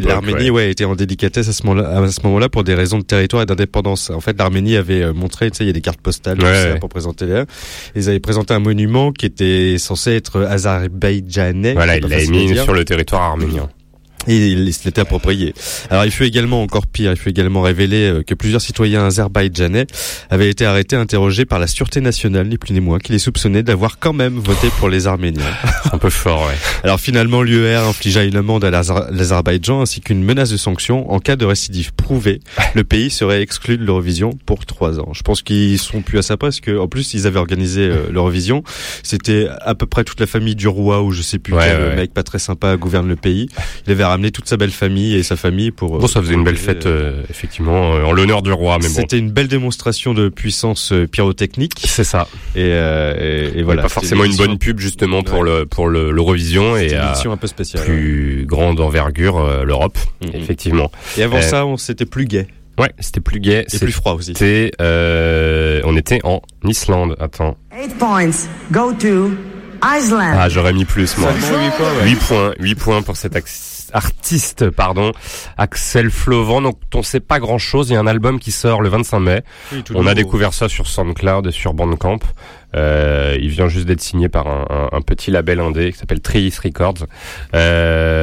l'Arménie 0.01 0.49
ouais. 0.49 0.65
ouais, 0.65 0.71
étaient 0.71 0.85
en 0.85 0.95
délicatesse 0.95 1.47
à 1.49 1.53
ce 1.53 1.65
moment-là, 1.67 2.01
à 2.03 2.11
ce 2.11 2.19
moment-là 2.23 2.49
pour 2.49 2.63
des 2.63 2.73
raisons 2.75 2.97
de 2.99 3.03
territoire 3.03 3.43
et 3.43 3.45
d'indépendance. 3.45 4.09
En 4.09 4.19
fait, 4.21 4.37
l'Arménie 4.37 4.75
avait 4.75 5.01
euh, 5.03 5.13
montré, 5.13 5.51
tu 5.51 5.57
sais, 5.57 5.63
il 5.63 5.67
y 5.67 5.69
a 5.69 5.73
des 5.73 5.81
cartes 5.81 6.01
postales 6.01 6.39
Ouais, 6.41 6.73
ouais. 6.73 6.79
pour 6.79 6.89
présenter 6.89 7.25
les. 7.25 7.43
Ils 7.95 8.09
avaient 8.09 8.19
présenté 8.19 8.53
un 8.53 8.59
monument 8.59 9.11
qui 9.11 9.25
était 9.25 9.77
censé 9.77 10.11
être 10.11 10.44
azerbaïdjanais. 10.45 11.73
Voilà, 11.73 11.97
il 11.97 12.03
l'a 12.03 12.17
facile 12.17 12.35
à 12.35 12.37
mis 12.37 12.45
dire. 12.47 12.63
sur 12.63 12.73
le 12.73 12.85
territoire 12.85 13.23
arménien. 13.23 13.69
Et 14.27 14.47
il 14.49 14.73
se 14.73 14.85
l'était 14.85 15.01
approprié. 15.01 15.53
Alors 15.89 16.05
il 16.05 16.11
fut 16.11 16.23
également 16.23 16.61
encore 16.61 16.87
pire, 16.87 17.11
il 17.11 17.17
fut 17.17 17.29
également 17.29 17.61
révélé 17.61 18.09
euh, 18.09 18.23
que 18.23 18.33
plusieurs 18.33 18.61
citoyens 18.61 19.05
azerbaïdjanais 19.05 19.87
avaient 20.29 20.49
été 20.49 20.65
arrêtés, 20.65 20.95
interrogés 20.95 21.45
par 21.45 21.59
la 21.59 21.67
sûreté 21.67 22.01
nationale, 22.01 22.47
ni 22.47 22.57
plus 22.57 22.73
ni 22.73 22.79
moins, 22.79 22.99
qui 22.99 23.11
les 23.11 23.19
soupçonnait 23.19 23.63
d'avoir 23.63 23.99
quand 23.99 24.13
même 24.13 24.35
voté 24.39 24.69
pour 24.79 24.89
les 24.89 25.07
Arméniens. 25.07 25.43
Un 25.91 25.97
peu 25.97 26.09
fort, 26.09 26.47
ouais. 26.47 26.55
Alors 26.83 26.99
finalement, 26.99 27.41
l'UER 27.41 27.75
infligea 27.87 28.23
une 28.23 28.35
amende 28.35 28.63
à 28.65 28.71
l'Azer- 28.71 29.07
l'Azerbaïdjan 29.11 29.81
ainsi 29.81 30.01
qu'une 30.01 30.23
menace 30.23 30.49
de 30.49 30.57
sanction. 30.57 31.11
En 31.11 31.19
cas 31.19 31.35
de 31.35 31.45
récidive 31.45 31.93
prouvée, 31.93 32.39
le 32.73 32.83
pays 32.83 33.09
serait 33.09 33.41
exclu 33.41 33.77
de 33.77 33.83
l'Eurovision 33.85 34.31
pour 34.45 34.65
trois 34.65 34.99
ans. 34.99 35.11
Je 35.13 35.21
pense 35.21 35.41
qu'ils 35.41 35.77
sont 35.79 36.01
plus 36.01 36.17
à 36.17 36.21
sa 36.21 36.37
place 36.37 36.59
que, 36.59 36.77
en 36.77 36.87
plus, 36.87 37.13
ils 37.13 37.27
avaient 37.27 37.39
organisé 37.39 37.81
euh, 37.81 38.07
l'Eurovision. 38.11 38.63
C'était 39.03 39.47
à 39.61 39.75
peu 39.75 39.85
près 39.85 40.03
toute 40.03 40.19
la 40.19 40.27
famille 40.27 40.55
du 40.55 40.67
roi 40.67 41.01
ou 41.03 41.11
je 41.11 41.21
sais 41.21 41.39
plus 41.39 41.53
Ouais, 41.53 41.67
quel 41.67 41.81
ouais. 41.89 41.95
mec 41.95 42.13
pas 42.13 42.23
très 42.23 42.39
sympa 42.39 42.75
gouverne 42.77 43.07
le 43.07 43.15
pays. 43.15 43.47
Il 43.87 43.91
avait 43.91 44.03
ramené 44.15 44.31
toute 44.31 44.47
sa 44.47 44.57
belle 44.57 44.71
famille 44.71 45.15
et 45.15 45.23
sa 45.23 45.35
famille 45.35 45.71
pour. 45.71 45.99
Bon, 45.99 46.07
ça 46.07 46.21
faisait 46.21 46.33
une 46.33 46.43
belle 46.43 46.57
fête, 46.57 46.85
euh, 46.85 47.21
effectivement, 47.29 47.95
euh, 47.95 48.03
en 48.03 48.11
l'honneur 48.11 48.41
du 48.41 48.51
roi, 48.51 48.77
mais 48.81 48.87
bon. 48.87 48.93
C'était 48.95 49.17
une 49.19 49.29
belle 49.31 49.47
démonstration 49.47 50.13
de 50.13 50.29
puissance 50.29 50.91
euh, 50.91 51.07
pyrotechnique 51.07 51.73
C'est 51.85 52.03
ça. 52.03 52.27
et, 52.55 52.61
euh, 52.71 53.51
et, 53.53 53.59
et 53.59 53.63
voilà. 53.63 53.83
pas 53.83 53.89
forcément 53.89 54.23
une 54.23 54.35
bonne 54.35 54.57
pub 54.57 54.79
justement 54.79 55.21
pour 55.23 55.39
Ouais. 55.39 55.59
le 55.59 55.65
pour 55.65 55.87
le 55.87 56.11
l'Eurovision 56.11 56.75
c'était 56.75 56.95
et 56.95 56.97
une 56.97 57.09
édition 57.09 57.31
un 57.31 57.37
peu 57.37 57.47
spéciale. 57.47 57.83
plus 57.83 58.45
grande 58.47 58.79
envergure 58.79 59.37
euh, 59.37 59.63
l'Europe, 59.63 59.97
Mhm. 60.23 60.31
effectivement. 60.35 60.91
Et 61.17 61.23
avant 61.23 61.37
Euh, 61.37 61.41
ça, 61.41 61.65
on 61.65 61.77
s'était 61.77 62.05
plus 62.05 62.25
gai 62.25 62.47
Ouais, 62.77 62.91
c'était 62.99 63.21
plus 63.21 63.39
gai. 63.39 63.65
et 63.71 63.77
plus 63.79 63.91
froid 63.91 64.13
aussi. 64.13 64.27
C'était 64.33 64.71
euh, 64.81 65.81
on 65.85 65.95
était 65.97 66.19
en 66.23 66.41
Islande. 66.65 67.15
Attends. 67.19 67.57
Eight 67.77 67.97
points 67.97 68.47
go 68.71 68.91
to 68.93 69.31
Iceland. 69.83 70.33
Ah, 70.37 70.49
j'aurais 70.49 70.73
mis 70.73 70.85
plus 70.85 71.17
moi. 71.17 71.29
Seulement 71.39 71.63
huit 71.65 71.71
points, 71.77 71.93
ouais. 72.01 72.09
8 72.09 72.15
points, 72.15 72.53
8 72.59 72.75
points 72.75 73.01
pour 73.01 73.17
cet 73.17 73.35
ax- 73.35 73.74
artiste, 73.93 74.69
pardon, 74.69 75.11
Axel 75.57 76.09
Flovan. 76.09 76.61
Donc, 76.61 76.79
on 76.93 77.03
sait 77.03 77.19
pas 77.19 77.39
grand 77.39 77.57
chose. 77.57 77.89
Il 77.89 77.93
y 77.93 77.95
a 77.95 77.99
un 77.99 78.07
album 78.07 78.39
qui 78.39 78.51
sort 78.51 78.81
le 78.81 78.89
25 78.89 79.19
mai. 79.19 79.43
Oui, 79.71 79.83
On 79.91 79.99
a 79.99 79.99
nouveau. 80.01 80.13
découvert 80.13 80.53
ça 80.53 80.69
sur 80.69 80.87
SoundCloud 80.87 81.47
et 81.47 81.51
sur 81.51 81.73
Bandcamp. 81.73 82.19
Euh, 82.75 83.37
il 83.39 83.49
vient 83.49 83.67
juste 83.67 83.85
d'être 83.85 84.01
signé 84.01 84.29
par 84.29 84.47
un, 84.47 84.65
un- 84.69 84.89
un 84.97 85.01
petit 85.01 85.31
label 85.31 85.59
indé 85.59 85.91
qui 85.91 85.97
s'appelle 85.97 86.19
Triis 86.21 86.53
Records. 86.63 87.05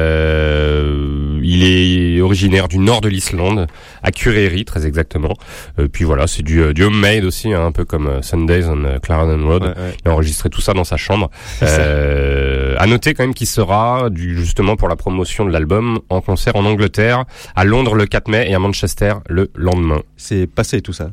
Euh, 0.03 1.39
il 1.43 1.63
est 1.65 2.21
originaire 2.21 2.67
du 2.67 2.77
nord 2.77 3.01
de 3.01 3.09
l'Islande, 3.09 3.67
à 4.01 4.11
Kureri 4.11 4.65
très 4.65 4.85
exactement. 4.85 5.33
Euh, 5.79 5.87
puis 5.91 6.03
voilà, 6.05 6.27
c'est 6.27 6.43
du, 6.43 6.61
euh, 6.61 6.73
du 6.73 6.83
homemade 6.83 7.23
aussi, 7.25 7.53
hein, 7.53 7.65
un 7.65 7.71
peu 7.71 7.85
comme 7.85 8.07
euh, 8.07 8.21
Sundays 8.21 8.65
on 8.67 8.99
Clarendon 8.99 9.45
Road. 9.47 9.63
Ouais, 9.63 9.69
ouais. 9.69 9.95
Il 10.05 10.09
a 10.09 10.13
enregistré 10.13 10.49
tout 10.49 10.61
ça 10.61 10.73
dans 10.73 10.83
sa 10.83 10.97
chambre. 10.97 11.29
Euh, 11.61 12.75
à 12.77 12.87
noter 12.87 13.13
quand 13.13 13.23
même 13.23 13.33
qu'il 13.33 13.47
sera, 13.47 14.09
du, 14.09 14.35
justement 14.37 14.75
pour 14.75 14.87
la 14.87 14.95
promotion 14.95 15.45
de 15.45 15.51
l'album, 15.51 15.99
en 16.09 16.21
concert 16.21 16.55
en 16.55 16.65
Angleterre, 16.65 17.25
à 17.55 17.63
Londres 17.65 17.95
le 17.95 18.05
4 18.05 18.27
mai 18.29 18.49
et 18.49 18.53
à 18.55 18.59
Manchester 18.59 19.13
le 19.27 19.51
lendemain. 19.55 20.01
C'est 20.17 20.47
passé 20.47 20.81
tout 20.81 20.93
ça. 20.93 21.09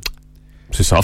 C'est 0.72 0.82
ça. 0.84 1.00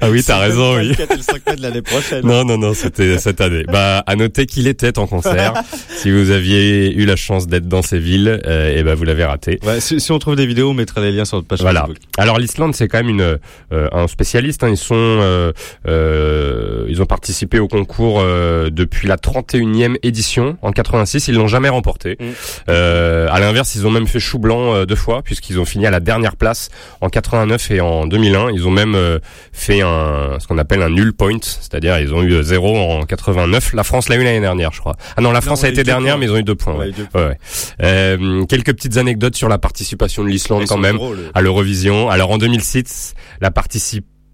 ah 0.00 0.10
oui, 0.10 0.22
t'as 0.24 0.38
raison, 0.38 0.76
oui. 0.76 0.88
Le 0.88 0.94
4 0.94 1.10
et 1.12 1.16
le 1.16 1.22
5 1.22 1.46
mai 1.46 1.56
de 1.56 1.62
l'année 1.62 1.82
prochaine. 1.82 2.24
Non, 2.26 2.44
non, 2.44 2.58
non, 2.58 2.74
c'était 2.74 3.18
cette 3.18 3.40
année. 3.40 3.64
Bah, 3.70 4.02
à 4.06 4.16
noter 4.16 4.46
qu'il 4.46 4.66
était 4.66 4.98
en 4.98 5.06
concert. 5.06 5.54
si 5.88 6.10
vous 6.10 6.30
aviez 6.30 6.92
eu 6.94 7.04
la 7.04 7.16
chance 7.16 7.46
d'être 7.46 7.68
dans 7.68 7.82
ces 7.82 7.98
villes, 7.98 8.40
euh, 8.46 8.76
et 8.76 8.82
ben 8.82 8.94
vous 8.94 9.04
l'avez 9.04 9.24
raté. 9.24 9.58
Ouais, 9.64 9.80
si, 9.80 10.00
si 10.00 10.12
on 10.12 10.18
trouve 10.18 10.36
des 10.36 10.46
vidéos, 10.46 10.70
on 10.70 10.74
mettra 10.74 11.00
les 11.00 11.12
liens 11.12 11.24
sur 11.24 11.36
notre 11.38 11.48
page 11.48 11.60
Voilà. 11.60 11.80
Facebook. 11.80 11.98
Alors 12.18 12.38
l'Islande, 12.38 12.74
c'est 12.74 12.88
quand 12.88 12.98
même 12.98 13.08
une 13.10 13.38
euh, 13.72 13.88
un 13.92 14.06
spécialiste. 14.08 14.64
hein. 14.64 14.68
Ils 14.70 14.76
sont 14.76 14.94
euh, 14.96 15.52
euh, 15.86 16.86
ils 16.88 17.02
ont 17.02 17.06
participé 17.06 17.58
au 17.58 17.68
concours 17.68 18.20
euh, 18.20 18.70
depuis 18.70 19.08
la 19.08 19.16
31e 19.16 19.96
édition 20.02 20.56
en 20.62 20.72
86. 20.72 21.28
Ils 21.28 21.34
l'ont 21.34 21.48
jamais 21.48 21.68
remporté. 21.68 22.16
Mm. 22.18 22.24
Euh, 22.68 23.28
à 23.30 23.40
l'inverse, 23.40 23.74
ils 23.74 23.86
ont 23.86 23.90
même 23.90 24.06
fait 24.06 24.20
chou 24.20 24.38
blanc 24.38 24.84
deux 24.84 24.96
fois 24.96 25.22
puisqu'ils 25.22 25.58
ont 25.60 25.64
fini 25.64 25.86
à 25.86 25.90
la 25.90 26.00
dernière 26.00 26.36
place 26.36 26.53
en 27.00 27.08
89 27.08 27.70
et 27.70 27.80
en 27.80 28.06
2001. 28.06 28.50
Ils 28.52 28.66
ont 28.66 28.70
même 28.70 28.94
euh, 28.94 29.18
fait 29.52 29.80
un 29.82 30.38
ce 30.40 30.46
qu'on 30.46 30.58
appelle 30.58 30.82
un 30.82 30.90
null 30.90 31.12
point, 31.12 31.38
c'est-à-dire 31.42 31.98
ils 31.98 32.12
ont 32.14 32.22
eu 32.22 32.32
euh, 32.32 32.42
zéro 32.42 32.76
en 32.76 33.02
89. 33.04 33.72
La 33.74 33.84
France 33.84 34.08
l'a 34.08 34.16
eu 34.16 34.24
l'année 34.24 34.40
dernière, 34.40 34.72
je 34.72 34.80
crois. 34.80 34.96
Ah 35.16 35.20
non, 35.20 35.32
la 35.32 35.40
France 35.40 35.64
a 35.64 35.68
été 35.68 35.84
dernière, 35.84 36.18
mais 36.18 36.26
ils 36.26 36.32
ont 36.32 36.36
eu 36.36 36.42
deux 36.42 36.54
points. 36.54 36.74
ouais. 36.74 36.86
Ouais, 36.86 36.92
deux 36.92 37.06
Ouais, 37.14 37.26
ouais. 37.26 37.38
Euh, 37.82 38.44
quelques 38.46 38.74
petites 38.74 38.96
anecdotes 38.96 39.36
sur 39.36 39.48
la 39.48 39.58
participation 39.58 40.24
de 40.24 40.28
l'Islande 40.28 40.64
quand 40.66 40.78
même 40.78 40.96
drôles, 40.96 41.30
à 41.34 41.40
l'Eurovision. 41.40 42.08
Alors 42.10 42.30
en 42.30 42.38
2006, 42.38 43.14
la 43.40 43.50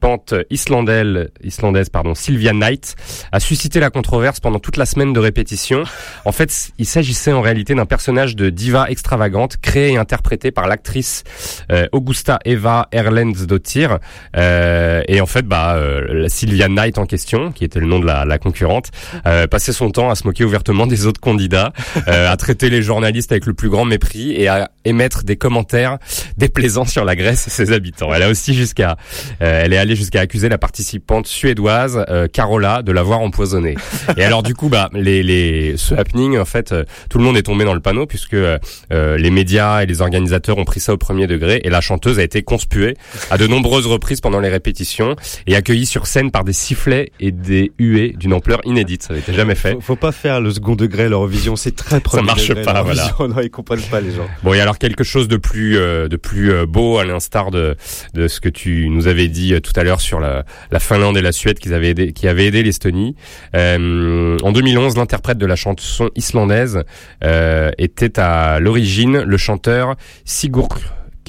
participante 0.01 0.35
islandaise, 0.51 1.29
islandaise 1.43 1.89
pardon, 1.91 2.15
Sylvia 2.15 2.53
Knight 2.53 2.97
a 3.33 3.41
suscité 3.41 3.81
la 3.81 3.91
controverse 3.91 4.41
pendant 4.41 4.59
toute 4.59 4.77
la 4.77 4.87
semaine 4.87 5.13
de 5.13 5.21
répétition. 5.21 5.85
En 6.25 6.33
fait, 6.33 6.71
il 6.79 6.87
s'agissait 6.87 7.33
en 7.33 7.41
réalité 7.43 7.75
d'un 7.75 7.87
personnage 7.87 8.35
de 8.35 8.51
diva 8.51 8.87
extravagante 8.89 9.59
créé 9.61 9.93
et 9.93 9.97
interprété 9.97 10.51
par 10.51 10.67
l'actrice 10.67 11.25
euh, 11.71 11.87
Augusta 11.93 12.39
Eva 12.45 12.89
Erlendsdottir. 12.93 13.99
Euh, 14.37 15.03
et 15.07 15.21
en 15.21 15.27
fait, 15.27 15.47
bah, 15.47 15.75
euh, 15.77 16.27
Sylvia 16.29 16.69
Knight 16.69 16.99
en 16.99 17.07
question, 17.07 17.53
qui 17.53 17.65
était 17.65 17.81
le 17.81 17.87
nom 17.87 17.99
de 17.99 18.07
la, 18.07 18.25
la 18.25 18.39
concurrente, 18.39 18.91
euh, 19.27 19.47
passait 19.47 19.73
son 19.73 19.91
temps 19.91 20.11
à 20.11 20.15
se 20.15 20.27
moquer 20.27 20.45
ouvertement 20.45 20.87
des 20.87 21.07
autres 21.07 21.21
candidats, 21.21 21.73
euh, 22.09 22.31
à 22.31 22.37
traiter 22.37 22.71
les 22.71 22.83
journalistes 22.83 23.33
avec 23.33 23.47
le 23.47 23.55
plus 23.55 23.69
grand 23.69 23.85
mépris 23.85 24.33
et 24.33 24.49
à 24.49 24.71
émettre 24.85 25.25
des 25.25 25.37
commentaires 25.37 25.99
déplaisants 26.39 26.87
sur 26.87 27.05
la 27.05 27.17
Grèce 27.17 27.47
et 27.47 27.51
ses 27.51 27.73
habitants. 27.73 28.13
Elle 28.15 28.23
a 28.23 28.31
aussi 28.31 28.55
jusqu'à, 28.55 28.97
euh, 29.43 29.63
elle 29.65 29.73
est 29.73 29.79
allée 29.79 29.90
jusqu'à 29.97 30.21
accuser 30.21 30.49
la 30.49 30.59
participante 30.59 31.27
suédoise 31.27 32.05
euh, 32.09 32.29
Carola 32.29 32.83
de 32.83 32.93
l'avoir 32.93 33.21
empoisonnée. 33.21 33.77
Et 34.17 34.25
alors 34.25 34.43
du 34.43 34.55
coup, 34.55 34.69
bah, 34.69 34.89
les, 34.93 35.23
les, 35.23 35.77
ce 35.77 35.95
happening, 35.95 36.39
en 36.39 36.45
fait, 36.45 36.73
euh, 36.73 36.85
tout 37.09 37.19
le 37.19 37.25
monde 37.25 37.37
est 37.37 37.43
tombé 37.43 37.65
dans 37.65 37.75
le 37.75 37.81
panneau 37.81 38.07
puisque 38.07 38.35
euh, 38.35 38.59
les 38.91 39.31
médias 39.31 39.83
et 39.83 39.87
les 39.87 40.01
organisateurs 40.01 40.59
ont 40.59 40.65
pris 40.65 40.81
ça 40.81 40.93
au 40.93 40.97
premier 40.97 41.27
degré 41.27 41.61
et 41.65 41.71
la 41.71 41.81
chanteuse 41.81 42.19
a 42.19 42.23
été 42.23 42.43
conspuée 42.43 42.95
à 43.31 43.39
de 43.39 43.47
nombreuses 43.47 43.87
reprises 43.87 44.21
pendant 44.21 44.41
les 44.41 44.49
répétitions 44.49 45.17
et 45.47 45.57
accueillie 45.57 45.87
sur 45.87 46.07
scène 46.07 46.31
par 46.31 46.45
des 46.45 46.53
sifflets 46.53 47.13
et 47.21 47.33
des 47.33 47.73
huées 47.79 48.15
d'une 48.17 48.33
ampleur 48.33 48.61
inédite. 48.65 49.05
Ça 49.05 49.15
n'avait 49.15 49.33
jamais 49.33 49.55
fait. 49.55 49.73
Faut, 49.75 49.81
faut 49.81 49.97
pas 49.97 50.13
faire 50.13 50.41
le 50.41 50.51
second 50.51 50.77
degré 50.77 51.09
l'Eurovision, 51.09 51.57
c'est 51.57 51.75
très 51.75 52.01
premier 52.01 52.27
marche 52.27 52.49
degré, 52.49 52.63
pas, 52.63 52.73
l'Eurovision. 52.75 53.15
Non, 53.31 53.41
ils 53.41 53.51
comprennent 53.51 53.81
pas 53.83 54.01
les 54.01 54.11
gens. 54.11 54.27
Bon, 54.43 54.55
et 54.55 54.61
alors 54.61 54.79
quelque 54.79 55.05
chose 55.05 55.29
de 55.29 55.37
plus 55.37 55.77
euh, 55.77 56.09
de 56.09 56.17
plus 56.17 56.53
euh, 56.53 56.67
beau 56.67 56.99
à 56.99 57.05
l'instar 57.05 57.51
de 57.51 57.77
de 58.15 58.29
ce 58.29 58.41
que 58.41 58.49
tu 58.49 58.89
nous 58.89 59.07
avais 59.07 59.29
dit 59.29 59.55
euh, 59.55 59.61
tout 59.61 59.73
à 59.77 59.80
l'heure 59.80 59.80
sur 59.99 60.21
la, 60.21 60.45
la 60.71 60.81
Finlande 60.81 61.17
et 61.17 61.23
la 61.23 61.33
Suède 61.33 61.59
qui 61.59 61.73
avaient 61.73 62.47
aidé 62.47 62.63
l'Estonie. 62.63 63.17
Euh, 63.55 64.37
en 64.43 64.53
2011, 64.53 64.97
l'interprète 64.97 65.39
de 65.39 65.47
la 65.47 65.57
chanson 65.57 66.11
islandaise 66.17 66.85
euh, 67.25 67.71
était 67.79 68.19
à 68.19 68.61
l'origine 68.61 69.21
le 69.23 69.37
chanteur 69.37 69.97
Sigur 70.25 70.69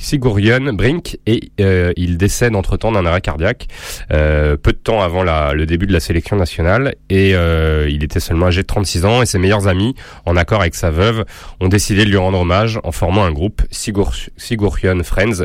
Sigurjön 0.02 0.72
Brink 0.74 1.20
et 1.26 1.52
euh, 1.62 1.93
il 1.95 2.18
décède 2.18 2.56
entre-temps 2.56 2.91
d'un 2.91 3.06
arrêt 3.06 3.22
cardiaque 3.22 3.68
euh, 4.12 4.58
peu 4.58 4.72
de 4.74 4.78
temps 4.78 5.02
avant 5.02 5.24
la, 5.24 5.54
le 5.54 5.66
début 5.66 5.86
de 5.86 5.93
la 5.93 5.99
sélection 5.99 6.36
nationale 6.36 6.95
et 7.10 7.36
euh, 7.36 7.88
il 7.89 8.04
était 8.04 8.20
seulement 8.20 8.47
âgé 8.47 8.64
de 8.64 8.68
36 8.68 9.06
ans 9.06 9.22
et 9.22 9.26
ses 9.26 9.38
meilleurs 9.38 9.68
amis 9.68 9.95
en 10.26 10.36
accord 10.36 10.62
avec 10.62 10.76
sa 10.76 10.89
veuve 10.89 11.26
ont 11.60 11.68
décidé 11.68 12.04
de 12.04 12.10
lui 12.10 12.18
rendre 12.18 12.39
hommage 12.39 12.80
en 12.84 12.91
formant 12.91 13.24
un 13.24 13.32
groupe 13.32 13.62
Sigur, 13.70 14.12
Sigurjön 14.38 15.04
Friends 15.04 15.43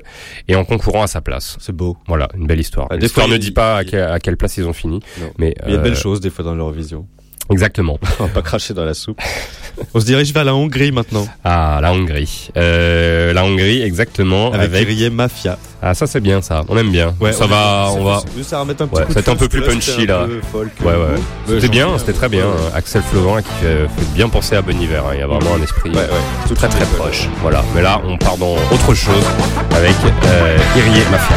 et 0.49 0.57
en 0.57 0.65
concourant 0.65 1.03
à 1.03 1.07
sa 1.07 1.21
place. 1.21 1.57
C'est 1.61 1.75
beau. 1.75 1.97
Voilà, 2.09 2.29
une 2.35 2.47
belle 2.47 2.61
histoire. 2.61 2.87
Ah, 2.91 2.97
des 2.97 3.03
L'histoire 3.03 3.29
ne 3.29 3.37
dit 3.37 3.53
pas 3.53 3.77
à, 3.79 4.19
quelle 4.21 4.37
place 4.37 4.57
ils 4.57 4.67
ont 4.67 4.73
fini, 4.73 5.01
Non. 5.21 5.31
mais 5.39 5.55
Il 5.67 5.71
y 5.71 5.75
a 5.75 5.77
de 5.77 5.81
euh, 5.81 5.85
belles 5.85 5.97
choses 5.97 6.21
des 6.21 6.31
fois 6.31 6.45
dans 6.45 6.55
l'Eurovision. 6.55 7.07
Exactement. 7.51 7.99
On 8.21 8.25
va 8.25 8.29
pas 8.29 8.43
cracher 8.43 8.75
dans 8.75 8.85
la 8.85 8.95
soupe. 8.95 9.21
On 9.95 10.01
se 10.01 10.07
dirige 10.07 10.33
vers 10.33 10.45
la 10.45 10.55
Hongrie 10.55 10.91
maintenant. 10.91 11.27
Ah, 11.45 11.79
la 11.83 11.93
Hongrie. 11.93 12.49
Euh, 12.57 13.33
la 13.35 13.45
Hongrie, 13.45 13.83
exactement. 13.83 14.51
Avec, 14.53 14.71
Avec, 14.75 14.89
Kyrie 14.89 15.11
Mafia. 15.11 15.59
ah 15.83 15.93
ça 15.95 16.07
c'est 16.07 16.21
bien 16.21 16.41
ça. 16.41 16.65
On 16.69 16.79
aime 16.79 16.91
bien. 16.91 17.15
ça 17.33 17.45
on- 17.45 17.47
va, 17.47 17.89
on 17.95 18.05
va. 18.05 18.21
Ça 18.43 18.57
va 18.65 18.73
un 18.73 18.75
petit 18.75 18.83
Ouais, 18.97 19.05
c'était 19.09 19.29
un 19.29 19.37
peu 19.37 19.49
plus 19.49 19.61
punchy 19.63 20.07
là. 20.07 20.27
folk, 20.51 20.71
Ouais 20.83 20.93
euh, 20.93 21.09
ouais. 21.15 21.15
Ouais, 21.15 21.21
C'était 21.61 21.69
bien, 21.69 21.95
ai- 21.95 21.99
c'était 21.99 22.15
très 22.15 22.29
bien. 22.31 22.47
ouais. 22.47 22.53
Axel 22.75 23.03
Fleurant 23.03 23.37
qui 23.37 23.49
fait, 23.61 23.87
fait 23.87 24.15
bien 24.15 24.29
penser 24.31 24.57
à 24.57 24.63
Bon 24.63 24.79
Hiver. 24.81 25.05
hein. 25.07 25.11
Il 25.13 25.21
y 25.21 25.23
a 25.23 25.27
vraiment 25.27 25.55
un 25.59 25.63
esprit 25.63 25.91
Ouais, 25.91 25.97
ouais. 25.97 26.09
tout 26.49 26.55
très 26.55 26.69
très 26.69 26.87
proche. 26.87 27.29
Voilà. 27.43 27.63
Mais 27.75 27.83
là, 27.83 28.01
on 28.07 28.17
part 28.17 28.39
dans 28.39 28.55
autre 28.73 28.95
chose 28.95 29.25
avec 29.73 29.95
euh, 30.25 30.57
Kyrie 30.75 31.05
Mafia. 31.11 31.37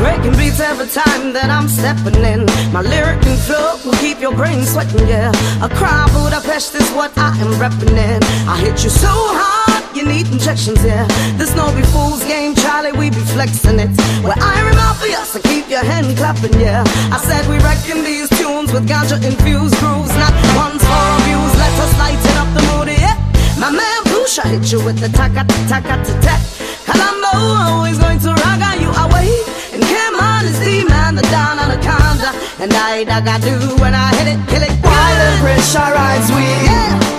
Breaking 0.00 0.32
beats 0.40 0.60
every 0.60 0.88
time 0.88 1.36
that 1.36 1.52
I'm 1.52 1.68
stepping 1.68 2.24
in. 2.24 2.48
My 2.72 2.80
lyric 2.80 3.20
and 3.28 3.36
flow 3.44 3.76
will 3.84 3.92
keep 4.00 4.16
your 4.18 4.32
brain 4.32 4.64
sweating, 4.64 5.04
yeah. 5.04 5.28
A 5.60 5.68
crowd 5.68 6.08
Budapest 6.16 6.74
is 6.74 6.88
what 6.96 7.12
I 7.20 7.36
am 7.36 7.52
repping 7.60 7.92
in. 7.92 8.20
I 8.48 8.56
hit 8.64 8.80
you 8.80 8.88
so 8.88 9.12
hard, 9.12 9.84
you 9.94 10.08
need 10.08 10.24
injections, 10.32 10.80
yeah. 10.80 11.04
This 11.36 11.54
no 11.54 11.68
be 11.76 11.84
fool's 11.92 12.24
game, 12.24 12.54
Charlie, 12.56 12.96
we 12.96 13.12
be 13.12 13.20
flexing 13.36 13.76
it. 13.76 13.92
Where 14.24 14.40
I 14.40 14.56
remind 14.64 14.96
for 14.96 15.12
us, 15.20 15.36
so 15.36 15.40
keep 15.44 15.68
your 15.68 15.84
hand 15.84 16.16
clapping, 16.16 16.56
yeah. 16.56 16.80
I 17.12 17.20
said 17.20 17.44
we 17.44 17.60
reckon 17.60 18.00
these 18.00 18.32
tunes 18.40 18.72
with 18.72 18.88
ganja 18.88 19.20
infused 19.20 19.76
grooves, 19.84 20.16
not 20.16 20.32
ones 20.56 20.80
for 20.80 21.08
views. 21.28 21.52
Let 21.60 21.76
us 21.76 21.92
lighten 22.00 22.36
up 22.40 22.48
the 22.56 22.64
mood, 22.72 22.88
yeah. 22.88 23.20
My 23.60 23.68
man 23.68 24.00
Bush, 24.08 24.38
I 24.40 24.48
hit 24.48 24.72
you 24.72 24.80
with 24.80 24.96
the 24.96 25.12
taka 25.12 25.44
taka 25.68 26.00
taka. 26.08 26.40
Columbo, 26.88 27.36
always 27.68 27.98
going 28.00 28.18
to 28.24 28.32
on 28.32 28.80
you 28.80 28.88
away. 28.96 29.59
And 29.80 29.88
Cameron 29.88 30.44
is 30.44 30.60
the 30.60 30.84
man, 30.92 31.16
the 31.16 31.24
Don 31.32 31.56
Anaconda. 31.56 32.36
And 32.60 32.68
I 32.68 33.00
dug 33.00 33.24
I 33.24 33.40
do 33.40 33.56
when 33.80 33.96
I 33.96 34.12
hit 34.20 34.36
it, 34.36 34.40
kill 34.44 34.60
it. 34.60 34.76
Why 34.84 35.08
the 35.16 35.28
pressurize 35.40 36.28
we? 36.36 36.44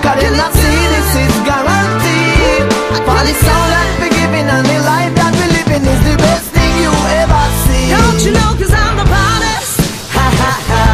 Cause 0.05 0.21
in 0.21 0.37
that 0.37 0.53
see 0.53 0.81
this 0.93 1.09
is 1.25 1.33
guaranteed. 1.41 2.69
For 3.01 3.17
the 3.25 3.33
sound 3.33 3.69
that 3.73 3.89
we 3.97 4.13
giving 4.13 4.45
and 4.45 4.61
the 4.61 4.77
life 4.85 5.09
that 5.17 5.33
we 5.41 5.45
living 5.57 5.81
is 5.89 6.01
the 6.05 6.21
best 6.21 6.53
thing 6.53 6.69
you 6.85 6.93
ever 7.17 7.43
see. 7.65 7.89
Don't 7.97 8.21
you 8.29 8.31
know, 8.37 8.53
cause 8.61 8.69
I'm 8.77 8.93
the 8.93 9.09
baddest? 9.09 9.81
Ha 10.13 10.25
ha 10.37 10.53
ha. 10.69 10.85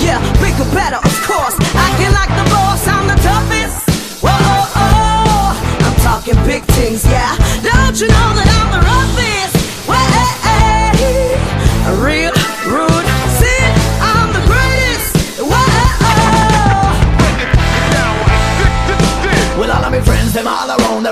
Yeah, 0.00 0.24
bigger, 0.40 0.64
better, 0.72 1.04
of 1.04 1.16
course. 1.28 1.52
Acting 1.76 2.16
like 2.16 2.32
the 2.32 2.48
boss, 2.48 2.80
I'm 2.88 3.04
the 3.12 3.18
toughest. 3.20 4.24
Whoa, 4.24 4.32
oh, 4.32 4.72
oh. 4.72 5.52
I'm 5.84 5.96
talking 6.00 6.40
big 6.48 6.64
things, 6.72 7.04
yeah. 7.04 7.36
Don't 7.60 7.92
you 8.00 8.08
know 8.08 8.40
that 8.40 8.43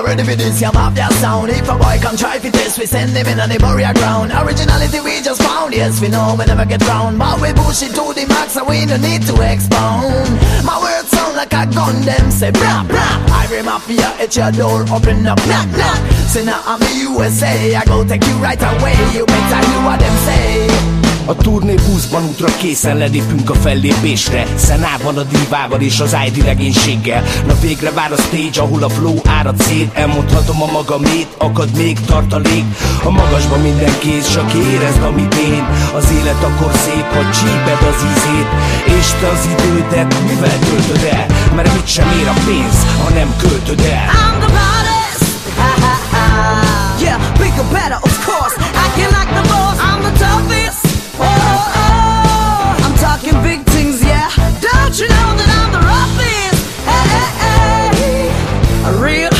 ready 0.03 0.23
for 0.23 0.35
this, 0.35 0.61
yeah, 0.61 0.71
mafia 0.71 1.09
sound. 1.23 1.49
If 1.49 1.67
a 1.69 1.77
boy 1.77 1.97
come 2.01 2.17
try 2.17 2.37
for 2.39 2.49
this, 2.49 2.77
we 2.77 2.85
send 2.85 3.11
him 3.11 3.25
in 3.27 3.39
on 3.39 3.49
the 3.49 3.57
burial 3.57 3.93
ground. 3.93 4.31
Originality 4.31 4.99
we 4.99 5.21
just 5.21 5.41
found, 5.41 5.73
yes, 5.73 6.01
we 6.01 6.09
know 6.09 6.35
we 6.37 6.45
never 6.45 6.65
get 6.65 6.81
round. 6.87 7.17
But 7.17 7.41
we 7.41 7.53
push 7.53 7.81
it 7.83 7.95
to 7.95 8.13
the 8.13 8.25
max, 8.27 8.55
and 8.57 8.67
we 8.67 8.85
don't 8.85 9.01
need 9.01 9.23
to 9.23 9.35
expound. 9.41 10.27
My 10.65 10.77
words 10.79 11.09
sound 11.09 11.35
like 11.35 11.53
a 11.53 11.65
gun, 11.71 12.01
them 12.01 12.31
say, 12.31 12.51
blah, 12.51 12.83
blah. 12.83 13.15
Irie 13.41 13.63
Mafia, 13.63 14.09
at 14.19 14.35
your 14.35 14.51
door, 14.51 14.85
open 14.91 15.25
up, 15.25 15.39
knock, 15.47 15.69
knock. 15.77 15.99
Say, 16.27 16.45
now 16.45 16.61
I'm 16.65 16.79
the 16.79 16.93
USA, 17.09 17.75
I 17.75 17.85
go 17.85 18.03
take 18.03 18.25
you 18.25 18.35
right 18.37 18.61
away. 18.61 18.95
You 19.15 19.25
better 19.25 19.61
hear 19.67 19.81
what 19.85 19.99
them 19.99 20.15
say. 20.27 21.02
A 21.25 21.35
turné 21.35 21.73
buszban 21.73 22.23
útra 22.23 22.47
készen 22.57 22.97
lelépünk 22.97 23.49
a 23.49 23.53
fellépésre 23.53 24.45
Szenával, 24.55 25.17
a 25.17 25.23
divával 25.23 25.81
és 25.81 25.99
az 25.99 26.15
ID 26.25 26.45
legénységgel 26.45 27.23
Na 27.47 27.53
végre 27.61 27.91
vár 27.91 28.11
a 28.11 28.15
stage, 28.15 28.61
ahol 28.61 28.83
a 28.83 28.89
flow 28.89 29.15
árad 29.25 29.61
szét 29.61 29.93
Elmondhatom 29.93 30.61
a 30.61 30.71
magamét, 30.71 31.27
akad 31.37 31.69
még 31.77 31.99
tartalék 31.99 32.63
A 33.03 33.09
magasban 33.09 33.59
minden 33.59 33.93
kéz, 33.99 34.33
csak 34.33 34.53
érezd 34.53 35.01
amit 35.03 35.35
én 35.35 35.65
Az 35.95 36.11
élet 36.11 36.43
akkor 36.43 36.71
szép, 36.73 37.05
ha 37.13 37.31
csíped 37.31 37.81
az 37.91 38.03
ízét 38.11 38.49
És 38.99 39.07
te 39.19 39.27
az 39.27 39.47
idődet 39.53 40.15
mivel 40.27 40.59
töltöd 40.59 41.09
el? 41.11 41.25
Mert 41.55 41.73
mit 41.73 41.87
sem 41.87 42.07
ér 42.19 42.27
a 42.27 42.39
pénz, 42.45 42.77
ha 43.03 43.09
nem 43.09 43.33
költöd 43.37 43.79
el 43.79 44.09
I'm 44.09 44.39
the 44.39 44.49
baddest. 44.57 45.25
Ha 45.57 45.71
ha 45.85 45.95
ha. 46.11 47.01
Yeah, 47.03 47.19
bigger, 47.37 47.65
better, 47.71 47.99
of 48.01 48.25
course. 48.25 48.55
Acting 48.83 49.11
like 49.17 49.31
the 49.39 49.45
boss, 49.51 49.77
I'm 49.79 50.01
the 50.01 50.25
toughest. 50.25 50.62
Talking 53.23 53.41
big 53.41 53.61
things, 53.67 54.03
yeah. 54.03 54.27
Don't 54.59 54.99
you 54.99 55.07
know 55.07 55.31
that 55.39 55.47
I'm 55.55 55.71
the 55.71 55.79
roughest? 55.79 56.59
Hey, 56.83 57.07
hey, 57.39 57.95
hey. 57.95 58.83
A 58.83 59.01
real 59.01 59.32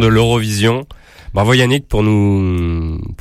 de 0.00 0.06
l'Eurovision. 0.06 0.86
Bravo 1.32 1.54
Yannick 1.54 1.86
pour 1.86 2.02
nous 2.02 2.40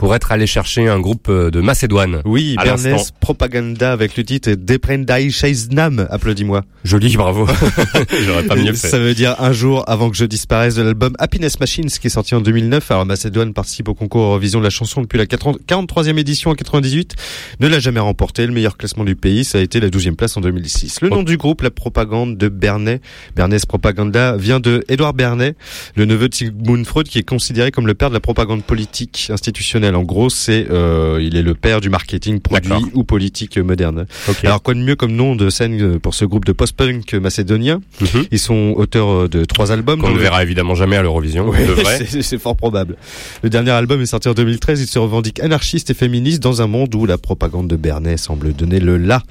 pour 0.10 0.16
être 0.16 0.32
allé 0.32 0.48
chercher 0.48 0.88
un 0.88 1.00
groupe 1.00 1.28
euh, 1.30 1.52
de 1.52 1.62
Macédoine. 1.62 2.24
Oui, 2.26 2.56
Bernes. 2.64 2.98
Propaganda 3.20 3.92
avec 3.92 4.18
le 4.18 4.24
titre 4.24 4.54
Deprendai 4.54 5.30
Nam. 5.70 6.08
Applaudis-moi. 6.10 6.64
Joli, 6.84 7.16
bravo. 7.16 7.46
J'aurais 8.26 8.42
pas 8.48 8.56
mieux 8.56 8.74
fait. 8.74 8.88
Ça 8.88 8.98
veut 8.98 9.14
dire 9.14 9.36
un 9.38 9.52
jour 9.52 9.84
avant 9.88 10.10
que 10.10 10.18
je 10.18 10.26
disparaisse 10.26 10.74
de 10.74 10.82
l'album 10.82 11.14
Happiness 11.20 11.60
Machines 11.60 11.92
qui 11.92 12.08
est 12.08 12.10
sorti 12.10 12.34
en 12.34 12.42
2009. 12.42 12.90
Alors 12.90 13.06
Macédoine 13.06 13.54
participe 13.54 13.88
au 13.88 13.94
concours 13.94 14.24
Eurovision 14.24 14.58
de 14.58 14.64
la 14.64 14.72
chanson 14.72 15.02
depuis 15.02 15.20
la 15.20 15.28
40 15.28 15.60
43e 15.68 16.18
édition 16.18 16.50
en 16.50 16.56
98. 16.56 17.16
Ne 17.60 17.68
l'a 17.68 17.80
jamais 17.80 18.00
remporté. 18.00 18.48
Le 18.48 18.52
meilleur 18.52 18.78
classement 18.78 19.04
du 19.04 19.16
pays, 19.16 19.44
ça 19.44 19.60
a 19.60 19.62
été 19.62 19.80
la 19.80 19.90
12e 19.90 20.16
place 20.16 20.36
en 20.38 20.42
2006. 20.42 21.02
Le 21.02 21.10
nom 21.10 21.22
du 21.22 21.38
groupe, 21.38 21.62
la 21.62 21.70
propagande 21.70 22.36
de 22.36 22.50
Bernet, 22.50 23.00
Bernes 23.36 23.60
Propaganda, 23.68 24.38
vient 24.38 24.60
de 24.60 24.84
Édouard 24.90 25.14
Bernet, 25.14 25.56
le 25.96 26.06
neveu 26.06 26.30
de 26.30 26.34
Sigmund 26.34 26.88
Freud 26.88 27.08
qui 27.08 27.20
est 27.20 27.30
considéré 27.30 27.70
comme 27.70 27.86
le 27.86 27.94
père 27.94 28.10
de 28.10 28.16
la 28.16 28.20
propagande 28.20 28.64
politique 28.64 29.28
institutionnelle. 29.32 29.98
En 30.00 30.04
gros, 30.04 30.30
c'est 30.30 30.68
euh, 30.72 31.20
il 31.22 31.36
est 31.36 31.42
le 31.42 31.56
père 31.56 31.82
du 31.82 31.90
marketing 31.90 32.40
produit 32.40 32.72
ou 32.94 33.04
politique 33.04 33.58
moderne. 33.58 34.06
Alors 34.44 34.62
quoi 34.64 34.74
de 34.74 34.80
mieux 34.80 34.96
comme 34.96 35.12
nom 35.12 35.36
de 35.36 35.50
scène 35.50 35.82
euh, 35.82 36.00
pour 36.00 36.14
ce 36.14 36.24
groupe 36.24 36.46
de 36.46 36.54
post-punk 36.54 37.14
macédonien? 37.16 37.82
Mhm. 38.00 38.26
Ils 38.32 38.40
sont 38.40 38.74
auteurs 38.78 39.10
euh, 39.10 39.28
de 39.28 39.44
trois 39.44 39.74
albums. 39.74 40.00
Dont 40.00 40.08
ne 40.10 40.14
le- 40.16 40.22
verra 40.22 40.42
évidemment 40.42 40.74
jamais 40.76 40.96
à 40.96 41.02
l'Eurovision. 41.02 41.50
Ouais, 41.50 41.66
c'est 42.22 42.38
fort 42.38 42.56
probable. 42.56 42.96
Le 43.44 43.50
dernier 43.50 43.72
album 43.72 44.02
est 44.02 44.06
sorti 44.06 44.30
en 44.30 44.34
2013. 44.34 44.80
Il 44.80 44.88
se 44.88 45.00
revendique 45.00 45.42
anarchiste 45.42 45.90
et 45.90 45.94
féministe 45.94 46.42
dans 46.42 46.62
un 46.62 46.68
monde 46.68 46.96
où 46.96 47.06
la 47.06 47.18
propagande 47.18 47.68
de 47.68 47.76
Bernet 47.76 48.16
semble 48.18 48.54
donner 48.54 48.80
le 48.80 48.98
là. 48.98 49.22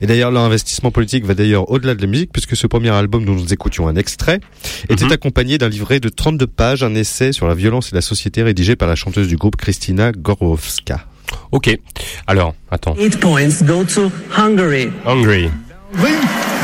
Et 0.00 0.06
d'ailleurs, 0.06 0.32
leur 0.32 0.42
investissement 0.42 0.90
politique 0.90 1.24
va 1.24 1.34
d'ailleurs 1.34 1.70
au-delà 1.70 1.94
de 1.94 2.00
la 2.02 2.08
musique, 2.08 2.32
puisque 2.32 2.56
ce 2.56 2.66
premier 2.66 2.90
album 2.90 3.24
dont 3.24 3.34
nous 3.34 3.52
écoutions 3.52 3.86
un 3.86 3.94
extrait 3.94 4.40
était 4.88 5.04
Mhm. 5.04 5.12
accompagné 5.12 5.58
d'un 5.58 5.68
livret 5.68 6.00
de 6.00 6.08
32 6.08 6.46
pages, 6.48 6.82
un 6.82 6.94
essai 6.96 7.30
sur 7.32 7.46
la 7.46 7.54
violence 7.54 7.92
et 7.92 7.94
la 7.94 8.00
société 8.00 8.42
rédigé 8.42 8.74
par 8.76 8.88
la 8.88 8.96
chanteuse 8.96 9.28
du 9.28 9.36
groupe 9.36 9.56
Christina 9.56 10.10
Gorowska. 10.16 11.00
Ok. 11.52 11.70
Alors, 12.26 12.54
attends. 12.70 12.94
Eight 12.98 13.20
points 13.20 13.62
go 13.62 13.84
to 13.84 14.10
Hungary. 14.30 14.90
Hungry. 15.04 15.50
Oui, 16.02 16.10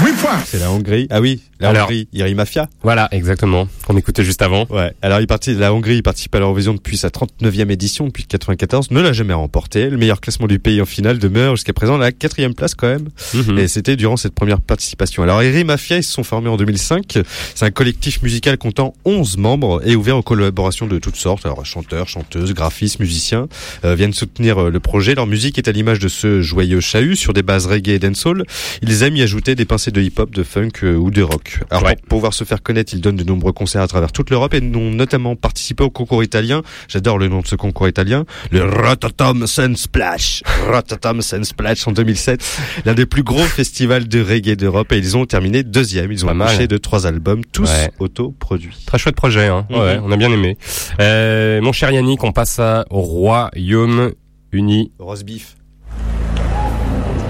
8 0.04 0.12
points. 0.16 0.42
C'est 0.44 0.58
la 0.58 0.70
Hongrie. 0.70 1.06
Ah 1.10 1.20
oui, 1.20 1.40
la 1.60 1.68
Alors. 1.68 1.84
Hongrie. 1.84 2.08
Iri 2.12 2.34
Mafia. 2.34 2.68
Voilà, 2.82 3.08
exactement. 3.12 3.68
Qu'on 3.86 3.96
écoutait 3.96 4.24
juste 4.24 4.42
avant. 4.42 4.66
Ouais. 4.68 4.92
Alors, 5.00 5.20
il 5.20 5.28
partit, 5.28 5.54
la 5.54 5.72
Hongrie 5.72 5.96
il 5.96 6.02
participe 6.02 6.34
à 6.34 6.40
l'Eurovision 6.40 6.74
depuis 6.74 6.96
sa 6.96 7.08
39e 7.08 7.70
édition, 7.70 8.06
depuis 8.06 8.24
94, 8.24 8.90
ne 8.90 9.00
l'a 9.00 9.12
jamais 9.12 9.32
remporté. 9.32 9.88
Le 9.90 9.96
meilleur 9.96 10.20
classement 10.20 10.48
du 10.48 10.58
pays 10.58 10.80
en 10.80 10.86
finale 10.86 11.18
demeure 11.18 11.54
jusqu'à 11.54 11.72
présent 11.72 11.98
la 11.98 12.10
quatrième 12.10 12.54
place 12.54 12.74
quand 12.74 12.88
même. 12.88 13.08
Mhm. 13.32 13.58
Et 13.58 13.68
c'était 13.68 13.94
durant 13.94 14.16
cette 14.16 14.34
première 14.34 14.60
participation. 14.60 15.22
Alors, 15.22 15.40
Eri 15.40 15.62
Mafia, 15.62 15.98
ils 15.98 16.02
se 16.02 16.12
sont 16.12 16.24
formés 16.24 16.48
en 16.48 16.56
2005. 16.56 17.18
C'est 17.54 17.64
un 17.64 17.70
collectif 17.70 18.22
musical 18.22 18.58
comptant 18.58 18.94
11 19.04 19.36
membres 19.36 19.82
et 19.86 19.94
ouvert 19.94 20.16
aux 20.16 20.22
collaborations 20.22 20.86
de 20.86 20.98
toutes 20.98 21.16
sortes. 21.16 21.46
Alors, 21.46 21.64
chanteurs, 21.64 22.08
chanteuses, 22.08 22.54
graphistes, 22.54 22.98
musiciens 22.98 23.46
euh, 23.84 23.94
viennent 23.94 24.12
soutenir 24.12 24.58
euh, 24.58 24.70
le 24.70 24.80
projet. 24.80 25.14
Leur 25.14 25.28
musique 25.28 25.58
est 25.58 25.68
à 25.68 25.72
l'image 25.72 26.00
de 26.00 26.08
ce 26.08 26.42
joyeux 26.42 26.80
chahut 26.80 27.14
sur 27.14 27.32
des 27.32 27.42
bases 27.42 27.66
reggae 27.66 27.90
et 27.90 27.98
dancehall. 28.00 28.42
Ils 28.82 29.04
aiment 29.04 29.16
y 29.16 29.22
ajouter 29.22 29.54
des 29.54 29.64
pincées 29.64 29.91
de 29.92 30.00
hip-hop, 30.00 30.30
de 30.30 30.42
funk 30.42 30.70
euh, 30.82 30.96
ou 30.96 31.10
de 31.10 31.22
rock. 31.22 31.60
Alors, 31.70 31.84
Ouais. 31.84 31.96
pour 31.96 32.08
pouvoir 32.08 32.34
se 32.34 32.44
faire 32.44 32.62
connaître, 32.62 32.92
ils 32.94 33.00
donnent 33.00 33.16
de 33.16 33.24
nombreux 33.24 33.52
concerts 33.52 33.82
à 33.82 33.86
travers 33.88 34.10
toute 34.12 34.30
l'Europe 34.30 34.54
et 34.54 34.60
ont 34.74 34.90
notamment 34.90 35.36
participé 35.36 35.84
au 35.84 35.90
concours 35.90 36.24
italien. 36.24 36.62
J'adore 36.88 37.18
le 37.18 37.28
nom 37.28 37.40
de 37.40 37.46
ce 37.46 37.54
concours 37.56 37.88
italien. 37.88 38.24
Le 38.50 38.64
Rototom 38.64 39.46
Sun 39.46 39.76
Splash. 39.76 40.42
Rototom 40.72 41.22
Sun 41.22 41.44
Splash 41.44 41.86
en 41.86 41.92
2007. 41.92 42.44
L'un 42.84 42.94
des 42.94 43.06
plus 43.06 43.22
gros 43.22 43.38
festivals 43.44 44.08
de 44.08 44.20
reggae 44.22 44.56
d'Europe 44.56 44.90
et 44.92 44.98
ils 44.98 45.16
ont 45.16 45.26
terminé 45.26 45.62
deuxième. 45.62 46.10
Ils 46.12 46.24
ont 46.24 46.34
mal. 46.34 46.48
accouché 46.48 46.66
de 46.66 46.78
trois 46.78 47.06
albums, 47.06 47.44
tous 47.52 47.68
Ouais. 47.70 47.90
autoproduits. 47.98 48.76
Très 48.86 48.98
chouette 48.98 49.16
projet, 49.16 49.46
hein. 49.46 49.66
Mhm. 49.70 49.76
Ouais, 49.78 49.98
on 50.02 50.10
a 50.12 50.16
bien 50.16 50.30
aimé. 50.32 50.56
Euh, 51.00 51.60
mon 51.60 51.72
cher 51.72 51.90
Yannick, 51.90 52.22
on 52.24 52.32
passe 52.32 52.58
à 52.58 52.84
au 52.90 53.00
Royaume-Uni. 53.00 54.92
Roast 54.98 55.24
beef. 55.24 55.56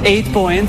Eight 0.04 0.30
points 0.32 0.66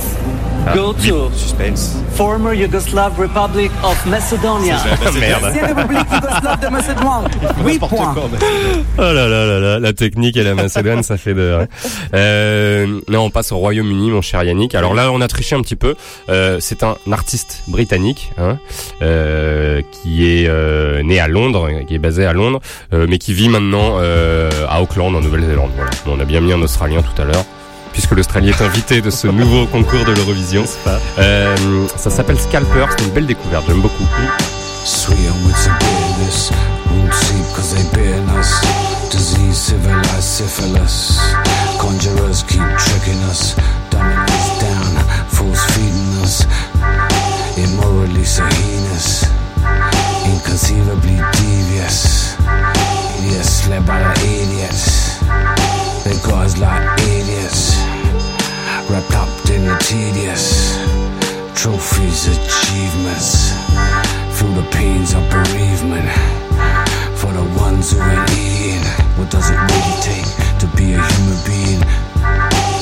go 0.74 0.94
to 0.94 1.30
Suspense. 1.34 1.96
former 2.16 2.54
Yugoslav 2.54 3.18
Republic 3.18 3.72
of 3.84 4.06
Macedonia. 4.06 4.78
Merde. 5.20 5.46
Ancienne 5.46 5.66
République 5.66 6.08
yougoslave 6.12 6.60
de 6.62 6.68
Macédoine. 6.68 7.28
8 7.66 7.80
points. 7.80 8.16
Oh 8.98 9.02
là 9.02 9.14
là 9.14 9.46
là 9.46 9.60
là, 9.60 9.80
la 9.80 9.94
technique 9.94 10.38
et 10.38 10.44
la 10.44 10.56
Macédoine, 10.56 11.04
ça 11.04 11.18
fait 11.18 11.34
de. 11.34 11.68
Euh, 12.14 13.00
non, 13.10 13.22
on 13.22 13.30
passe 13.30 13.52
au 13.52 13.58
Royaume-Uni, 13.58 14.12
mon 14.12 14.22
cher 14.22 14.44
Yannick. 14.44 14.76
Alors 14.76 14.94
là, 14.94 15.12
on 15.12 15.22
a 15.22 15.28
triché 15.28 15.56
un 15.56 15.62
petit 15.62 15.76
peu. 15.76 15.96
Euh, 16.30 16.58
c'est 16.60 16.84
un 16.84 16.96
artiste 17.12 17.64
britannique 17.68 18.32
hein, 18.38 18.58
euh, 19.02 19.82
qui 19.92 20.26
est 20.28 20.48
euh, 20.48 21.02
né 21.04 21.20
à 21.20 21.28
Londres, 21.28 21.70
qui 21.88 21.96
est 21.96 22.00
basé 22.00 22.26
à 22.26 22.34
Londres, 22.34 22.60
euh, 22.94 23.06
mais 23.10 23.18
qui 23.18 23.34
vit 23.34 23.50
maintenant 23.50 23.98
euh, 24.00 24.50
à 24.70 24.82
Auckland, 24.82 25.16
en 25.16 25.22
Nouvelle-Zélande. 25.22 25.72
Voilà. 25.76 25.92
Bon, 26.06 26.16
on 26.18 26.20
a 26.20 26.26
bien 26.26 26.42
mis 26.42 26.54
un 26.54 26.62
Australien 26.62 27.02
tout 27.02 27.22
à 27.22 27.26
l'heure. 27.26 27.46
Puisque 27.94 28.12
l'Australie 28.12 28.50
est 28.50 28.62
invité 28.62 29.02
de 29.02 29.10
ce 29.10 29.28
nouveau 29.42 29.66
concours 29.68 30.04
de 30.04 30.12
l'Eurovision. 30.12 30.66
Euh, 31.18 31.56
ça 31.96 32.10
s'appelle 32.10 32.40
Scalper, 32.40 32.86
c'est 32.98 33.06
une 33.06 33.12
belle 33.12 33.28
découverte, 33.28 33.64
j'aime 33.68 33.82
beaucoup. 33.82 34.06
Sweet 34.86 35.30
and 35.30 35.46
with 35.48 35.56
some 35.56 35.74
bitterness. 35.80 36.52
Won't 36.92 37.14
sleep 37.14 37.46
cause 37.56 37.74
they 37.74 37.84
bitten 37.96 38.28
us. 38.38 38.52
Disease, 39.10 39.58
civilized 39.58 40.24
syphilis. 40.24 41.18
Conjurers 41.80 42.44
keep 42.44 42.62
tricking 42.78 43.22
us. 43.30 43.56
Dumbing 43.90 44.28
us 44.28 44.60
down. 44.60 44.94
Fools 45.30 45.64
feeding 45.72 46.22
us. 46.22 46.46
Immorally 47.58 48.26
so 48.26 48.44
heinous. 48.44 49.24
Inconceivably 50.26 51.16
devious. 51.32 52.36
Idiots 53.20 53.70
led 53.70 53.86
by 53.86 54.00
the 54.02 54.28
idiots. 54.28 55.20
They 56.04 56.18
got 56.28 56.46
us 56.46 56.58
like 56.58 57.00
idiots. 57.04 57.83
Wrapped 58.90 59.16
up 59.16 59.30
in 59.50 59.66
the 59.66 59.78
tedious. 59.80 60.78
Trophies, 61.56 62.28
achievements. 62.28 63.54
Feel 64.38 64.52
the 64.54 64.68
pains 64.72 65.14
of 65.14 65.24
bereavement 65.32 66.10
for 67.16 67.32
the 67.32 67.46
ones 67.56 67.92
who 67.92 68.02
ain't 68.04 68.30
eating. 68.36 68.84
What 69.16 69.32
does 69.32 69.50
it 69.50 69.56
really 69.56 69.98
take 70.04 70.28
to 70.60 70.68
be 70.76 70.94
a 70.94 71.00
human 71.00 71.40
being? 71.48 71.82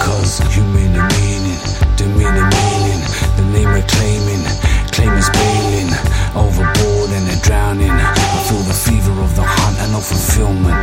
Cause 0.01 0.41
you 0.57 0.63
mean 0.73 0.91
the 0.97 1.05
meaning, 1.21 1.61
demeaning 1.95 2.49
meaning, 2.49 3.01
the 3.37 3.45
name 3.53 3.69
we're 3.69 3.85
claiming. 3.85 4.41
Claim 4.89 5.13
is 5.13 5.29
bailing, 5.29 5.93
overboard 6.33 7.13
and 7.13 7.29
they're 7.29 7.45
drowning. 7.45 7.93
I 7.93 8.39
feel 8.49 8.65
the 8.65 8.73
fever 8.73 9.13
of 9.21 9.35
the 9.35 9.45
hunt 9.45 9.77
and 9.77 9.91
no 9.93 9.99
fulfillment. 9.99 10.73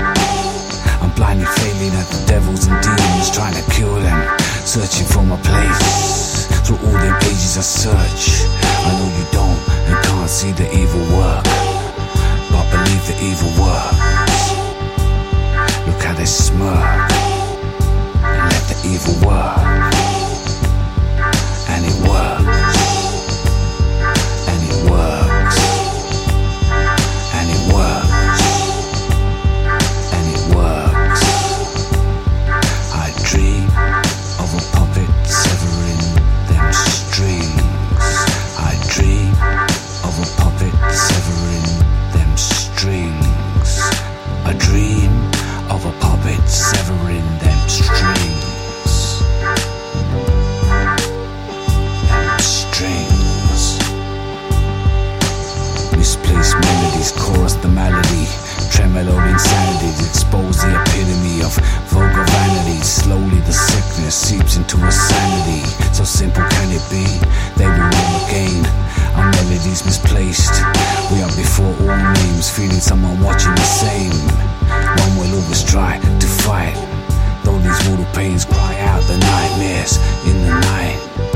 I'm 1.03 1.11
blindly 1.19 1.47
failing 1.59 1.95
at 1.99 2.07
the 2.07 2.24
devils 2.27 2.66
and 2.69 2.81
demons 2.81 3.31
trying 3.35 3.55
to 3.59 3.65
kill 3.74 3.95
them. 3.95 4.38
Searching 4.69 5.07
for 5.07 5.23
my 5.23 5.39
place. 5.39 6.47
Through 6.66 6.77
all 6.77 6.93
them 6.93 7.19
pages 7.20 7.57
I 7.57 7.62
search. 7.62 8.45
I 8.85 8.93
know 8.99 9.09
you 9.16 9.24
don't 9.32 9.59
and 9.89 10.05
can't 10.05 10.28
see 10.28 10.53
the 10.53 10.69
evil 10.77 11.01
work. 11.16 11.43
But 12.53 12.69
believe 12.70 13.07
the 13.07 13.16
evil 13.24 13.49
works. 13.65 14.53
Look 15.86 16.03
how 16.03 16.12
they 16.12 16.27
smirk. 16.27 17.11
And 18.23 18.53
let 18.53 18.62
the 18.69 18.77
evil 18.93 19.27
work. 19.27 19.98
expose 60.29 60.61
the 60.61 60.69
epitome 60.69 61.41
of 61.41 61.55
vulgar 61.89 62.25
vanity. 62.25 62.81
Slowly 62.83 63.41
the 63.41 63.53
sickness 63.53 64.15
seeps 64.15 64.57
into 64.57 64.77
insanity. 64.77 65.65
So 65.95 66.05
simple 66.05 66.43
can 66.43 66.69
it 66.71 66.85
be? 66.91 67.05
They 67.57 67.65
will 67.65 67.89
win 67.89 68.11
again. 68.29 68.67
Our 69.17 69.31
melodies 69.33 69.85
misplaced. 69.85 70.53
We 71.11 71.23
are 71.23 71.33
before 71.33 71.73
all 71.81 72.13
names, 72.13 72.51
feeling 72.51 72.81
someone 72.81 73.21
watching 73.23 73.55
the 73.55 73.69
same. 73.81 74.13
One 74.69 75.17
will 75.17 75.41
always 75.41 75.65
try 75.65 75.99
to 75.99 76.27
fight. 76.45 76.77
Though 77.45 77.59
these 77.59 77.89
mortal 77.89 78.07
pains 78.13 78.45
cry 78.45 78.77
out 78.81 79.03
the 79.05 79.17
nightmares 79.17 79.97
in 80.27 80.37
the 80.45 80.61
night. 80.61 81.28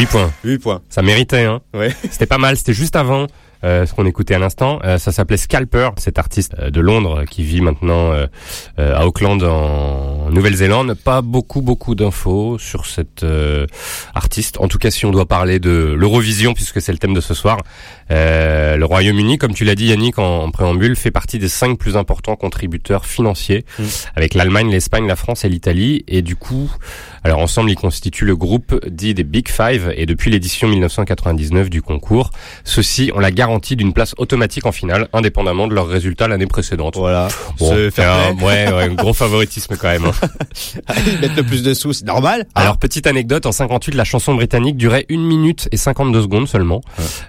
8 0.00 0.06
points. 0.06 0.32
8 0.44 0.58
points. 0.60 0.80
Ça 0.88 1.02
méritait, 1.02 1.44
hein. 1.44 1.60
Ouais. 1.74 1.94
C'était 2.10 2.24
pas 2.24 2.38
mal, 2.38 2.56
c'était 2.56 2.72
juste 2.72 2.96
avant 2.96 3.26
euh, 3.64 3.84
ce 3.84 3.92
qu'on 3.92 4.06
écoutait 4.06 4.34
à 4.34 4.38
l'instant. 4.38 4.78
Euh, 4.82 4.96
ça 4.96 5.12
s'appelait 5.12 5.36
Scalper, 5.36 5.90
cet 5.98 6.18
artiste 6.18 6.54
euh, 6.58 6.70
de 6.70 6.80
Londres 6.80 7.24
qui 7.28 7.42
vit 7.42 7.60
maintenant 7.60 8.10
euh, 8.10 8.26
euh, 8.78 8.96
à 8.96 9.06
Auckland 9.06 9.42
en 9.42 10.30
Nouvelle-Zélande. 10.30 10.94
Pas 10.94 11.20
beaucoup, 11.20 11.60
beaucoup 11.60 11.94
d'infos 11.94 12.56
sur 12.58 12.86
cet 12.86 13.24
euh, 13.24 13.66
artiste. 14.14 14.58
En 14.58 14.68
tout 14.68 14.78
cas, 14.78 14.90
si 14.90 15.04
on 15.04 15.10
doit 15.10 15.26
parler 15.26 15.58
de 15.58 15.94
l'Eurovision, 15.94 16.54
puisque 16.54 16.80
c'est 16.80 16.92
le 16.92 16.98
thème 16.98 17.12
de 17.12 17.20
ce 17.20 17.34
soir, 17.34 17.58
euh, 18.10 18.76
le 18.76 18.84
Royaume-Uni, 18.84 19.38
comme 19.38 19.54
tu 19.54 19.64
l'as 19.64 19.74
dit 19.74 19.86
Yannick 19.86 20.18
en, 20.18 20.42
en 20.44 20.50
préambule, 20.50 20.96
fait 20.96 21.10
partie 21.10 21.38
des 21.38 21.48
cinq 21.48 21.78
plus 21.78 21.96
importants 21.96 22.36
contributeurs 22.36 23.06
financiers, 23.06 23.64
Mm. 23.78 23.84
avec 24.16 24.34
l'Allemagne, 24.34 24.70
l'Espagne, 24.70 25.06
la 25.06 25.16
France 25.16 25.44
et 25.44 25.48
l'Italie. 25.48 26.04
Et 26.08 26.22
du 26.22 26.36
coup, 26.36 26.70
alors 27.24 27.38
ensemble, 27.40 27.70
ils 27.70 27.76
constituent 27.76 28.24
le 28.24 28.36
groupe 28.36 28.80
dit 28.88 29.14
des 29.14 29.24
Big 29.24 29.48
Five. 29.48 29.92
Et 29.96 30.06
depuis 30.06 30.30
l'édition 30.30 30.68
1999 30.68 31.70
du 31.70 31.82
concours, 31.82 32.30
ceux-ci 32.64 33.10
ont 33.14 33.20
la 33.20 33.30
garantie 33.30 33.76
d'une 33.76 33.92
place 33.92 34.14
automatique 34.18 34.66
en 34.66 34.72
finale, 34.72 35.08
indépendamment 35.12 35.68
de 35.68 35.74
leurs 35.74 35.88
résultats 35.88 36.28
l'année 36.28 36.46
précédente. 36.46 36.96
Voilà. 36.96 37.28
Bon, 37.58 37.72
un- 37.72 38.32
ouais, 38.44 38.72
ouais, 38.72 38.94
gros 38.94 39.12
favoritisme 39.14 39.76
quand 39.76 39.88
même. 39.88 40.04
hein. 40.06 40.12
Ils 41.06 41.20
mettent 41.20 41.36
le 41.36 41.42
plus 41.44 41.62
de 41.62 41.74
sous, 41.74 41.92
c'est 41.92 42.06
normal. 42.06 42.46
Alors 42.54 42.78
petite 42.78 43.06
anecdote, 43.06 43.46
en 43.46 43.52
58, 43.52 43.94
la 43.94 44.04
chanson 44.04 44.34
britannique 44.34 44.76
durait 44.76 45.06
1 45.10 45.16
minute 45.18 45.68
et 45.72 45.76
52 45.76 46.22
secondes 46.22 46.48
seulement, 46.48 46.80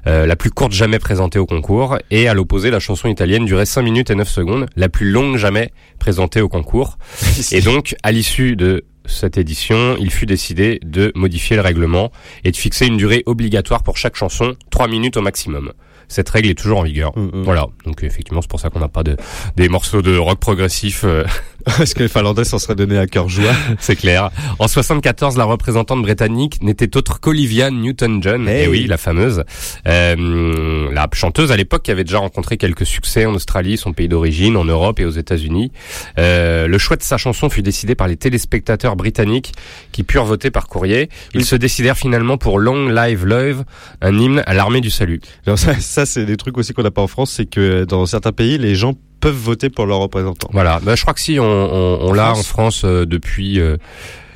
Euh, 0.08 0.26
la 0.26 0.36
plus 0.36 0.50
courte 0.52 0.71
jamais 0.74 1.00
présentée 1.00 1.40
au 1.40 1.46
concours, 1.46 1.98
et 2.10 2.28
à 2.28 2.34
l'opposé, 2.34 2.72
la 2.72 2.80
chanson 2.80 3.08
italienne 3.08 3.46
durait 3.46 3.66
5 3.66 3.82
minutes 3.82 4.10
et 4.10 4.16
9 4.16 4.28
secondes, 4.28 4.66
la 4.76 4.90
plus 4.90 5.10
longue 5.12 5.38
jamais 5.38 5.72
présentée 6.00 6.42
au 6.42 6.50
concours. 6.50 6.98
et 7.52 7.62
donc, 7.62 7.96
à 8.04 8.12
l'issue 8.12 8.56
de 8.56 8.86
cette 9.06 9.38
édition, 9.38 9.96
il 10.00 10.12
fut 10.12 10.26
décidé 10.26 10.80
de 10.84 11.12
modifier 11.16 11.56
le 11.56 11.62
règlement 11.62 12.12
et 12.44 12.52
de 12.52 12.58
fixer 12.58 12.86
une 12.88 12.98
durée 12.98 13.24
obligatoire 13.26 13.84
pour 13.84 13.98
chaque 13.98 14.16
chanson, 14.16 14.56
3 14.70 14.88
minutes 14.88 15.18
au 15.18 15.22
maximum. 15.22 15.74
Cette 16.08 16.30
règle 16.30 16.50
est 16.50 16.56
toujours 16.56 16.80
en 16.80 16.84
vigueur. 16.84 17.14
Voilà. 17.16 17.68
Donc 17.86 18.04
effectivement, 18.04 18.42
c'est 18.42 18.50
pour 18.50 18.60
ça 18.60 18.70
qu'on 18.70 18.80
n'a 18.82 18.90
pas 18.90 19.04
de 19.04 19.16
des 19.56 19.70
morceaux 19.70 20.02
de 20.02 20.18
rock 20.18 20.40
progressif. 20.40 21.04
euh, 21.06 21.24
Parce 21.78 21.94
que 21.94 22.04
les 22.04 22.10
Finlandais 22.10 22.44
s'en 22.44 22.60
seraient 22.60 22.76
donné 22.76 22.98
à 22.98 23.08
cœur 23.08 23.30
joie. 23.30 23.52
c'est 23.80 23.96
clair. 23.96 24.32
En 24.60 24.68
74, 24.68 25.38
la 25.38 25.44
représentante 25.44 26.02
britannique 26.02 26.62
n'était 26.62 26.96
autre 26.98 27.20
qu'Olivia 27.20 27.72
Newton-John. 27.72 28.48
Hey. 28.48 28.66
Et 28.66 28.68
oui, 28.68 28.88
la 28.88 28.98
fameuse. 28.98 29.44
Euh, 29.88 30.92
la 30.92 31.08
chanteuse 31.14 31.52
à 31.52 31.58
l'époque 31.58 31.84
qui 31.84 31.92
avait 31.92 32.04
déjà 32.04 32.20
rencontré 32.20 32.58
quelques 32.58 32.86
succès 32.86 33.26
en 33.26 33.34
Australie, 33.34 33.78
son 33.78 33.94
pays 33.94 34.08
d'origine, 34.08 34.58
en 34.58 34.66
Europe 34.66 35.00
et 35.00 35.06
aux 35.06 35.12
États-Unis. 35.12 35.72
Euh, 36.18 36.68
le 36.68 36.78
choix 36.78 36.98
de 36.98 37.04
sa 37.04 37.18
chanson 37.18 37.50
fut 37.50 37.62
décidé 37.62 37.96
par 37.96 38.08
les 38.08 38.18
téléspectateurs 38.18 38.96
britanniques 38.96 39.54
qui 39.92 40.04
purent 40.04 40.26
voter 40.26 40.52
par 40.52 40.68
courrier. 40.68 41.10
Ils 41.34 41.46
se 41.46 41.56
décidèrent 41.56 41.98
finalement 41.98 42.38
pour 42.38 42.60
Long 42.60 42.88
Live 42.88 43.26
Love, 43.26 43.64
un 44.02 44.18
hymne 44.18 44.44
à 44.46 44.54
l'armée 44.54 44.82
du 44.82 44.90
salut. 44.90 45.22
Alors 45.46 45.60
ça, 45.60 45.80
ça 45.80 46.06
c'est 46.06 46.26
des 46.26 46.38
trucs 46.38 46.58
aussi 46.58 46.74
qu'on 46.74 46.84
n'a 46.84 46.92
pas 46.92 47.02
en 47.02 47.08
France, 47.08 47.32
c'est 47.32 47.46
que 47.46 47.84
dans 47.86 48.06
certains 48.06 48.32
pays, 48.32 48.58
les 48.58 48.76
gens 48.76 48.94
peuvent 49.22 49.34
voter 49.36 49.70
pour 49.70 49.86
leurs 49.86 50.00
représentants. 50.00 50.50
Voilà. 50.52 50.80
Bah, 50.84 50.96
je 50.96 51.02
crois 51.04 51.14
que 51.14 51.22
si 51.22 51.40
on, 51.40 51.46
on, 51.46 52.00
on 52.10 52.14
l'a 52.14 52.32
en 52.34 52.44
France 52.44 52.82
euh, 52.84 53.06
depuis 53.06 53.60
euh, 53.60 53.78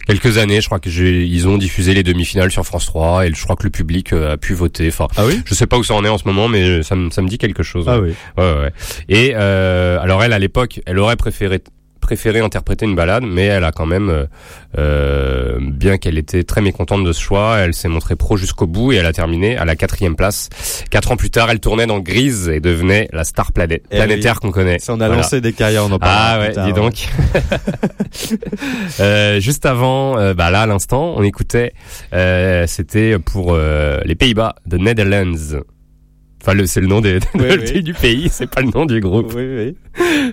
quelques 0.08 0.38
années. 0.38 0.62
Je 0.62 0.68
crois 0.68 0.80
que 0.80 0.90
ils 0.90 1.48
ont 1.48 1.58
diffusé 1.58 1.94
les 1.94 2.04
demi-finales 2.04 2.52
sur 2.52 2.64
France 2.66 2.86
3 2.86 3.28
et 3.28 3.34
je 3.34 3.44
crois 3.44 3.56
que 3.56 3.64
le 3.64 3.72
public 3.72 4.14
euh, 4.14 4.34
a 4.34 4.38
pu 4.38 4.54
voter. 4.54 4.88
Enfin, 4.88 5.08
Ah 5.18 5.26
oui? 5.26 5.42
je 5.46 5.54
sais 5.56 5.66
pas 5.68 5.78
où 5.78 5.84
ça 5.84 5.96
en 5.96 6.06
est 6.06 6.10
en 6.10 6.18
ce 6.18 6.26
moment, 6.28 6.48
mais 6.48 6.84
ça 6.84 6.96
me, 6.96 7.10
ça 7.10 7.22
me 7.22 7.28
dit 7.28 7.38
quelque 7.40 7.64
chose. 7.64 7.86
Ah 7.90 8.00
oui. 8.00 8.14
Ouais, 8.38 8.44
ouais, 8.54 8.60
ouais. 8.62 8.74
Et 9.10 9.32
euh, 9.36 10.00
alors 10.00 10.24
elle, 10.24 10.32
à 10.34 10.40
l'époque, 10.40 10.80
elle 10.86 11.00
aurait 11.00 11.16
préféré 11.18 11.60
préféré 12.06 12.40
interpréter 12.40 12.86
une 12.86 12.94
balade, 12.96 13.24
mais 13.26 13.46
elle 13.46 13.64
a 13.64 13.72
quand 13.72 13.88
même, 13.88 14.10
euh, 14.12 14.26
euh, 14.78 15.58
bien 15.60 15.98
qu'elle 15.98 16.20
était 16.20 16.44
très 16.44 16.62
mécontente 16.62 17.04
de 17.04 17.12
ce 17.12 17.20
choix, 17.20 17.58
elle 17.58 17.74
s'est 17.74 17.88
montrée 17.88 18.16
pro 18.16 18.38
jusqu'au 18.38 18.68
bout 18.68 18.92
et 18.92 18.98
elle 18.98 19.08
a 19.08 19.12
terminé 19.12 19.58
à 19.58 19.66
la 19.66 19.76
quatrième 19.76 20.16
place. 20.16 20.50
Quatre 20.92 21.12
ans 21.12 21.18
plus 21.18 21.32
tard, 21.32 21.50
elle 21.50 21.60
tournait 21.60 21.88
dans 21.88 21.98
Grise 22.00 22.48
et 22.48 22.60
devenait 22.60 23.10
la 23.12 23.24
star 23.24 23.52
plané- 23.54 23.82
Eh 23.90 23.96
planétaire 23.98 24.40
qu'on 24.40 24.52
connaît. 24.52 24.78
Ça, 24.78 24.94
on 24.94 25.02
a 25.02 25.08
Voilà. 25.08 25.24
lancé 25.24 25.42
des 25.42 25.54
carrières, 25.54 25.86
on 25.86 25.92
en 25.92 25.98
parlera 25.98 26.34
Ah 26.36 26.40
ouais, 26.40 26.52
tard, 26.52 26.66
dis 26.68 26.72
ouais. 26.74 26.80
donc. 26.80 27.08
Euh, 29.00 29.40
juste 29.40 29.66
avant, 29.66 30.18
euh, 30.18 30.34
bah 30.34 30.50
là 30.52 30.62
à 30.62 30.66
l'instant, 30.66 31.14
on 31.18 31.24
écoutait, 31.24 31.74
euh, 32.14 32.66
c'était 32.68 33.20
pour 33.20 33.54
euh, 33.54 34.00
les 34.06 34.16
Pays-Bas, 34.16 34.56
The 34.70 34.76
Netherlands. 34.76 35.60
Enfin, 36.48 36.58
c'est 36.68 36.82
le 36.82 36.88
nom 36.88 37.02
des, 37.02 37.20
Oui, 37.34 37.42
de- 37.42 37.74
oui. 37.74 37.82
du 37.84 37.94
pays, 37.94 38.30
c'est 38.32 38.46
pas 38.48 38.62
le 38.62 38.68
nom 38.70 38.86
du 38.86 39.00
groupe. 39.00 39.34
Oui, 39.36 39.44
oui. 39.44 39.76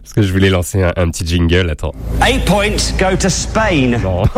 Parce 0.02 0.12
que 0.12 0.20
je 0.22 0.30
voulais 0.32 0.50
lancer 0.50 0.82
un, 0.82 0.92
un 0.96 1.08
petit 1.10 1.26
jingle. 1.26 1.70
Attends. 1.70 1.92
Eight 2.26 2.44
points 2.44 2.92
go 2.98 3.16
to 3.18 3.28
Spain. 3.30 3.98
Non. 4.02 4.24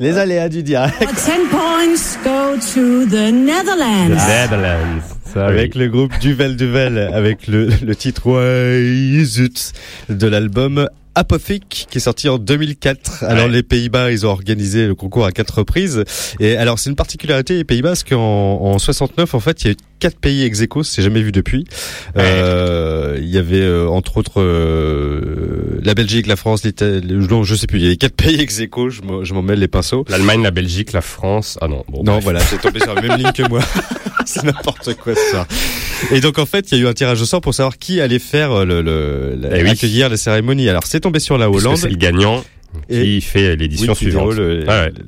Les 0.00 0.18
aléas 0.18 0.48
du 0.48 0.62
direct. 0.62 0.94
10 1.00 1.48
points 1.50 2.18
go 2.24 2.56
to 2.56 3.06
the 3.06 3.10
The 3.10 3.32
Netherlands. 3.32 4.16
Netherlands. 4.26 5.02
Sorry. 5.32 5.52
Avec 5.52 5.74
le 5.74 5.88
groupe 5.88 6.12
Duvel 6.20 6.56
Duvel, 6.56 6.98
avec 7.12 7.46
le, 7.46 7.68
le 7.82 7.96
titre 7.96 8.28
zut 9.24 9.72
de 10.08 10.26
l'album 10.26 10.88
Apothic 11.14 11.86
qui 11.90 11.98
est 11.98 12.00
sorti 12.00 12.28
en 12.28 12.38
2004. 12.38 13.24
Alors 13.24 13.46
Ouais. 13.46 13.50
les 13.52 13.62
Pays-Bas, 13.62 14.10
ils 14.12 14.26
ont 14.26 14.30
organisé 14.30 14.86
le 14.86 14.94
concours 14.94 15.24
à 15.26 15.32
quatre 15.32 15.58
reprises. 15.58 16.04
Et 16.40 16.56
alors 16.56 16.78
c'est 16.78 16.90
une 16.90 16.96
particularité 16.96 17.56
des 17.56 17.64
Pays-Bas 17.64 17.90
parce 17.90 18.04
qu'en 18.04 18.18
en 18.18 18.78
69 18.78 19.34
en 19.34 19.40
fait 19.40 19.62
il 19.62 19.66
y 19.66 19.70
a 19.70 19.72
eu 19.72 19.76
quatre 20.00 20.18
pays 20.18 20.42
ex 20.42 20.60
aequo, 20.60 20.82
c'est 20.82 21.02
jamais 21.02 21.22
vu 21.22 21.32
depuis. 21.32 21.64
Euh, 22.16 23.18
il 23.20 23.28
y 23.28 23.38
avait 23.38 23.60
euh, 23.60 23.86
entre 23.88 24.16
autres 24.18 24.40
euh, 24.40 25.78
la 25.82 25.94
Belgique, 25.94 26.26
la 26.26 26.36
France, 26.36 26.64
l'Italie, 26.64 27.02
non 27.12 27.42
je 27.44 27.54
sais 27.54 27.66
plus. 27.66 27.78
Il 27.78 27.84
y 27.84 27.86
avait 27.86 27.96
quatre 27.96 28.14
pays 28.16 28.40
ex 28.40 28.60
aequo, 28.60 28.90
je 28.90 29.02
m'en- 29.02 29.24
je 29.24 29.34
m'en 29.34 29.42
mêle 29.42 29.58
les 29.60 29.68
pinceaux. 29.68 30.04
L'Allemagne, 30.08 30.42
la 30.42 30.50
Belgique, 30.50 30.92
la 30.92 31.00
France. 31.00 31.58
Ah 31.60 31.68
non. 31.68 31.84
Bon, 31.88 31.98
Non, 32.04 32.12
bref. 32.14 32.24
voilà, 32.24 32.40
c'est 32.40 32.60
tombé 32.60 32.80
sur 32.80 32.94
la 32.94 33.02
même 33.02 33.18
ligne 33.18 33.32
que 33.32 33.48
moi. 33.48 33.60
c'est 34.26 34.42
n'importe 34.44 34.94
quoi 34.94 35.14
ça. 35.14 35.46
Et 36.12 36.20
donc 36.20 36.38
en 36.38 36.46
fait, 36.46 36.70
il 36.72 36.78
y 36.78 36.80
a 36.80 36.84
eu 36.84 36.88
un 36.88 36.92
tirage 36.94 37.20
au 37.22 37.24
sort 37.24 37.40
pour 37.40 37.54
savoir 37.54 37.78
qui 37.78 38.00
allait 38.00 38.18
faire 38.18 38.52
euh, 38.52 38.64
le, 38.64 38.82
le 38.82 39.38
Eh 39.54 39.62
oui. 39.62 39.70
accueillir 39.70 40.08
la 40.08 40.16
cérémonie. 40.16 40.68
Alors 40.68 40.84
c'est 40.86 41.00
tombé 41.00 41.18
sur 41.20 41.38
la 41.38 41.50
Hollande. 41.50 41.76
c'est 41.76 41.88
le 41.88 41.96
gagnant 41.96 42.42
qui 42.88 43.20
fait 43.20 43.56
l'édition 43.56 43.92
Oui, 43.92 43.96
suivante. 43.98 44.34
Ouais, 44.34 44.64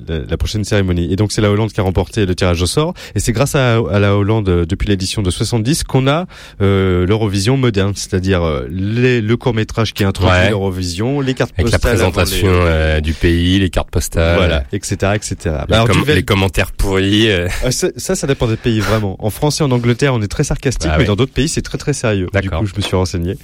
la, 0.07 0.19
la 0.29 0.37
prochaine 0.37 0.63
cérémonie. 0.63 1.11
Et 1.11 1.15
donc 1.15 1.31
c'est 1.31 1.41
la 1.41 1.49
Hollande 1.51 1.71
qui 1.71 1.79
a 1.79 1.83
remporté 1.83 2.25
le 2.25 2.35
tirage 2.35 2.61
au 2.61 2.65
sort. 2.65 2.93
Et 3.15 3.19
c'est 3.19 3.31
grâce 3.31 3.55
à, 3.55 3.77
à 3.77 3.99
la 3.99 4.15
Hollande 4.15 4.49
euh, 4.49 4.65
depuis 4.65 4.87
l'édition 4.87 5.21
de 5.21 5.29
70 5.29 5.83
qu'on 5.83 6.07
a 6.07 6.25
euh, 6.61 7.05
l'Eurovision 7.05 7.57
moderne, 7.57 7.93
c'est-à-dire 7.95 8.43
euh, 8.43 8.65
le 8.69 9.35
court 9.35 9.53
métrage 9.53 9.93
qui 9.93 10.03
introduit 10.03 10.27
Ouais. 10.27 10.49
l'Eurovision, 10.49 11.21
les 11.21 11.33
cartes 11.33 11.53
Avec 11.57 11.71
la 11.71 11.79
postales 11.79 11.95
présentation 11.97 12.47
les- 12.47 12.53
euh, 12.59 12.99
du 13.01 13.13
pays, 13.13 13.59
les 13.59 13.69
cartes 13.69 13.89
postales. 13.89 14.35
voilà, 14.37 14.63
etc., 14.73 15.13
etc. 15.15 15.35
Les, 15.69 15.73
Alors, 15.75 15.87
com- 15.87 16.03
les 16.07 16.23
commentaires 16.23 16.71
pourris. 16.71 17.29
euh, 17.29 17.47
Ah, 17.63 17.71
ça, 17.71 17.87
ça, 17.97 18.15
ça 18.15 18.27
dépend 18.27 18.47
des 18.47 18.57
pays 18.57 18.79
vraiment. 18.79 19.15
En 19.23 19.29
France 19.29 19.61
et 19.61 19.63
en 19.63 19.71
Angleterre, 19.71 20.13
on 20.13 20.21
est 20.21 20.27
très 20.27 20.43
sarcastique, 20.43 20.89
Ah 20.93 20.97
mais 20.97 21.05
dans 21.05 21.15
d'autres 21.15 21.31
pays, 21.33 21.47
c'est 21.49 21.61
très 21.61 21.77
très 21.77 21.93
sérieux. 21.93 22.27
Du 22.41 22.49
coup, 22.49 22.65
je 22.65 22.73
me 22.75 22.81
suis 22.81 22.95
renseigné. 22.95 23.37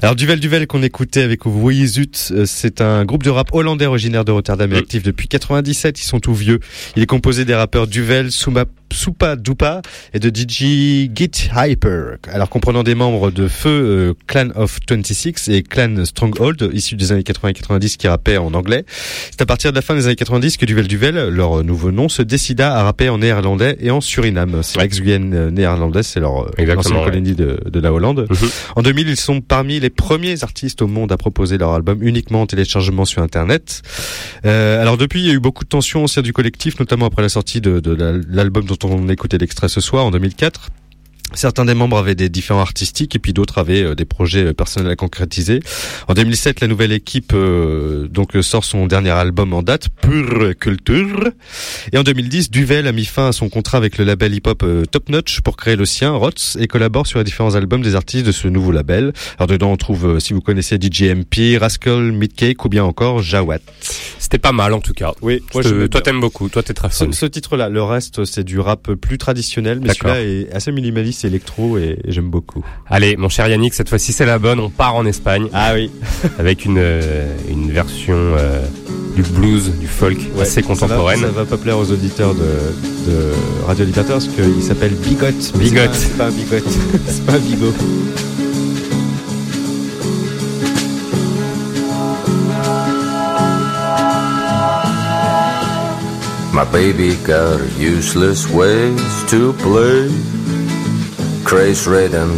Alors, 0.00 0.14
Duvel 0.14 0.40
Duvel 0.40 0.66
qu'on 0.66 0.82
écoutait 0.82 1.22
avec 1.22 1.44
vous 1.44 1.60
voyez 1.60 1.86
Zut, 1.86 2.32
c'est 2.46 2.80
un 2.80 3.04
groupe 3.04 3.22
de 3.22 3.30
rap 3.30 3.48
hollandais 3.52 3.61
originaire 3.68 4.24
de 4.24 4.32
Rotterdam 4.32 4.72
et 4.72 4.76
actif 4.76 5.02
depuis 5.02 5.28
97. 5.28 6.00
Ils 6.00 6.04
sont 6.04 6.20
tout 6.20 6.34
vieux. 6.34 6.60
Il 6.96 7.02
est 7.02 7.06
composé 7.06 7.44
des 7.44 7.54
rappeurs 7.54 7.86
Duvel, 7.86 8.30
Souma, 8.30 8.64
Soupa 8.92 9.36
Dupa 9.36 9.82
et 10.14 10.18
de 10.18 10.28
DJ 10.28 11.10
Git 11.14 11.30
Hyper. 11.56 12.16
Alors, 12.32 12.48
comprenant 12.48 12.82
des 12.82 12.94
membres 12.94 13.30
de 13.30 13.48
Feu, 13.48 13.68
euh, 13.70 14.14
Clan 14.26 14.48
of 14.54 14.78
26 14.88 15.48
et 15.48 15.62
Clan 15.62 16.04
Stronghold, 16.04 16.70
issus 16.72 16.96
des 16.96 17.12
années 17.12 17.22
80 17.22 17.48
et 17.48 17.54
90 17.54 17.96
qui 17.96 18.08
rappaient 18.08 18.36
en 18.36 18.52
anglais. 18.54 18.84
C'est 19.30 19.40
à 19.42 19.46
partir 19.46 19.72
de 19.72 19.76
la 19.76 19.82
fin 19.82 19.94
des 19.94 20.06
années 20.06 20.16
90 20.16 20.56
que 20.56 20.66
Duvel 20.66 20.86
Duvel, 20.88 21.28
leur 21.28 21.64
nouveau 21.64 21.90
nom, 21.90 22.08
se 22.08 22.22
décida 22.22 22.76
à 22.76 22.82
rapper 22.84 23.08
en 23.08 23.18
néerlandais 23.18 23.76
et 23.80 23.90
en 23.90 24.00
Suriname. 24.00 24.60
C'est 24.62 24.80
l'ex-Guyane 24.80 25.50
néerlandaise, 25.50 26.06
c'est 26.06 26.20
leur 26.20 26.42
euh, 26.46 26.76
ancienne 26.76 26.98
ouais. 26.98 27.04
colonie 27.04 27.34
de, 27.34 27.58
de 27.68 27.80
la 27.80 27.92
Hollande. 27.92 28.26
Mhm. 28.30 28.48
En 28.76 28.82
2000, 28.82 29.08
ils 29.08 29.16
sont 29.16 29.40
parmi 29.40 29.80
les 29.80 29.90
premiers 29.90 30.42
artistes 30.44 30.82
au 30.82 30.86
monde 30.86 31.12
à 31.12 31.16
proposer 31.16 31.58
leur 31.58 31.72
album 31.72 31.98
uniquement 32.02 32.42
en 32.42 32.46
téléchargement 32.46 33.04
sur 33.04 33.22
Internet. 33.22 33.82
Euh, 34.44 34.80
alors 34.80 34.96
depuis, 34.96 35.20
il 35.20 35.26
y 35.26 35.30
a 35.30 35.34
eu 35.34 35.40
beaucoup 35.40 35.64
de 35.64 35.68
tensions 35.68 36.04
au 36.04 36.08
sein 36.08 36.22
du 36.22 36.32
collectif, 36.32 36.78
notamment 36.80 37.06
après 37.06 37.22
la 37.22 37.28
sortie 37.28 37.60
de, 37.60 37.80
de 37.80 37.92
la- 37.94 38.12
l'album 38.28 38.64
dont 38.64 38.76
on 38.84 39.08
écoutait 39.08 39.38
l'extrait 39.38 39.68
ce 39.68 39.80
soir 39.80 40.06
en 40.06 40.10
2004. 40.10 40.70
Certains 41.34 41.64
des 41.64 41.74
membres 41.74 41.96
avaient 41.98 42.14
des 42.14 42.28
différents 42.28 42.60
artistiques 42.60 43.14
et 43.16 43.18
puis 43.18 43.32
d'autres 43.32 43.58
avaient 43.58 43.82
euh, 43.82 43.94
des 43.94 44.04
projets 44.04 44.44
euh, 44.46 44.52
personnels 44.52 44.90
à 44.90 44.96
concrétiser. 44.96 45.60
En 46.08 46.14
2007, 46.14 46.60
la 46.60 46.66
nouvelle 46.68 46.92
équipe 46.92 47.32
euh, 47.34 48.06
donc 48.08 48.32
sort 48.42 48.64
son 48.64 48.86
dernier 48.86 49.10
album 49.10 49.52
en 49.52 49.62
date, 49.62 49.88
Pure 50.00 50.54
Culture. 50.58 51.30
Et 51.92 51.98
en 51.98 52.02
2010, 52.02 52.50
Duvel 52.50 52.86
a 52.86 52.92
mis 52.92 53.04
fin 53.04 53.28
à 53.28 53.32
son 53.32 53.48
contrat 53.48 53.78
avec 53.78 53.98
le 53.98 54.04
label 54.04 54.34
hip-hop 54.34 54.62
euh, 54.62 54.84
Top 54.84 55.08
Notch 55.08 55.40
pour 55.40 55.56
créer 55.56 55.76
le 55.76 55.84
sien, 55.86 56.10
Rots, 56.12 56.30
et 56.58 56.66
collabore 56.66 57.06
sur 57.06 57.18
les 57.18 57.24
différents 57.24 57.54
albums 57.54 57.82
des 57.82 57.94
artistes 57.94 58.26
de 58.26 58.32
ce 58.32 58.48
nouveau 58.48 58.72
label. 58.72 59.12
Alors 59.38 59.46
dedans, 59.46 59.72
on 59.72 59.76
trouve, 59.76 60.06
euh, 60.06 60.20
si 60.20 60.32
vous 60.32 60.40
connaissez 60.40 60.76
DJ 60.80 61.04
MP, 61.14 61.56
Rascal, 61.58 62.12
Midcake 62.12 62.64
ou 62.64 62.68
bien 62.68 62.84
encore 62.84 63.22
Jawat. 63.22 63.58
C'était 64.18 64.38
pas 64.38 64.52
mal 64.52 64.72
en 64.72 64.80
tout 64.80 64.92
cas. 64.94 65.12
Oui, 65.22 65.42
Je 65.54 65.60
te- 65.60 65.86
toi 65.86 66.00
t'aimes 66.00 66.20
beaucoup, 66.20 66.48
toi 66.48 66.62
t'es 66.62 66.74
très 66.74 66.88
fan. 66.90 67.12
ce 67.12 67.26
titre-là, 67.26 67.68
le 67.68 67.82
reste, 67.82 68.24
c'est 68.24 68.44
du 68.44 68.58
rap 68.58 68.92
plus 68.94 69.18
traditionnel, 69.18 69.80
mais 69.82 69.92
celui-là 69.94 70.22
est 70.22 70.52
assez 70.52 70.72
minimaliste, 70.72 71.21
électro, 71.24 71.78
et, 71.78 71.98
et 72.04 72.12
j'aime 72.12 72.30
beaucoup. 72.30 72.62
Allez, 72.88 73.16
mon 73.16 73.28
cher 73.28 73.48
Yannick, 73.48 73.74
cette 73.74 73.88
fois-ci 73.88 74.12
c'est 74.12 74.26
la 74.26 74.38
bonne. 74.38 74.60
On 74.60 74.70
part 74.70 74.94
en 74.94 75.06
Espagne 75.06 75.46
Ah 75.52 75.72
oui. 75.74 75.90
avec 76.38 76.64
une 76.64 76.78
euh, 76.78 77.26
une 77.50 77.70
version 77.70 78.14
euh, 78.16 78.64
du 79.16 79.22
blues, 79.22 79.72
du 79.78 79.86
folk 79.86 80.18
Ouais, 80.36 80.42
assez 80.42 80.62
contemporaine. 80.62 81.20
Ça 81.20 81.26
va, 81.26 81.32
ça 81.32 81.38
va 81.40 81.44
pas 81.44 81.56
plaire 81.56 81.78
aux 81.78 81.90
auditeurs 81.90 82.34
de, 82.34 82.40
de 82.40 83.32
Radio 83.66 83.84
Libertaire 83.84 84.16
parce 84.16 84.28
qu'il 84.28 84.62
s'appelle 84.62 84.92
Bigot. 84.94 85.26
mais 85.56 85.64
Bigot. 85.64 85.80
C'est 85.92 86.16
pas, 86.16 86.24
pas 86.24 86.30
un 86.30 86.32
bigot. 86.32 86.64
c'est 87.06 87.26
pas 87.26 87.32
un 87.34 87.38
bigot. 87.38 87.74
My 96.54 96.64
baby 96.70 97.16
got 97.24 97.60
useless 97.78 98.46
ways 98.50 99.00
to 99.30 99.54
play. 99.54 100.08
Craze 101.52 101.86
ridden. 101.86 102.30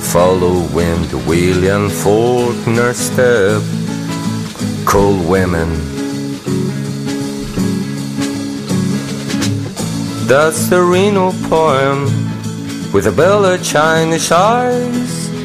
Following 0.00 1.06
the 1.08 1.22
William 1.26 1.90
Faulkner 1.90 2.94
step. 2.94 3.60
Cold 4.86 5.28
women. 5.28 5.68
That's 10.26 10.68
the 10.70 10.82
Reno 10.82 11.32
poem 11.50 12.04
with 12.90 13.06
a 13.06 13.12
bell 13.12 13.44
of 13.44 13.62
Chinese 13.62 14.32
eyes. 14.32 15.37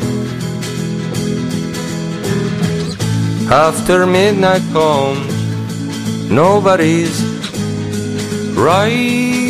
After 3.52 4.06
midnight 4.06 4.62
comes, 4.72 5.32
nobody's 6.30 7.22
right. 8.56 9.43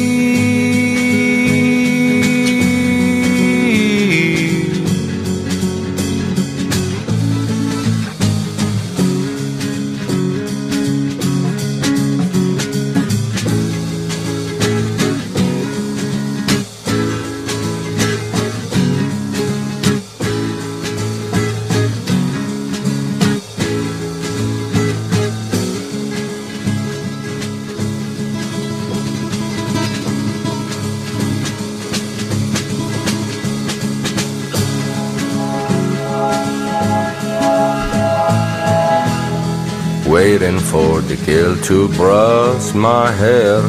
Girl 41.25 41.55
to 41.63 41.87
brush 41.89 42.73
my 42.73 43.09
hair 43.11 43.61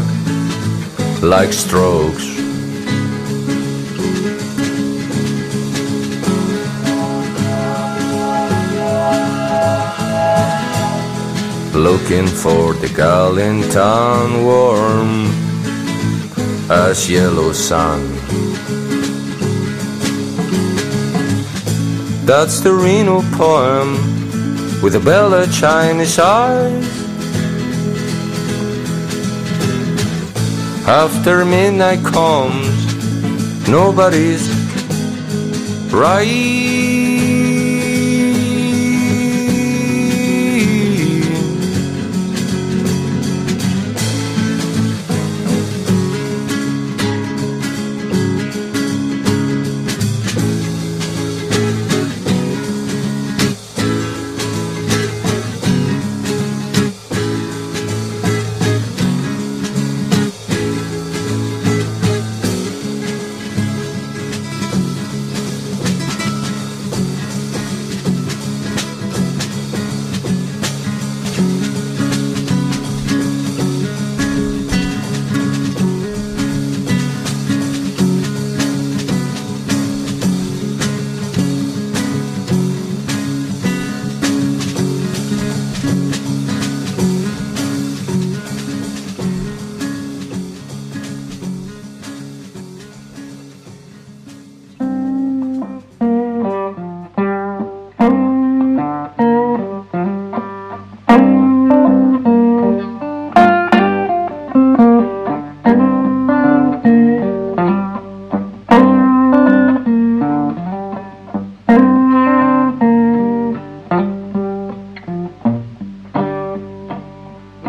like 1.23 1.53
strokes. 1.53 2.27
Looking 11.75 12.27
for 12.27 12.75
the 12.75 12.93
gal 12.95 13.39
in 13.39 13.63
town 13.71 14.45
warm 14.45 15.27
as 16.71 17.09
yellow 17.11 17.53
sun. 17.53 18.01
That's 22.27 22.61
the 22.61 22.73
Reno 22.73 23.23
poem 23.37 24.15
with 24.83 24.97
a 24.97 25.01
bella 25.01 25.47
Chinese 25.47 26.19
eyes. 26.19 26.84
After 30.87 31.47
midnight 31.47 32.05
comes, 32.05 33.69
nobody's 33.69 34.47
right. 35.91 36.84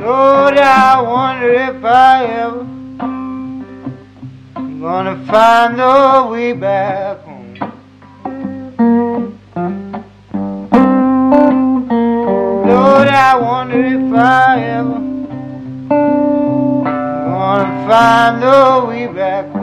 I 0.07 1.01
wonder 1.01 1.51
if 1.51 1.83
I 1.83 2.25
ever 2.25 2.63
gonna 4.79 5.25
find 5.25 5.79
the 5.79 6.27
way 6.31 6.53
back 6.53 7.21
home. 7.21 7.55
Lord, 12.67 13.07
I 13.07 13.35
wonder 13.35 13.83
if 13.83 14.13
I 14.13 14.61
ever 14.63 14.99
gonna 17.25 17.87
find 17.87 18.43
the 18.43 18.85
way 18.87 19.07
back 19.07 19.45
home. 19.47 19.54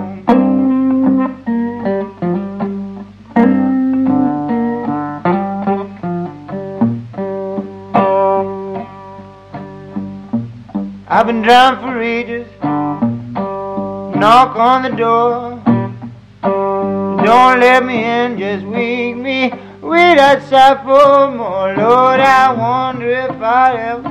I've 11.14 11.26
been 11.26 11.42
down 11.42 11.78
for 11.82 12.00
ages. 12.00 12.48
Knock 12.62 14.56
on 14.56 14.80
the 14.80 14.88
door. 14.88 15.60
Don't 16.42 17.60
let 17.60 17.84
me 17.84 18.02
in, 18.02 18.38
just 18.38 18.64
wake 18.64 19.16
me. 19.18 19.52
Wait 19.82 20.18
outside 20.18 20.82
for 20.84 21.30
more. 21.36 21.76
Lord, 21.76 22.18
I 22.18 22.54
wonder 22.54 23.10
if 23.10 23.42
I 23.42 23.76
ever 23.90 24.02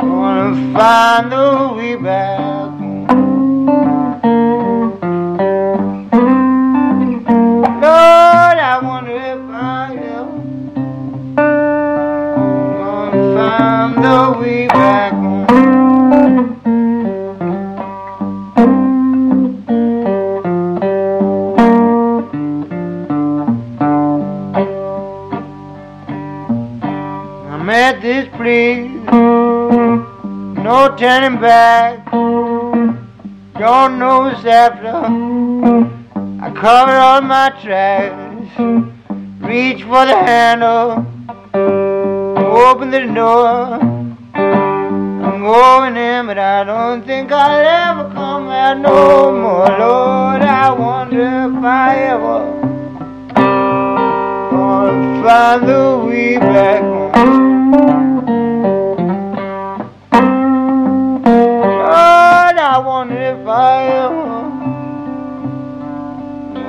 gonna 0.00 0.76
find 0.76 1.30
the 1.30 1.74
way 1.76 1.94
back 1.94 2.53
turning 31.04 31.38
back. 31.38 32.02
Don't 33.60 33.98
know 33.98 34.20
what's 34.20 34.42
after. 34.46 34.88
I 36.42 36.50
cover 36.58 36.96
all 36.96 37.20
my 37.20 37.50
tracks, 37.62 38.58
reach 39.40 39.82
for 39.82 40.06
the 40.06 40.16
handle, 40.16 41.04
open 42.64 42.90
the 42.90 43.00
door. 43.20 43.80
I'm 45.26 45.42
going 45.42 45.94
in, 45.94 46.24
but 46.24 46.38
I 46.38 46.64
don't 46.64 47.04
think 47.04 47.30
I'll 47.30 48.00
ever 48.00 48.08
come 48.14 48.48
out 48.48 48.78
no 48.78 49.30
more. 49.30 49.68
Lord, 49.78 50.40
I 50.40 50.72
wonder 50.72 51.20
if 51.20 51.64
I 51.64 51.96
ever 52.14 52.38
gonna 54.50 55.22
find 55.22 55.68
the 55.68 56.06
way 56.06 56.38
back 56.38 56.82
home. 57.14 58.13
I 62.74 62.78
wonder 62.78 63.16
if 63.16 63.46
I 63.46 63.86
ever 63.86 64.50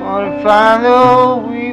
gonna 0.04 0.42
find 0.44 0.84
the 0.84 1.48
way 1.48 1.65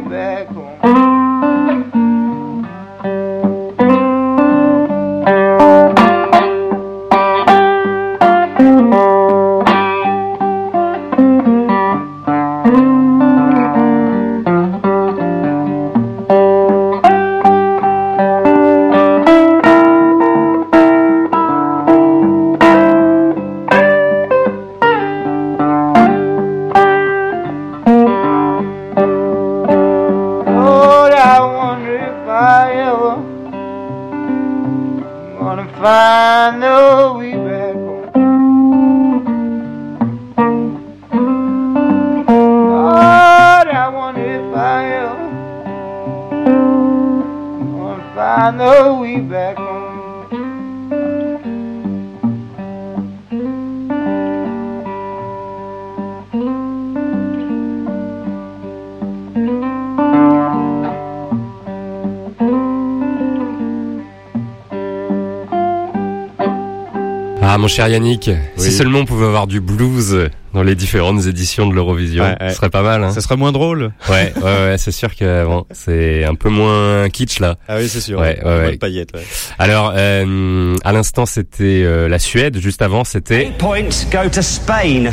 mon 67.63 67.69
cher 67.69 67.87
Yannick, 67.87 68.29
si 68.57 68.73
seulement 68.73 68.99
on 68.99 69.05
pouvait 69.05 69.25
avoir 69.25 69.47
du 69.47 69.61
blues 69.61 70.29
dans 70.53 70.63
les 70.63 70.75
différentes 70.75 71.25
éditions 71.27 71.65
de 71.65 71.73
l'Eurovision, 71.73 72.25
Ouais, 72.25 72.35
ouais. 72.41 72.49
ce 72.49 72.55
serait 72.57 72.69
pas 72.69 72.81
mal. 72.81 73.01
Hein 73.05 73.11
Ça 73.11 73.21
serait 73.21 73.37
moins 73.37 73.53
drôle. 73.53 73.93
Ouais, 74.09 74.33
ouais, 74.35 74.41
ouais, 74.43 74.75
c'est 74.77 74.91
sûr 74.91 75.15
que 75.15 75.45
bon, 75.45 75.65
c'est 75.71 76.25
un 76.25 76.35
peu 76.35 76.49
moins 76.49 77.07
kitsch 77.07 77.39
là. 77.39 77.55
Ah 77.69 77.77
oui, 77.77 77.87
c'est 77.87 78.01
sûr. 78.01 78.19
Ouais, 78.19 78.37
ouais, 78.43 78.57
ouais. 78.57 78.71
de 78.73 78.77
paillettes, 78.77 79.11
ouais. 79.15 79.23
Alors, 79.59 79.93
euh, 79.95 80.75
à 80.83 80.91
l'instant, 80.91 81.25
c'était 81.25 81.83
euh, 81.85 82.09
la 82.09 82.19
Suède. 82.19 82.59
Juste 82.59 82.81
avant, 82.81 83.05
c'était 83.05 83.49
Points 83.57 83.87
go 84.11 84.29
to 84.29 84.41
Spain. 84.41 85.03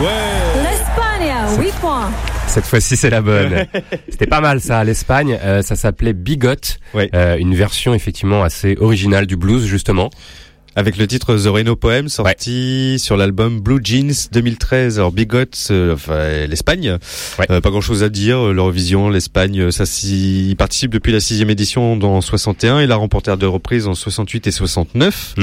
L'Espagne, 0.00 1.34
8 1.58 1.72
points. 1.82 2.10
cette 2.46 2.64
fois-ci, 2.64 2.96
c'est 2.96 3.10
la 3.10 3.20
bonne. 3.20 3.66
c'était 4.08 4.26
pas 4.26 4.40
mal 4.40 4.62
ça, 4.62 4.82
l'Espagne. 4.84 5.38
Euh, 5.42 5.60
ça 5.60 5.76
s'appelait 5.76 6.14
Bigot, 6.14 6.54
Euh, 7.14 7.36
une 7.36 7.54
version 7.54 7.92
effectivement 7.92 8.42
assez 8.42 8.78
originale 8.80 9.26
du 9.26 9.36
blues 9.36 9.66
justement. 9.66 10.08
Avec 10.76 10.96
le 10.98 11.06
titre 11.08 11.36
The 11.36 11.46
Reno 11.48 11.74
Poem 11.74 12.08
sorti 12.08 12.98
sur 13.00 13.16
l'album 13.16 13.60
Blue 13.60 13.80
Jeans 13.82 14.12
2013. 14.32 14.98
Alors 14.98 15.10
Bigot, 15.10 15.38
euh, 15.70 15.94
enfin 15.94 16.46
l'Espagne, 16.46 16.96
Euh, 17.50 17.60
pas 17.60 17.70
grand 17.70 17.80
chose 17.80 18.04
à 18.04 18.08
dire. 18.08 18.38
euh, 18.38 18.52
L'Eurovision, 18.52 19.08
l'Espagne, 19.08 19.60
euh, 19.60 19.70
ça 19.72 19.84
s'y 19.84 20.50
il 20.50 20.56
participe 20.56 20.92
depuis 20.92 21.10
la 21.12 21.18
sixième 21.20 21.50
édition 21.50 21.96
dans 21.96 22.20
61 22.20 22.78
et 22.80 22.86
l'a 22.86 22.94
remporté 22.96 23.30
à 23.32 23.36
deux 23.36 23.48
reprises 23.48 23.88
en 23.88 23.94
68 23.94 24.46
et 24.46 24.50
69. 24.52 25.34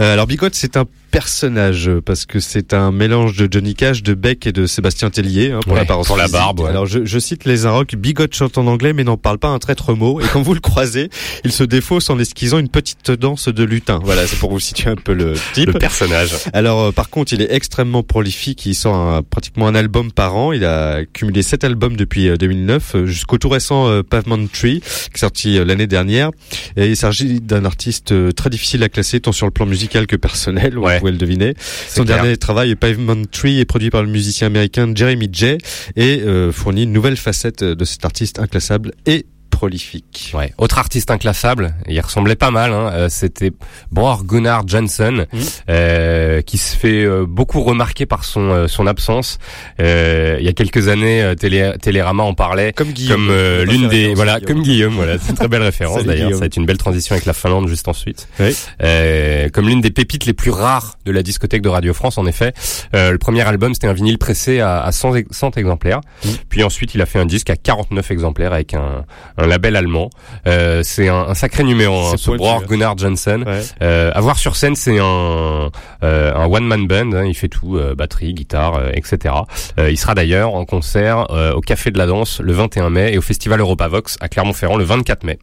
Euh, 0.00 0.12
alors 0.12 0.26
Bigot, 0.26 0.48
c'est 0.52 0.76
un 0.76 0.84
personnage 1.12 1.88
parce 2.04 2.26
que 2.26 2.40
c'est 2.40 2.74
un 2.74 2.90
mélange 2.92 3.36
de 3.36 3.48
Johnny 3.50 3.74
Cash, 3.74 4.02
de 4.02 4.12
Beck 4.14 4.46
et 4.48 4.52
de 4.52 4.66
Sébastien 4.66 5.08
Tellier 5.10 5.52
hein, 5.52 5.60
pour 5.62 5.72
Ouais, 5.72 5.78
l'apparence 5.78 6.08
pour 6.08 6.16
la 6.16 6.28
barbe, 6.28 6.60
ouais. 6.60 6.68
Alors 6.70 6.86
je, 6.86 7.04
je 7.04 7.18
cite 7.20 7.44
les 7.44 7.64
Inrocks, 7.66 7.94
Bigot 7.94 8.26
chante 8.32 8.58
en 8.58 8.66
anglais 8.66 8.92
mais 8.92 9.04
n'en 9.04 9.16
parle 9.16 9.38
pas 9.38 9.48
un 9.48 9.58
traître 9.58 9.94
mot 9.94 10.20
et 10.20 10.24
quand 10.32 10.42
vous 10.42 10.52
le 10.54 10.60
croisez, 10.60 11.08
il 11.44 11.52
se 11.52 11.62
défausse 11.64 12.10
en 12.10 12.18
esquissant 12.18 12.58
une 12.58 12.68
petite 12.68 13.12
danse 13.12 13.48
de 13.48 13.64
lutin. 13.64 14.00
Voilà, 14.02 14.26
c'est 14.26 14.38
pour 14.38 14.50
vous 14.56 14.60
situer 14.60 14.90
un 14.90 14.96
peu 14.96 15.12
le 15.14 15.34
type. 15.54 15.66
Le 15.68 15.78
personnage. 15.78 16.30
Alors 16.52 16.80
euh, 16.80 16.92
par 16.92 17.08
contre, 17.10 17.32
il 17.32 17.42
est 17.42 17.52
extrêmement 17.52 18.02
prolifique, 18.02 18.66
il 18.66 18.74
sort 18.74 18.94
un- 18.94 19.22
pratiquement 19.22 19.66
un 19.68 19.74
album 19.74 20.10
par 20.12 20.34
an, 20.36 20.52
il 20.52 20.64
a 20.64 21.04
cumulé 21.04 21.42
sept 21.42 21.64
albums 21.64 21.96
depuis 21.96 22.28
euh, 22.28 22.36
2009 22.36 22.94
euh, 22.94 23.06
jusqu'au 23.06 23.38
tout 23.38 23.48
récent 23.48 23.88
euh, 23.88 24.02
Pavement 24.02 24.38
Tree 24.52 24.80
qui 24.80 24.86
est 25.14 25.18
sorti 25.18 25.58
euh, 25.58 25.64
l'année 25.64 25.86
dernière 25.86 26.30
et 26.76 26.86
il 26.88 26.96
s'agit 26.96 27.40
d'un 27.40 27.64
artiste 27.64 28.12
euh, 28.12 28.32
très 28.32 28.50
difficile 28.50 28.82
à 28.82 28.88
classer 28.88 29.20
tant 29.20 29.32
sur 29.32 29.46
le 29.46 29.52
plan 29.52 29.66
musical 29.66 30.06
que 30.06 30.16
personnel, 30.16 30.74
vous 30.76 30.86
pouvez 30.98 31.12
le 31.12 31.18
deviner. 31.18 31.54
Son 31.88 32.04
clair. 32.04 32.16
dernier 32.22 32.36
travail 32.36 32.74
Pavement 32.74 33.22
Tree 33.30 33.60
est 33.60 33.64
produit 33.64 33.90
par 33.90 34.02
le 34.02 34.08
musicien 34.08 34.46
américain 34.48 34.90
Jeremy 34.94 35.28
J 35.32 35.58
et 35.96 36.20
euh, 36.22 36.52
fournit 36.52 36.84
une 36.84 36.92
nouvelle 36.92 37.16
facette 37.16 37.62
de 37.64 37.84
cet 37.84 38.04
artiste 38.04 38.38
inclassable 38.38 38.92
et 39.06 39.26
prolifique. 39.56 40.32
Ouais. 40.34 40.52
Autre 40.58 40.78
artiste 40.78 41.10
inclassable, 41.10 41.74
il 41.88 41.98
ressemblait 42.00 42.36
pas 42.36 42.50
mal. 42.50 42.72
Hein, 42.72 42.90
euh, 42.92 43.08
C'était 43.08 43.50
Bror 43.90 44.24
Gunnar 44.24 44.62
Johnson, 44.68 45.24
Mmh. 45.32 45.38
euh, 45.70 46.42
qui 46.42 46.58
se 46.58 46.76
fait 46.76 47.04
euh, 47.04 47.24
beaucoup 47.26 47.62
remarquer 47.62 48.04
par 48.06 48.24
son 48.24 48.50
euh, 48.50 48.68
son 48.68 48.86
absence. 48.86 49.38
Euh, 49.80 50.36
il 50.38 50.44
y 50.44 50.48
a 50.48 50.52
quelques 50.52 50.88
années, 50.88 51.22
euh, 51.22 51.34
Télé, 51.34 51.72
Télérama 51.80 52.22
en 52.22 52.34
parlait 52.34 52.72
comme 52.72 52.92
comme 53.08 53.28
euh, 53.30 53.64
Bonne 53.64 53.74
l'une 53.74 53.88
des 53.88 54.14
voilà 54.14 54.34
Guillaume. 54.40 54.46
comme 54.54 54.62
Guillaume. 54.62 54.94
Voilà, 54.94 55.18
c'est 55.18 55.30
une 55.30 55.36
très 55.36 55.48
belle 55.48 55.62
référence 55.72 56.04
d'ailleurs. 56.04 56.26
Guillaume. 56.26 56.32
Ça 56.34 56.40
va 56.40 56.46
être 56.46 56.56
une 56.56 56.66
belle 56.66 56.78
transition 56.78 57.14
avec 57.14 57.24
la 57.26 57.32
Finlande 57.32 57.68
juste 57.68 57.88
ensuite. 57.88 58.28
Oui. 58.40 58.54
Euh, 58.82 59.48
comme 59.48 59.68
l'une 59.68 59.80
des 59.80 59.90
pépites 59.90 60.26
les 60.26 60.32
plus 60.34 60.50
rares 60.50 60.98
de 61.06 61.12
la 61.12 61.22
discothèque 61.22 61.62
de 61.62 61.68
Radio 61.68 61.94
France, 61.94 62.18
en 62.18 62.26
effet. 62.26 62.52
Euh, 62.94 63.10
le 63.12 63.18
premier 63.18 63.42
album, 63.42 63.72
c'était 63.74 63.86
un 63.86 63.92
vinyle 63.92 64.18
pressé 64.18 64.60
à, 64.60 64.82
à 64.82 64.92
100, 64.92 65.14
ex- 65.16 65.28
100 65.36 65.56
exemplaires. 65.56 66.00
Mmh. 66.24 66.28
Puis 66.48 66.62
ensuite, 66.62 66.94
il 66.94 67.00
a 67.02 67.06
fait 67.06 67.18
un 67.18 67.26
disque 67.26 67.50
à 67.50 67.56
49 67.56 68.10
exemplaires 68.10 68.52
avec 68.52 68.74
un, 68.74 69.04
un 69.38 69.45
un 69.46 69.48
label 69.48 69.76
allemand. 69.76 70.10
Euh, 70.46 70.82
c'est 70.84 71.08
un, 71.08 71.26
un 71.28 71.34
sacré 71.34 71.64
numéro 71.64 71.98
hein, 71.98 72.14
ce 72.16 72.30
Bror. 72.32 72.64
Gunnar 72.64 72.96
Johnson. 72.98 73.44
Ouais. 73.46 73.62
Euh, 73.82 74.10
à 74.14 74.20
voir 74.20 74.38
sur 74.38 74.56
scène, 74.56 74.76
c'est 74.76 74.98
un, 74.98 75.70
euh, 76.02 76.34
un 76.34 76.46
one 76.46 76.64
man 76.66 76.86
band. 76.86 77.12
hein, 77.12 77.24
il 77.24 77.34
fait 77.34 77.48
tout, 77.48 77.78
batterie, 77.96 78.34
guitare, 78.34 78.80
etc. 78.94 79.34
Il 79.78 79.96
sera 79.96 80.14
d'ailleurs 80.14 80.54
en 80.54 80.64
concert 80.64 81.26
au 81.54 81.60
Café 81.60 81.90
de 81.90 81.98
la 81.98 82.06
Danse 82.06 82.40
le 82.40 82.52
21 82.52 82.90
mai 82.90 83.12
et 83.14 83.18
au 83.18 83.22
Festival 83.22 83.60
Europavox 83.60 84.16
à 84.20 84.28
Clermont-Ferrand 84.28 84.76
le 84.76 84.84
24 84.84 85.24
mai. 85.24 85.38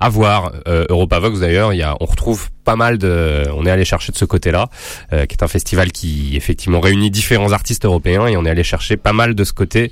À 0.00 0.08
voir 0.10 0.52
euh, 0.68 0.84
Europavox 0.88 1.40
d'ailleurs, 1.40 1.72
il 1.72 1.78
y 1.78 1.82
a, 1.82 1.96
on 2.00 2.04
retrouve 2.06 2.48
pas 2.68 2.76
mal 2.76 2.98
de, 2.98 3.48
on 3.54 3.64
est 3.64 3.70
allé 3.70 3.86
chercher 3.86 4.12
de 4.12 4.18
ce 4.18 4.26
côté-là, 4.26 4.68
euh, 5.14 5.24
qui 5.24 5.34
est 5.34 5.42
un 5.42 5.48
festival 5.48 5.90
qui 5.90 6.36
effectivement 6.36 6.80
réunit 6.80 7.10
différents 7.10 7.52
artistes 7.52 7.86
européens 7.86 8.26
et 8.26 8.36
on 8.36 8.44
est 8.44 8.50
allé 8.50 8.62
chercher 8.62 8.98
pas 8.98 9.14
mal 9.14 9.34
de 9.34 9.42
ce 9.42 9.54
côté, 9.54 9.90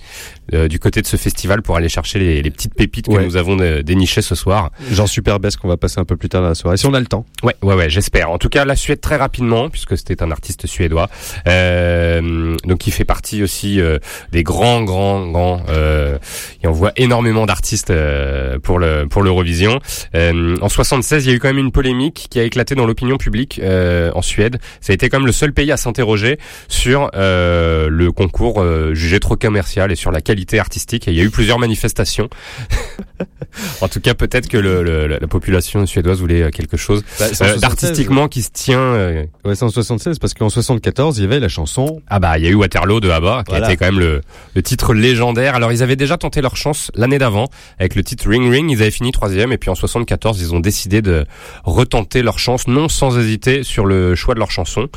euh, 0.53 0.69
du 0.69 0.79
côté 0.79 1.01
de 1.01 1.07
ce 1.07 1.17
festival 1.17 1.63
pour 1.63 1.77
aller 1.77 1.89
chercher 1.89 2.19
les, 2.19 2.43
les 2.43 2.51
petites 2.51 2.75
pépites 2.75 3.09
que 3.09 3.19
nous 3.19 3.37
avons 3.37 3.57
dénichées 3.57 4.21
ce 4.21 4.35
soir. 4.35 4.73
J'en 4.91 5.07
suis 5.07 5.23
best 5.23 5.57
qu'on 5.57 5.69
va 5.69 5.77
passer 5.77 6.01
un 6.01 6.05
peu 6.05 6.17
plus 6.17 6.29
tard 6.29 6.43
dans 6.43 6.49
la 6.49 6.55
soirée, 6.55 6.77
si 6.77 6.87
on 6.87 6.95
a 6.95 7.01
le 7.01 7.07
temps. 7.07 7.25
Ouais, 7.43 7.57
ouais, 7.63 7.75
ouais, 7.75 7.89
j'espère. 7.89 8.31
En 8.31 8.39
tout 8.39 8.49
cas, 8.49 8.65
la 8.65 8.77
Suède 8.77 9.01
très 9.01 9.17
rapidement, 9.17 9.71
puisque 9.71 9.97
c'était 9.97 10.23
un 10.23 10.31
artiste 10.31 10.67
suédois, 10.67 11.09
euh, 11.49 12.57
donc 12.65 12.87
il 12.87 12.93
fait 12.93 13.05
partie 13.05 13.43
aussi 13.43 13.81
euh, 13.81 13.99
des 14.33 14.43
grands, 14.43 14.83
grands, 14.83 15.27
grands. 15.29 15.63
Euh, 15.69 16.19
il 16.63 16.69
envoie 16.69 16.93
énormément 16.97 17.47
d'artistes 17.47 17.91
euh, 17.91 18.59
pour 18.59 18.79
le 18.79 19.07
pour 19.09 19.23
l'Eurovision. 19.23 19.81
Euh, 20.15 20.57
en 20.61 20.69
76, 20.69 21.25
il 21.25 21.29
y 21.31 21.33
a 21.33 21.37
eu 21.37 21.39
quand 21.39 21.49
même 21.49 21.59
une 21.59 21.73
polémique 21.73 22.27
qui 22.31 22.39
a 22.41 22.43
éclaté 22.43 22.66
dans 22.75 22.87
l'opinion 22.87 23.17
publique 23.19 23.61
euh, 23.63 24.11
en 24.15 24.23
Suède. 24.23 24.59
Ça 24.81 24.93
a 24.93 24.95
été 24.95 25.09
quand 25.09 25.19
même 25.19 25.27
le 25.27 25.33
seul 25.33 25.53
pays 25.53 25.71
à 25.73 25.77
s'interroger 25.77 26.39
sur 26.69 27.11
euh, 27.15 27.89
le 27.91 28.13
concours 28.13 28.61
euh, 28.61 28.95
jugé 28.95 29.21
trop 29.21 29.37
commercial 29.37 29.93
et 29.93 29.97
sur 29.97 30.11
la 30.11 30.21
qualité 30.21 30.59
artistique. 30.59 31.09
Et 31.09 31.13
il 31.13 31.17
y 31.17 31.21
a 31.21 31.25
eu 31.25 31.31
plusieurs 31.31 31.59
manifestations. 31.59 32.29
en 33.81 33.89
tout 33.89 34.01
cas, 34.01 34.15
peut-être 34.15 34.49
que 34.49 34.57
le, 34.59 34.83
le- 34.83 35.07
la 35.07 35.19
population 35.27 35.85
suédoise 35.87 36.21
voulait 36.21 36.43
euh, 36.43 36.51
quelque 36.51 36.77
chose 36.77 37.03
Bah, 37.19 37.27
euh, 37.27 37.35
76, 37.35 37.61
d'artistiquement 37.61 38.29
qui 38.29 38.43
se 38.43 38.51
tient. 38.53 38.95
Ouais, 39.45 39.55
c'est 39.55 39.63
en 39.63 39.69
76 39.69 40.19
parce 40.19 40.35
qu'en 40.35 40.49
74, 40.49 41.19
il 41.19 41.23
y 41.23 41.25
avait 41.25 41.41
la 41.41 41.49
chanson. 41.49 42.03
Ah 42.09 42.19
bah 42.19 42.39
il 42.39 42.45
y 42.45 42.47
a 42.47 42.51
eu 42.51 42.55
Waterloo 42.55 43.01
de 43.01 43.09
ABBA 43.11 43.45
qui 43.45 43.51
Voilà. 43.53 43.67
a 43.67 43.71
été 43.73 43.77
quand 43.79 43.87
même 43.93 44.01
le, 44.01 44.21
le 44.55 44.63
titre 44.63 44.95
légendaire. 44.95 45.55
Alors 45.55 45.73
ils 45.73 45.83
avaient 45.83 45.97
déjà 45.97 46.17
tenté 46.17 46.41
leur 46.41 46.57
chance 46.57 46.91
l'année 46.95 47.19
d'avant 47.19 47.49
avec 47.79 47.95
le 47.95 48.03
titre 48.03 48.29
Ring 48.29 48.51
Ring. 48.51 48.71
Ils 48.71 48.81
avaient 48.83 48.91
fini 48.91 49.13
troisième 49.13 49.53
et 49.53 49.59
puis 49.59 49.71
en 49.71 49.75
74 49.75 50.41
ils 50.41 50.55
ont 50.55 50.61
décidé 50.61 51.03
de 51.03 51.25
retenter 51.65 52.23
leur 52.23 52.39
chance 52.39 52.56
non 52.67 52.89
sans 52.89 53.19
hésiter 53.19 53.63
sur 53.63 53.85
le 53.87 54.15
choix 54.15 54.35
de 54.35 54.39
leur 54.41 54.51
chanson. 54.51 54.89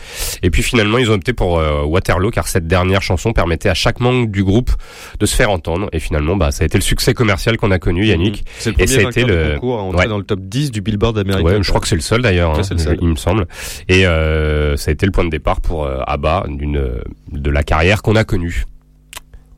Et 0.43 0.49
puis 0.49 0.63
finalement 0.63 0.97
ils 0.97 1.09
ont 1.11 1.13
opté 1.15 1.33
pour 1.33 1.59
euh, 1.59 1.83
Waterloo 1.83 2.31
car 2.31 2.47
cette 2.47 2.67
dernière 2.67 3.01
chanson 3.01 3.33
permettait 3.33 3.69
à 3.69 3.73
chaque 3.73 3.99
membre 3.99 4.27
du 4.27 4.43
groupe 4.43 4.71
de 5.19 5.25
se 5.25 5.35
faire 5.35 5.49
entendre. 5.51 5.89
Et 5.93 5.99
finalement 5.99 6.35
bah 6.35 6.51
ça 6.51 6.63
a 6.63 6.65
été 6.65 6.77
le 6.77 6.81
succès 6.83 7.13
commercial 7.13 7.57
qu'on 7.57 7.71
a 7.71 7.79
connu 7.79 8.05
Yannick. 8.05 8.45
C'est 8.57 8.69
le 8.71 8.81
Et 8.81 8.85
premier 8.85 8.87
ça 8.87 9.07
a 9.07 9.09
été 9.09 9.21
vainqueur 9.21 9.37
du 9.37 9.43
le 9.49 9.53
concours 9.55 9.79
à 9.79 9.81
entrer 9.83 9.99
Ouais. 9.99 10.07
dans 10.07 10.17
le 10.17 10.23
top 10.23 10.39
10 10.41 10.71
du 10.71 10.81
Billboard 10.81 11.17
américain. 11.17 11.43
Ouais, 11.43 11.57
je 11.61 11.67
crois 11.67 11.81
que 11.81 11.87
c'est 11.87 11.95
le 11.95 12.01
seul 12.01 12.21
d'ailleurs, 12.21 12.57
hein, 12.57 12.61
il 13.01 13.07
me 13.09 13.15
semble. 13.15 13.47
Et 13.89 14.05
euh, 14.07 14.77
ça 14.77 14.89
a 14.89 14.93
été 14.93 15.05
le 15.05 15.11
point 15.11 15.25
de 15.25 15.29
départ 15.29 15.59
pour 15.61 15.85
euh, 15.85 15.99
ABBA 16.07 16.45
d'une 16.47 16.89
de 17.31 17.49
la 17.49 17.63
carrière 17.63 18.01
qu'on 18.01 18.15
a 18.15 18.23
connue. 18.23 18.63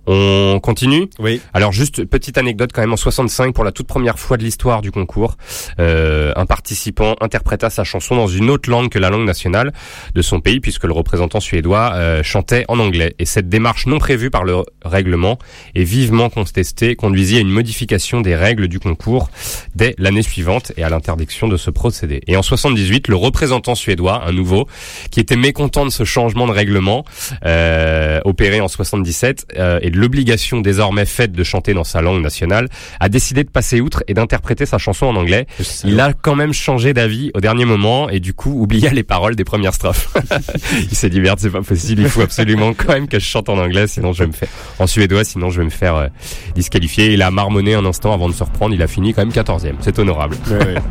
On 0.08 0.60
continue 0.62 1.08
Oui. 1.20 1.42
Alors 1.54 1.72
juste 1.72 2.06
petite 2.06 2.38
anecdote 2.38 2.72
quand 2.74 2.82
même 2.82 2.94
en 2.94 2.98
65 2.98 3.54
pour 3.54 3.64
la 3.64 3.72
toute 3.72 3.88
première 3.88 4.20
fois 4.20 4.38
de 4.38 4.44
l'histoire 4.44 4.82
du 4.82 4.92
concours, 4.92 5.38
euh, 5.80 6.34
un 6.36 6.46
participant 6.46 7.16
interpréta 7.22 7.70
sa 7.70 7.84
chanson 7.84 8.16
dans 8.16 8.28
une 8.28 8.50
autre 8.50 8.70
langue 8.70 8.90
que 8.90 9.00
la 9.00 9.10
langue 9.10 9.26
nationale 9.26 9.72
de 10.16 10.22
son 10.22 10.40
pays 10.40 10.60
puisque 10.60 10.86
le 10.86 10.94
représentant 10.94 11.40
suédois 11.40 11.92
euh, 11.94 12.24
chantait 12.24 12.66
en 12.68 12.80
anglais 12.80 13.16
et 13.20 13.26
cette 13.26 13.50
démarche 13.50 13.86
non 13.86 14.00
prévue 14.00 14.32
par 14.32 14.44
le 14.44 14.64
règlement 14.84 15.38
et 15.76 15.84
vivement 15.84 16.30
contestée 16.30 16.96
conduisit 16.96 17.38
à 17.38 17.42
une 17.42 17.52
modification 17.52 18.22
des 18.22 18.36
règles 18.36 18.68
du 18.68 18.80
concours 18.80 19.30
dès 19.76 19.96
l'année 19.98 20.24
suivante 20.24 20.72
et 20.78 20.84
à 20.84 20.90
l'interdiction 20.90 21.48
de 21.48 21.58
ce 21.58 21.70
procédé. 21.70 22.22
Et 22.28 22.36
en 22.36 22.42
78, 22.42 23.08
le 23.08 23.16
représentant 23.16 23.76
suédois, 23.76 24.24
un 24.26 24.32
nouveau, 24.32 24.68
qui 25.12 25.20
était 25.20 25.36
mécontent 25.36 25.86
de 25.86 25.92
ce 25.92 26.04
changement 26.04 26.48
de 26.48 26.52
règlement 26.52 27.06
euh, 27.46 28.20
opéré 28.26 28.62
en 28.62 28.68
77 28.68 29.48
euh, 29.58 29.80
et 29.82 29.91
de 29.92 30.00
l'obligation 30.00 30.62
désormais 30.62 31.06
faite 31.06 31.32
de 31.32 31.44
chanter 31.44 31.74
dans 31.74 31.84
sa 31.84 32.02
langue 32.02 32.22
nationale, 32.22 32.70
a 33.00 33.10
décidé 33.10 33.44
de 33.44 33.50
passer 33.50 33.82
outre 33.82 34.04
et 34.08 34.14
d'interpréter 34.14 34.66
sa 34.66 34.78
chanson 34.78 35.06
en 35.06 35.16
anglais. 35.16 35.46
Il 35.84 36.00
a 36.00 36.14
quand 36.14 36.36
même 36.36 36.54
changé 36.54 36.94
d'avis 36.94 37.32
au 37.34 37.42
dernier 37.42 37.66
moment 37.66 38.10
et 38.10 38.20
du 38.20 38.34
coup 38.34 38.62
oublia 38.62 38.92
les 38.92 39.04
paroles 39.04 39.36
des 39.36 39.44
premières 39.44 39.74
strophes. 39.74 40.14
il 40.80 40.96
s'est 40.96 41.10
dit 41.10 41.22
merde, 41.22 41.40
c'est 41.40 41.50
pas 41.50 41.62
possible, 41.62 42.02
il 42.02 42.10
faut 42.10 42.22
absolument 42.22 42.74
quand 42.74 42.94
même 42.94 43.08
que 43.08 43.20
je 43.20 43.26
chante 43.26 43.50
en 43.50 43.58
anglais, 43.58 43.88
sinon 43.88 44.14
je 44.14 44.24
vais 44.24 44.28
me 44.28 44.34
faire 44.34 44.50
en 44.80 44.88
suédois, 44.88 45.24
sinon 45.24 45.50
je 45.50 45.60
vais 45.60 45.66
me 45.66 45.70
faire 45.70 45.96
euh, 45.96 46.08
disqualifier. 46.56 47.14
Il 47.14 47.22
a 47.22 47.32
marmonné 47.32 47.76
un 47.76 47.86
instant 47.86 48.14
avant 48.14 48.30
de 48.30 48.34
se 48.34 48.44
reprendre, 48.44 48.74
il 48.74 48.82
a 48.82 48.88
fini 48.88 49.14
quand 49.14 49.26
même 49.26 49.34
14e. 49.34 49.76
C'est 49.82 50.00
honorable. 50.00 50.38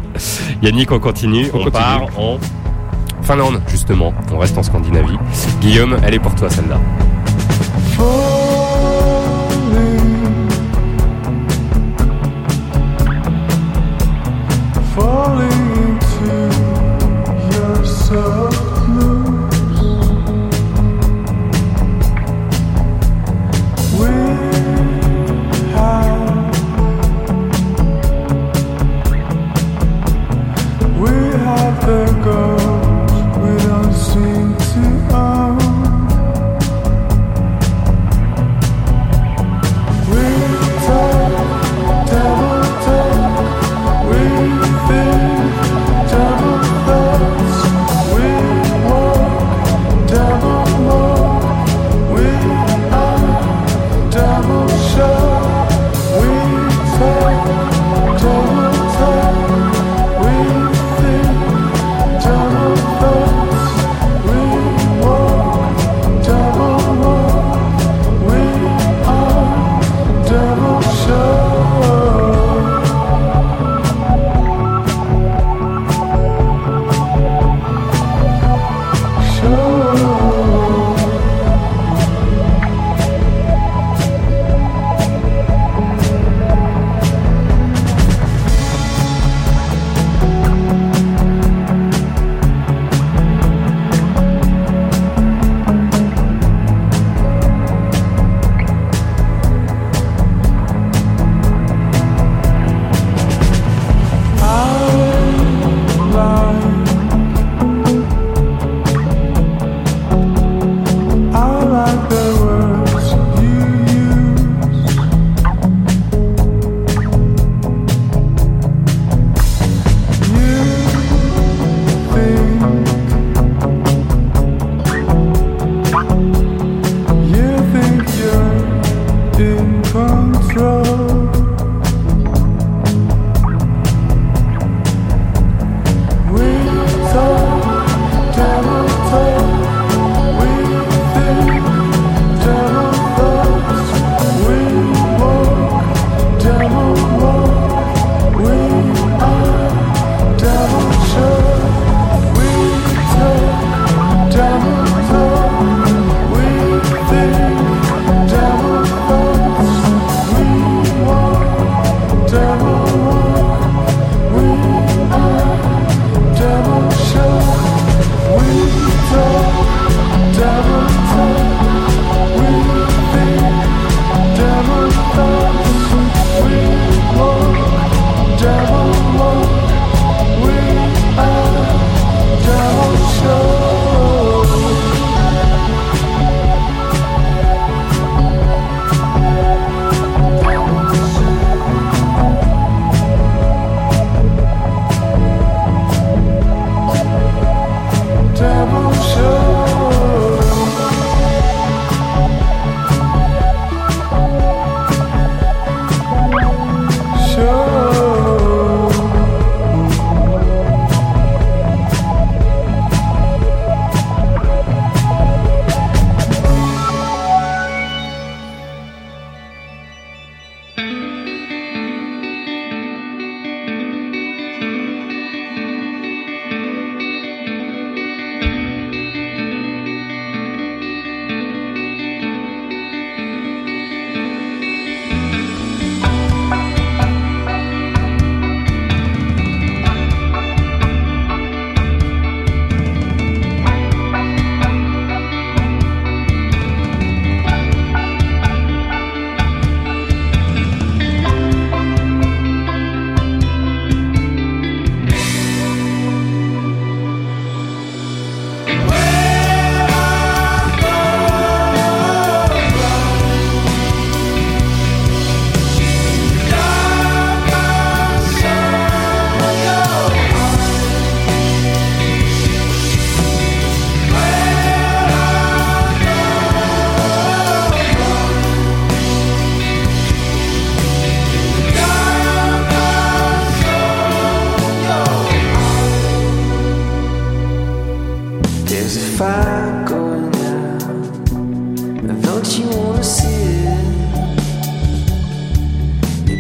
Yannick, 0.63 0.93
on 0.93 0.99
continue, 0.99 1.47
on, 1.49 1.65
continue. 1.65 1.71
part 1.73 2.07
en 2.19 2.39
Finlande 3.23 3.61
justement. 3.69 4.15
On 4.33 4.39
reste 4.39 4.57
en 4.59 4.63
Scandinavie. 4.63 5.19
Guillaume, 5.61 5.97
elle 6.05 6.15
est 6.15 6.19
pour 6.19 6.35
toi 6.35 6.49
celle-là. 6.51 6.79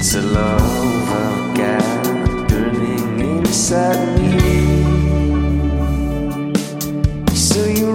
It's 0.02 0.14
a 0.14 0.22
love 0.22 1.10
I've 1.10 1.54
got 1.58 2.48
burning 2.48 3.20
inside 3.20 4.18
me. 4.18 4.40
So 7.34 7.66
you 7.66 7.90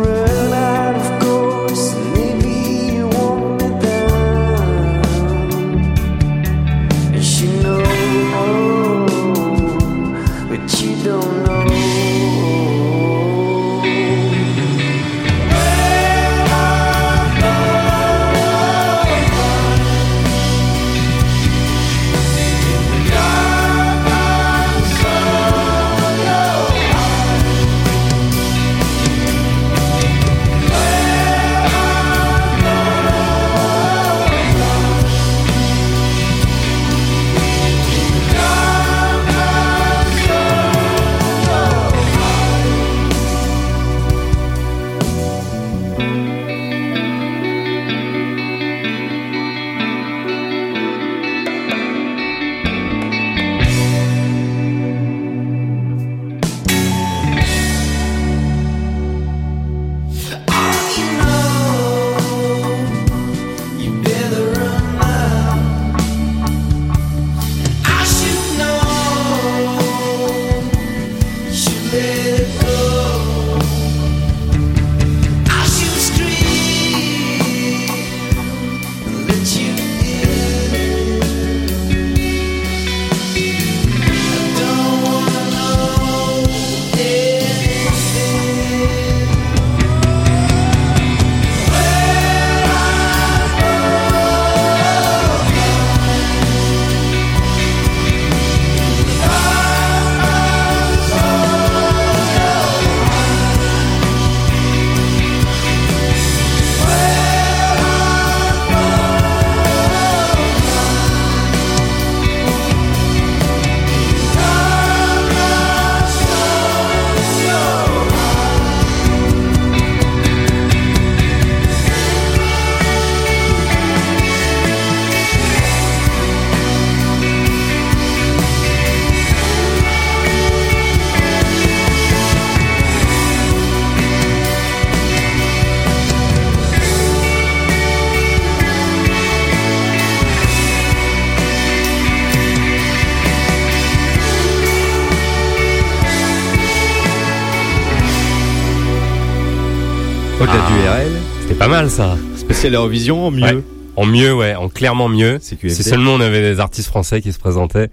mal 151.76 151.90
ça. 151.90 152.16
Spécial 152.38 152.74
Eurovision 152.74 153.28
en 153.28 153.32
mieux. 153.32 153.44
Ouais. 153.44 153.64
En 153.98 154.06
mieux, 154.06 154.34
ouais, 154.34 154.56
en 154.56 154.70
clairement 154.70 155.10
mieux. 155.10 155.40
C'est 155.42 155.60
Si 155.70 155.84
seulement 155.84 156.14
on 156.14 156.22
avait 156.22 156.40
des 156.40 156.62
artistes 156.62 156.88
français 156.88 157.22
qui 157.22 157.34
se 157.34 157.40
présentaient, 157.40 157.90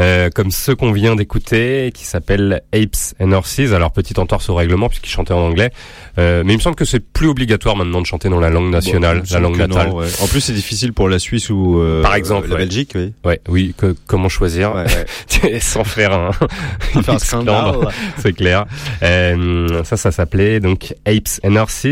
euh, 0.00 0.30
comme 0.34 0.50
ceux 0.50 0.74
qu'on 0.74 0.90
vient 0.92 1.14
d'écouter, 1.14 1.92
qui 1.94 2.04
s'appellent 2.04 2.62
Apes 2.74 3.14
and 3.20 3.30
Horses. 3.32 3.72
Alors 3.72 3.92
petite 3.92 4.18
entorse 4.18 4.48
au 4.48 4.54
règlement 4.56 4.88
puisqu'ils 4.88 5.10
chantaient 5.10 5.34
en 5.34 5.40
anglais, 5.40 5.70
Euh, 6.18 6.42
mais 6.44 6.54
il 6.54 6.56
me 6.56 6.60
semble 6.62 6.74
que 6.76 6.84
c'est 6.84 6.98
plus 7.00 7.28
obligatoire 7.28 7.76
maintenant 7.76 8.00
de 8.00 8.06
chanter 8.06 8.28
dans 8.28 8.40
la 8.40 8.50
langue 8.50 8.70
nationale, 8.70 9.18
Bon, 9.20 9.24
la 9.30 9.40
langue 9.40 9.56
natale. 9.58 9.88
non, 9.90 9.96
ouais. 9.98 10.06
En 10.20 10.26
plus, 10.26 10.40
c'est 10.40 10.52
difficile 10.52 10.92
pour 10.92 11.08
la 11.08 11.18
Suisse 11.20 11.48
ou 11.50 11.78
euh, 11.80 12.02
Par 12.02 12.14
exemple, 12.16 12.48
la 12.48 12.54
ouais. 12.56 12.62
Belgique, 12.62 12.92
oui. 12.96 13.12
Ouais, 13.24 13.40
oui. 13.48 13.74
que- 13.78 13.94
comment 14.06 14.28
choisir 14.28 14.74
Ouais, 14.74 14.84
ouais. 15.44 15.60
sans 15.60 15.84
faire 15.84 16.12
un, 16.12 16.30
un 17.06 17.18
scandale. 17.18 17.76
c'est 18.18 18.32
clair. 18.32 18.66
Euh, 19.02 19.82
ça, 19.84 19.96
ça 19.96 20.10
s'appelait 20.10 20.58
donc 20.60 20.94
Apes 21.06 21.40
and 21.44 21.56
Horses. 21.56 21.86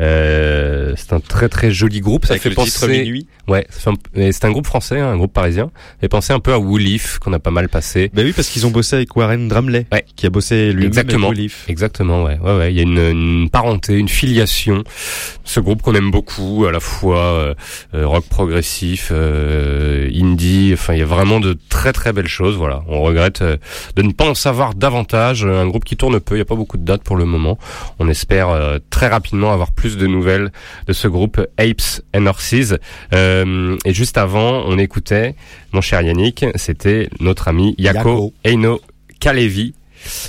Euh, 0.00 0.92
c'est 0.96 1.12
un 1.12 1.20
très 1.20 1.48
très 1.48 1.70
joli 1.70 2.00
groupe. 2.00 2.26
Ça 2.26 2.32
Avec 2.32 2.42
fait 2.42 2.48
le 2.50 2.54
penser. 2.54 2.70
titre 2.72 2.88
Minuit. 2.88 3.26
Ouais, 3.48 3.66
fait 3.70 3.90
un- 3.90 4.32
c'est 4.32 4.44
un 4.44 4.50
groupe 4.50 4.66
français, 4.66 4.98
hein, 5.00 5.08
un 5.08 5.16
groupe 5.16 5.32
parisien. 5.32 5.70
Ça 5.74 6.00
fait 6.02 6.08
penser 6.08 6.32
un 6.32 6.40
peu 6.40 6.52
à 6.52 6.58
Woolif 6.58 7.18
qu'on 7.18 7.32
a 7.32 7.38
pas 7.42 7.50
mal 7.50 7.68
passé. 7.68 8.10
Bah 8.14 8.22
oui, 8.24 8.32
parce 8.32 8.48
qu'ils 8.48 8.66
ont 8.66 8.70
bossé 8.70 8.96
avec 8.96 9.14
Warren 9.16 9.48
Dramley, 9.48 9.86
Ouais. 9.92 10.04
qui 10.16 10.26
a 10.26 10.30
bossé 10.30 10.72
lui-même 10.72 10.88
Exactement. 10.88 11.26
avec 11.28 11.38
Wolif. 11.38 11.64
Exactement, 11.68 12.24
ouais, 12.24 12.38
ouais, 12.42 12.56
ouais. 12.56 12.72
Il 12.72 12.76
y 12.76 12.80
a 12.80 12.82
une, 12.84 12.98
une 12.98 13.50
parenté, 13.50 13.94
une 13.98 14.08
filiation. 14.08 14.84
Ce 15.44 15.60
groupe 15.60 15.82
qu'on 15.82 15.94
aime 15.94 16.10
beaucoup, 16.10 16.64
à 16.66 16.72
la 16.72 16.80
fois 16.80 17.18
euh, 17.18 17.54
euh, 17.94 18.06
rock 18.06 18.24
progressif, 18.28 19.08
euh, 19.12 20.08
indie. 20.14 20.70
Enfin, 20.72 20.94
il 20.94 21.00
y 21.00 21.02
a 21.02 21.06
vraiment 21.06 21.40
de 21.40 21.56
très 21.68 21.92
très 21.92 22.12
belles 22.12 22.28
choses. 22.28 22.56
Voilà. 22.56 22.82
On 22.88 23.02
regrette 23.02 23.42
euh, 23.42 23.56
de 23.96 24.02
ne 24.02 24.12
pas 24.12 24.28
en 24.28 24.34
savoir 24.34 24.74
davantage. 24.74 25.44
Un 25.44 25.66
groupe 25.66 25.84
qui 25.84 25.96
tourne 25.96 26.18
peu. 26.20 26.34
Il 26.34 26.38
n'y 26.38 26.42
a 26.42 26.46
pas 26.46 26.54
beaucoup 26.54 26.78
de 26.78 26.84
dates 26.84 27.02
pour 27.02 27.16
le 27.16 27.24
moment. 27.24 27.58
On 27.98 28.08
espère 28.08 28.48
euh, 28.50 28.78
très 28.90 29.08
rapidement 29.08 29.52
avoir 29.52 29.72
plus 29.72 29.96
de 29.96 30.06
nouvelles 30.06 30.52
de 30.86 30.92
ce 30.92 31.08
groupe 31.08 31.40
Apes 31.58 32.02
and 32.14 32.26
Horses. 32.26 32.74
Euh, 33.12 33.76
et 33.84 33.92
juste 33.92 34.16
avant, 34.18 34.62
on 34.66 34.78
écoutait, 34.78 35.34
mon 35.72 35.80
cher 35.80 36.02
Yannick, 36.02 36.44
c'était 36.54 37.08
notre 37.32 37.48
ami 37.48 37.74
Yako, 37.78 37.98
Yako. 37.98 38.32
Eino 38.44 38.80
Kalevi 39.18 39.74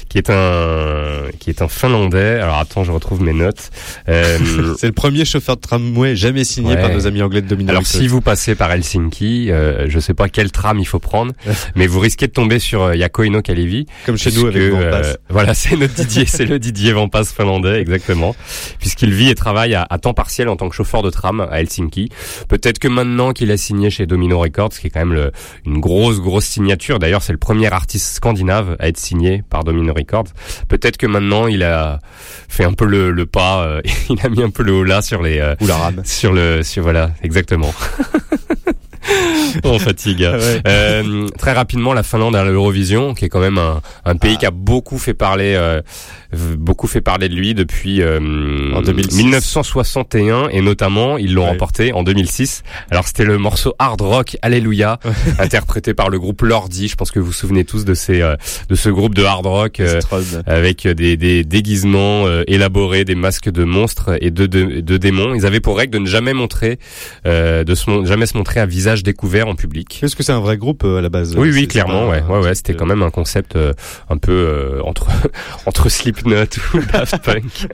qui 0.09 0.17
est 0.17 0.29
un 0.29 1.23
qui 1.39 1.49
est 1.49 1.61
un 1.61 1.67
finlandais. 1.67 2.39
Alors 2.39 2.57
attends, 2.57 2.83
je 2.83 2.91
retrouve 2.91 3.21
mes 3.21 3.33
notes. 3.33 3.69
Euh, 4.09 4.37
C'est 4.77 4.87
le 4.87 4.93
premier 4.93 5.25
chauffeur 5.25 5.55
de 5.55 5.61
tramway 5.61 6.15
jamais 6.15 6.43
signé 6.43 6.75
Ouais. 6.75 6.81
par 6.81 6.89
nos 6.91 7.07
amis 7.07 7.21
anglais 7.21 7.41
de 7.41 7.47
Domino 7.47 7.69
alors 7.71 7.85
si 7.85 8.07
vous 8.07 8.21
passez 8.21 8.55
par 8.55 8.71
Helsinki, 8.71 9.51
euh, 9.51 9.85
je 9.89 9.99
sais 9.99 10.13
pas 10.13 10.29
quel 10.29 10.51
tram 10.51 10.79
il 10.79 10.85
faut 10.87 10.99
prendre, 10.99 11.33
mais 11.75 11.87
vous 11.87 11.99
risquez 11.99 12.27
de 12.27 12.31
tomber 12.31 12.59
sur 12.59 12.83
euh, 12.83 12.95
Yako 12.95 13.23
Ino 13.23 13.41
Kalevi. 13.41 13.85
Comme 14.05 14.17
chez 14.17 14.31
nous 14.31 14.45
avec 14.47 14.57
euh, 14.61 15.13
voilà, 15.29 15.53
c'est 15.53 15.75
notre 15.75 15.93
Didier, 15.93 16.25
c'est 16.25 16.45
le 16.45 16.59
Didier 16.59 16.93
Van 16.93 17.07
Pass 17.09 17.33
finlandais, 17.33 17.81
exactement. 17.81 18.35
Puisqu'il 18.79 19.13
vit 19.13 19.29
et 19.29 19.35
travaille 19.35 19.75
à, 19.75 19.85
à 19.89 19.97
temps 19.99 20.13
partiel 20.13 20.49
en 20.49 20.55
tant 20.55 20.69
que 20.69 20.75
chauffeur 20.75 21.01
de 21.03 21.09
tram 21.09 21.41
à 21.41 21.59
Helsinki. 21.59 22.09
Peut-être 22.47 22.79
que 22.79 22.87
maintenant 22.87 23.33
qu'il 23.33 23.51
a 23.51 23.57
signé 23.57 23.89
chez 23.89 24.05
Domino 24.05 24.39
Records, 24.39 24.69
qui 24.69 24.87
est 24.87 24.89
quand 24.89 24.99
même 25.01 25.13
le- 25.13 25.31
une 25.65 25.79
grosse, 25.79 26.19
grosse 26.19 26.45
signature. 26.45 26.99
D'ailleurs, 26.99 27.21
c'est 27.23 27.33
le 27.33 27.37
premier 27.39 27.71
artiste 27.71 28.15
scandinave 28.15 28.75
à 28.79 28.87
être 28.87 28.97
signé 28.97 29.43
par 29.49 29.62
Domino 29.63 29.93
Records. 29.93 30.27
Peut-être 30.67 30.97
que 30.97 31.07
maintenant 31.07 31.47
il 31.47 31.63
a 31.63 31.99
fait 32.49 32.63
un 32.65 32.73
peu 32.73 32.85
le, 32.85 33.11
le 33.11 33.25
pas, 33.25 33.63
euh, 33.63 33.81
il 34.09 34.19
a 34.25 34.29
mis 34.29 34.43
un 34.43 34.49
peu 34.49 34.63
le 34.63 34.73
haut 34.73 34.83
là 34.83 35.01
sur 35.01 35.21
les, 35.21 35.39
euh, 35.39 35.55
Ou 35.61 35.67
la 35.67 35.77
rame. 35.77 36.01
sur 36.05 36.33
le, 36.33 36.63
sur 36.63 36.83
voilà, 36.83 37.11
exactement. 37.23 37.73
On 39.63 39.77
fatigue. 39.77 40.21
Ouais. 40.21 40.61
Euh, 40.67 41.27
très 41.37 41.51
rapidement, 41.51 41.93
la 41.93 42.03
Finlande 42.03 42.35
à 42.35 42.43
l'Eurovision, 42.43 43.13
qui 43.13 43.25
est 43.25 43.29
quand 43.29 43.39
même 43.41 43.57
un, 43.57 43.81
un 44.05 44.15
pays 44.15 44.37
qui 44.37 44.45
a 44.45 44.51
beaucoup 44.51 44.97
fait 44.97 45.13
parler 45.13 45.53
euh, 45.55 45.81
beaucoup 46.57 46.87
fait 46.87 47.01
parler 47.01 47.29
de 47.29 47.35
lui 47.35 47.53
depuis 47.53 48.01
euh, 48.01 48.19
En 48.73 48.81
2006. 48.81 49.17
1961 49.17 50.49
et 50.49 50.61
notamment 50.61 51.17
ils 51.17 51.33
l'ont 51.33 51.43
Ouais. 51.43 51.49
remporté 51.49 51.91
en 51.93 52.03
2006. 52.03 52.63
Alors 52.89 53.05
c'était 53.07 53.25
le 53.25 53.37
morceau 53.37 53.73
Hard 53.79 53.99
Rock 54.01 54.37
Alléluia 54.41 54.99
interprété 55.39 55.93
par 55.93 56.09
le 56.09 56.19
groupe 56.19 56.41
Lordi. 56.41 56.87
Je 56.87 56.95
pense 56.95 57.11
que 57.11 57.19
vous 57.19 57.27
vous 57.27 57.33
souvenez 57.33 57.65
tous 57.65 57.83
de 57.85 57.93
ces 57.93 58.21
euh, 58.21 58.35
de 58.69 58.75
ce 58.75 58.89
groupe 58.89 59.13
de 59.15 59.23
hard 59.23 59.45
rock 59.45 59.79
euh, 59.79 59.99
avec 60.45 60.87
des, 60.87 61.17
des 61.17 61.43
déguisements 61.43 62.25
élaborés, 62.47 63.03
des 63.05 63.15
masques 63.15 63.49
de 63.49 63.63
monstres 63.63 64.11
et 64.21 64.31
de, 64.31 64.45
de, 64.45 64.79
de 64.81 64.97
démons. 64.97 65.33
Ils 65.35 65.45
avaient 65.45 65.59
pour 65.59 65.77
règle 65.77 65.93
de 65.93 65.99
ne 65.99 66.05
jamais 66.07 66.33
montrer, 66.33 66.79
euh, 67.25 67.63
de 67.63 67.75
se, 67.75 68.05
jamais 68.05 68.25
se 68.25 68.37
montrer 68.37 68.59
à 68.59 68.65
visage 68.65 69.03
découvert 69.03 69.47
en 69.47 69.55
public. 69.55 69.99
Est-ce 70.03 70.15
que 70.15 70.23
c'est 70.23 70.31
un 70.31 70.39
vrai 70.39 70.57
groupe 70.57 70.83
euh, 70.85 70.97
à 70.97 71.01
la 71.01 71.09
base? 71.09 71.35
Oui, 71.37 71.49
oui, 71.53 71.67
clairement, 71.67 72.07
pas 72.07 72.09
ouais, 72.09 72.23
ouais, 72.39 72.39
ouais, 72.45 72.55
c'était 72.55 72.73
quand 72.75 72.85
même 72.85 73.03
un 73.03 73.09
concept 73.11 73.55
euh, 73.55 73.73
un 74.09 74.17
peu 74.17 74.31
euh, 74.31 74.81
entre 74.83 75.07
entre 75.65 75.89
Slipknot 76.23 76.45
ou 76.73 76.79
Daft 76.91 77.17
Punk, 77.23 77.67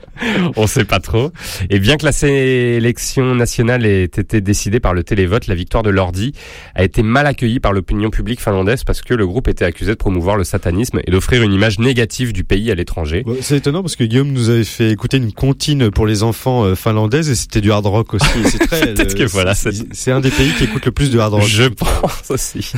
on 0.56 0.66
sait 0.66 0.84
pas 0.84 1.00
trop. 1.00 1.32
Et 1.70 1.78
bien 1.78 1.96
que 1.96 2.04
la 2.04 2.12
sélection 2.12 3.34
nationale 3.34 3.86
ait 3.86 4.04
été 4.04 4.40
décidée 4.40 4.80
par 4.80 4.94
le 4.94 5.02
télévote, 5.04 5.46
la 5.46 5.54
victoire 5.54 5.82
de 5.82 5.90
Lordi 5.90 6.32
a 6.74 6.84
été 6.84 7.02
mal 7.02 7.26
accueillie 7.26 7.60
par 7.60 7.72
l'opinion 7.72 8.10
publique 8.10 8.40
finlandaise 8.40 8.84
parce 8.84 9.02
que 9.02 9.14
le 9.14 9.26
groupe 9.26 9.48
était 9.48 9.64
accusé 9.64 9.92
de 9.92 9.96
promouvoir 9.96 10.36
le 10.36 10.44
satanisme 10.44 11.00
et 11.06 11.10
d'offrir 11.10 11.42
une 11.42 11.52
image 11.52 11.78
négative 11.78 12.32
du 12.32 12.44
pays 12.44 12.70
à 12.70 12.74
l'étranger. 12.74 13.24
C'est 13.40 13.56
étonnant 13.56 13.82
parce 13.82 13.96
que 13.96 14.04
Guillaume 14.04 14.32
nous 14.32 14.48
avait 14.50 14.64
fait 14.64 14.90
écouter 14.90 15.16
une 15.18 15.32
comptine 15.32 15.90
pour 15.90 16.06
les 16.06 16.22
enfants 16.22 16.64
euh, 16.64 16.74
finlandaises 16.74 17.28
et 17.30 17.34
c'était 17.34 17.60
du 17.60 17.70
hard 17.72 17.86
rock 17.86 18.14
aussi. 18.14 18.26
C'est 18.46 18.58
très. 18.66 18.94
Peut-être 18.94 19.14
que 19.14 19.22
le- 19.22 19.28
voilà, 19.28 19.54
c'est- 19.54 20.10
un 20.10 20.20
des 20.20 20.30
pays 20.30 20.52
qui 20.58 20.64
écoute 20.64 20.84
le 20.86 20.90
plus 20.92 21.10
de 21.10 21.18
hard 21.20 21.34
rock. 21.34 21.44
Je 21.46 21.64
pense 21.64 22.30
aussi. 22.30 22.72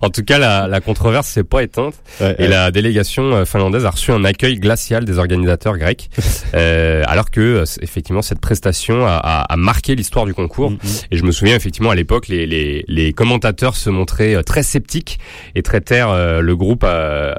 en 0.00 0.08
tout 0.08 0.22
cas, 0.22 0.38
la, 0.38 0.66
la 0.68 0.80
controverse 0.80 1.26
s'est 1.28 1.44
pas 1.44 1.62
éteinte 1.62 1.94
Ouais, 2.20 2.34
et 2.38 2.42
ouais. 2.42 2.48
la 2.48 2.70
délégation 2.70 3.34
euh, 3.34 3.44
finlandaise 3.44 3.84
a 3.84 3.90
reçu 3.90 4.10
un 4.10 4.24
accueil 4.24 4.58
glacial 4.58 4.85
des 5.04 5.18
organisateurs 5.18 5.76
grecs, 5.78 6.08
euh, 6.54 7.02
alors 7.06 7.30
que 7.30 7.40
euh, 7.40 7.64
effectivement 7.82 8.22
cette 8.22 8.40
prestation 8.40 9.06
a, 9.06 9.10
a- 9.12 9.42
a 9.42 9.56
marqué 9.56 9.94
l'histoire 9.94 10.24
du 10.26 10.34
concours. 10.34 10.70
Mm, 10.70 10.78
Et 11.10 11.16
je 11.16 11.22
me 11.24 11.32
souviens 11.32 11.56
effectivement 11.56 11.90
à 11.90 11.94
l'époque, 11.94 12.28
les, 12.28 12.46
les, 12.46 12.84
les 12.88 13.12
commentateurs 13.12 13.76
se 13.76 13.90
montraient 13.90 14.34
euh, 14.36 14.42
très 14.42 14.62
sceptiques 14.62 15.18
et 15.54 15.62
traitèrent 15.62 16.10
euh, 16.10 16.40
le 16.40 16.56
groupe 16.56 16.84
à, 16.84 17.34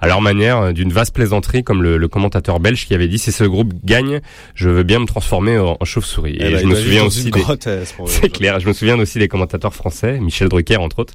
à 0.00 0.06
leur 0.06 0.20
manière 0.20 0.58
euh, 0.58 0.72
d'une 0.72 0.92
vaste 0.92 1.14
plaisanterie, 1.14 1.64
comme 1.64 1.82
le, 1.82 1.96
le 1.96 2.08
commentateur 2.08 2.60
belge 2.60 2.86
qui 2.86 2.94
avait 2.94 3.08
dit 3.08 3.18
si 3.18 3.32
ce 3.32 3.44
groupe 3.44 3.72
gagne, 3.84 4.20
je 4.54 4.68
veux 4.68 4.82
bien 4.84 4.98
me 5.00 5.06
transformer 5.06 5.58
en, 5.58 5.76
en 5.80 5.84
chauve-souris. 5.84 6.36
Eh 6.38 6.46
Et 6.46 6.50
ben, 6.52 6.56
je 6.58 6.62
il 6.62 6.68
me 6.68 6.74
souviens 6.76 7.04
aussi 7.04 7.30
des, 7.30 7.40
euh, 7.66 7.84
c'est 8.06 8.28
clair. 8.30 8.60
Je 8.60 8.68
me 8.68 8.72
souviens 8.72 8.98
aussi 8.98 9.18
des 9.18 9.28
commentateurs 9.28 9.74
français, 9.74 10.18
Michel 10.20 10.48
Drucker 10.48 10.76
entre 10.76 11.00
autres, 11.00 11.14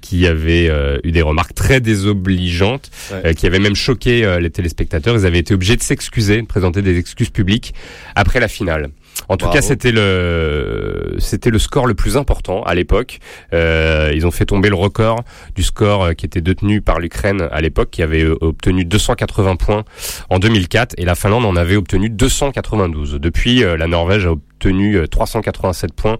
qui 0.00 0.26
avaient 0.26 0.68
euh, 0.68 0.98
eu 1.04 1.12
des 1.12 1.22
remarques 1.22 1.54
très 1.54 1.80
désobligeantes, 1.80 2.90
Ouais. 3.12 3.20
euh, 3.26 3.32
qui 3.32 3.46
avaient 3.46 3.58
même 3.58 3.74
choqué 3.74 4.24
euh, 4.24 4.38
les 4.40 4.50
téléspectateurs. 4.50 5.14
Ils 5.16 5.21
avaient 5.24 5.38
été 5.38 5.54
obligés 5.54 5.76
de 5.76 5.82
s'excuser, 5.82 6.40
de 6.42 6.46
présenter 6.46 6.82
des 6.82 6.98
excuses 6.98 7.30
publiques 7.30 7.74
après 8.14 8.40
la 8.40 8.48
finale. 8.48 8.90
En 9.28 9.36
tout 9.36 9.46
Bravo. 9.46 9.54
cas, 9.54 9.62
c'était 9.62 9.92
le 9.92 11.16
c'était 11.18 11.50
le 11.50 11.58
score 11.58 11.86
le 11.86 11.94
plus 11.94 12.16
important 12.16 12.62
à 12.62 12.74
l'époque. 12.74 13.18
Euh, 13.52 14.10
ils 14.14 14.26
ont 14.26 14.30
fait 14.30 14.46
tomber 14.46 14.68
le 14.68 14.74
record 14.74 15.22
du 15.54 15.62
score 15.62 16.04
euh, 16.04 16.12
qui 16.12 16.26
était 16.26 16.40
détenu 16.40 16.80
par 16.80 16.98
l'Ukraine 16.98 17.48
à 17.52 17.60
l'époque, 17.60 17.90
qui 17.90 18.02
avait 18.02 18.24
euh, 18.24 18.36
obtenu 18.40 18.84
280 18.84 19.56
points 19.56 19.84
en 20.30 20.38
2004, 20.38 20.94
et 20.98 21.04
la 21.04 21.14
Finlande 21.14 21.44
en 21.44 21.56
avait 21.56 21.76
obtenu 21.76 22.10
292. 22.10 23.14
Depuis, 23.20 23.60
la 23.60 23.86
Norvège 23.86 24.26
a 24.26 24.32
obtenu 24.32 24.51
euh, 24.70 25.06
387 25.06 25.92
points 25.92 26.18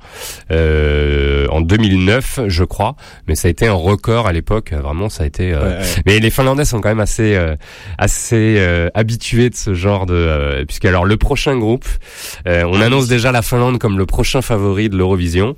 euh, 0.51 1.47
en 1.51 1.60
2009, 1.60 2.40
je 2.48 2.64
crois, 2.64 2.97
mais 3.28 3.35
ça 3.35 3.48
a 3.48 3.51
été 3.51 3.66
un 3.66 3.73
record 3.73 4.27
à 4.27 4.32
l'époque. 4.32 4.73
euh, 4.73 4.81
Vraiment, 4.81 5.09
ça 5.09 5.24
a 5.24 5.27
été. 5.27 5.52
euh, 5.52 5.60
Ouais, 5.62 5.69
ouais. 5.78 6.02
Mais 6.06 6.19
les 6.19 6.31
Finlandais 6.31 6.64
sont 6.64 6.81
quand 6.81 6.89
même 6.89 7.01
assez 7.01 7.35
euh, 7.36 7.55
assez 7.98 8.56
euh, 8.59 8.89
habitués 8.94 9.51
de 9.51 9.55
ce 9.56 9.74
genre 9.74 10.06
de. 10.06 10.14
euh, 10.14 10.64
puisque 10.64 10.85
alors 10.85 11.05
le 11.05 11.16
prochain 11.16 11.56
groupe, 11.56 11.86
euh, 12.47 12.64
on 12.66 12.81
annonce 12.81 13.09
déjà 13.09 13.32
la 13.32 13.43
Finlande 13.43 13.78
comme 13.78 13.98
le 13.98 14.06
prochain 14.06 14.43
favori 14.43 14.89
de 14.89 14.97
l'Eurovision. 14.97 15.55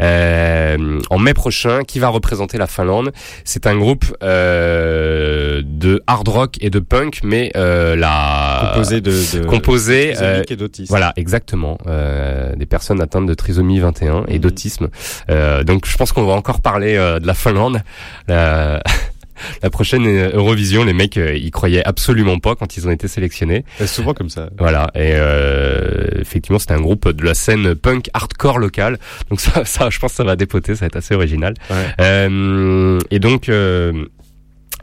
Euh, 0.00 1.00
en 1.10 1.18
mai 1.18 1.34
prochain, 1.34 1.82
qui 1.84 1.98
va 1.98 2.08
représenter 2.08 2.58
la 2.58 2.66
Finlande? 2.66 3.12
C'est 3.44 3.66
un 3.66 3.76
groupe 3.76 4.04
euh, 4.22 5.62
de 5.64 6.02
hard 6.06 6.28
rock 6.28 6.56
et 6.60 6.70
de 6.70 6.78
punk, 6.78 7.20
mais 7.22 7.50
euh, 7.56 7.96
la 7.96 8.70
Composé 8.74 9.00
de, 9.00 9.10
de 9.38 9.44
composé 9.46 10.14
euh, 10.20 10.42
et 10.48 10.56
d'autistes. 10.56 10.88
voilà 10.90 11.12
exactement 11.16 11.78
euh, 11.86 12.25
des 12.56 12.66
personnes 12.66 13.00
atteintes 13.00 13.26
de 13.26 13.34
trisomie 13.34 13.78
21 13.80 14.24
et 14.28 14.34
Mhm. 14.34 14.38
d'autisme 14.38 14.88
Euh, 15.30 15.64
donc 15.64 15.86
je 15.86 15.96
pense 15.96 16.12
qu'on 16.12 16.24
va 16.26 16.34
encore 16.34 16.60
parler 16.60 16.96
euh, 16.96 17.18
de 17.20 17.26
la 17.26 17.34
Finlande 17.34 17.82
la, 18.28 18.82
la 19.62 19.70
prochaine 19.70 20.06
euh, 20.06 20.30
Eurovision 20.34 20.84
les 20.84 20.92
mecs 20.94 21.16
euh, 21.18 21.34
ils 21.36 21.50
croyaient 21.50 21.84
absolument 21.84 22.38
pas 22.38 22.54
quand 22.54 22.76
ils 22.76 22.86
ont 22.88 22.90
été 22.90 23.06
sélectionnés 23.08 23.64
C'est 23.78 23.86
souvent 23.86 24.14
comme 24.14 24.30
ça. 24.30 24.48
voilà 24.58 24.90
et 24.94 25.12
euh, 25.14 26.08
effectivement 26.20 26.58
c'était 26.58 26.74
un 26.74 26.80
groupe 26.80 27.08
de 27.10 27.22
la 27.24 27.34
scène 27.34 27.74
punk 27.74 28.08
hardcore 28.14 28.58
locale 28.58 28.98
donc 29.30 29.40
ça, 29.40 29.64
ça 29.64 29.90
je 29.90 29.98
pense 29.98 30.12
que 30.12 30.16
ça 30.16 30.24
va 30.24 30.36
dépoter 30.36 30.74
ça 30.74 30.80
va 30.80 30.86
être 30.86 30.96
assez 30.96 31.14
original 31.14 31.54
Ouais. 31.70 31.76
euh, 32.00 32.98
et 33.10 33.18
donc 33.18 33.48
euh, 33.48 34.06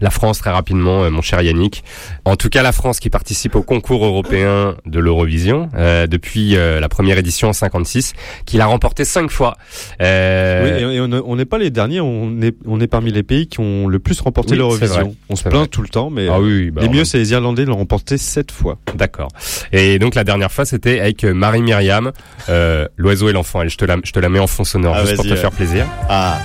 la 0.04 0.10
France 0.10 0.38
très 0.40 0.52
rapidement, 0.52 1.04
euh, 1.04 1.10
mon 1.10 1.22
cher 1.22 1.42
Yannick. 1.42 1.84
En 2.26 2.36
tout 2.36 2.50
cas, 2.50 2.62
la 2.62 2.74
France 2.74 3.00
qui 3.00 3.10
participe 3.10 3.56
au 3.56 3.64
concours 3.64 4.06
européen 4.06 4.76
de 4.86 5.00
l'Eurovision 5.00 5.70
euh, 5.76 6.08
depuis 6.08 6.58
euh, 6.58 6.82
la 6.82 6.90
première 6.90 7.18
édition 7.18 7.48
en 7.48 7.54
56, 7.54 8.14
qu'il 8.46 8.60
a 8.60 8.66
remporté 8.66 9.06
cinq 9.06 9.32
fois. 9.32 9.56
Euh, 10.02 10.90
Oui, 10.90 10.96
et 10.98 11.00
on 11.00 11.36
n'est 11.38 11.46
pas 11.46 11.58
les 11.58 11.70
derniers, 11.70 12.02
on 12.02 12.42
est, 12.42 12.54
on 12.68 12.82
est 12.82 12.88
parmi 12.88 13.12
les 13.14 13.24
pays 13.24 13.48
qui 13.48 13.62
ont 13.62 13.88
le 13.88 13.98
plus 14.00 14.20
remporté 14.20 14.52
Oui, 14.52 14.58
l'Eurovision. 14.58 15.16
On 15.30 15.36
se 15.38 15.44
plaint 15.44 15.56
vrai. 15.56 15.68
tout 15.68 15.82
le 15.82 15.88
temps, 15.88 16.10
mais 16.10 16.28
Ah 16.30 16.40
oui, 16.42 16.70
bah, 16.70 16.82
les 16.82 16.90
mieux, 16.90 17.06
c'est 17.06 17.18
les 17.18 17.32
Irlandais, 17.32 17.64
l'ont 17.64 17.78
remporté 17.78 18.18
sept 18.18 18.52
fois. 18.52 18.78
D'accord. 18.96 19.30
Et 19.72 20.00
donc 20.00 20.16
la 20.16 20.26
dernière 20.26 20.52
fois, 20.52 20.66
c'était 20.66 21.00
avec 21.00 21.24
Marie 21.24 21.62
Myriam, 21.62 22.12
euh, 22.50 22.88
l'oiseau 22.98 23.30
et 23.30 23.34
l'enfant. 23.34 23.66
Je 23.66 23.78
te 23.78 23.86
la, 23.86 23.96
je 24.04 24.12
te 24.12 24.20
la 24.20 24.28
mets 24.28 24.40
en 24.40 24.48
fond 24.48 24.66
sonore 24.66 24.96
Ah, 24.98 25.04
juste 25.06 25.16
pour 25.16 25.26
te 25.26 25.36
faire 25.36 25.52
plaisir. 25.52 25.86
Ah, 26.10 26.38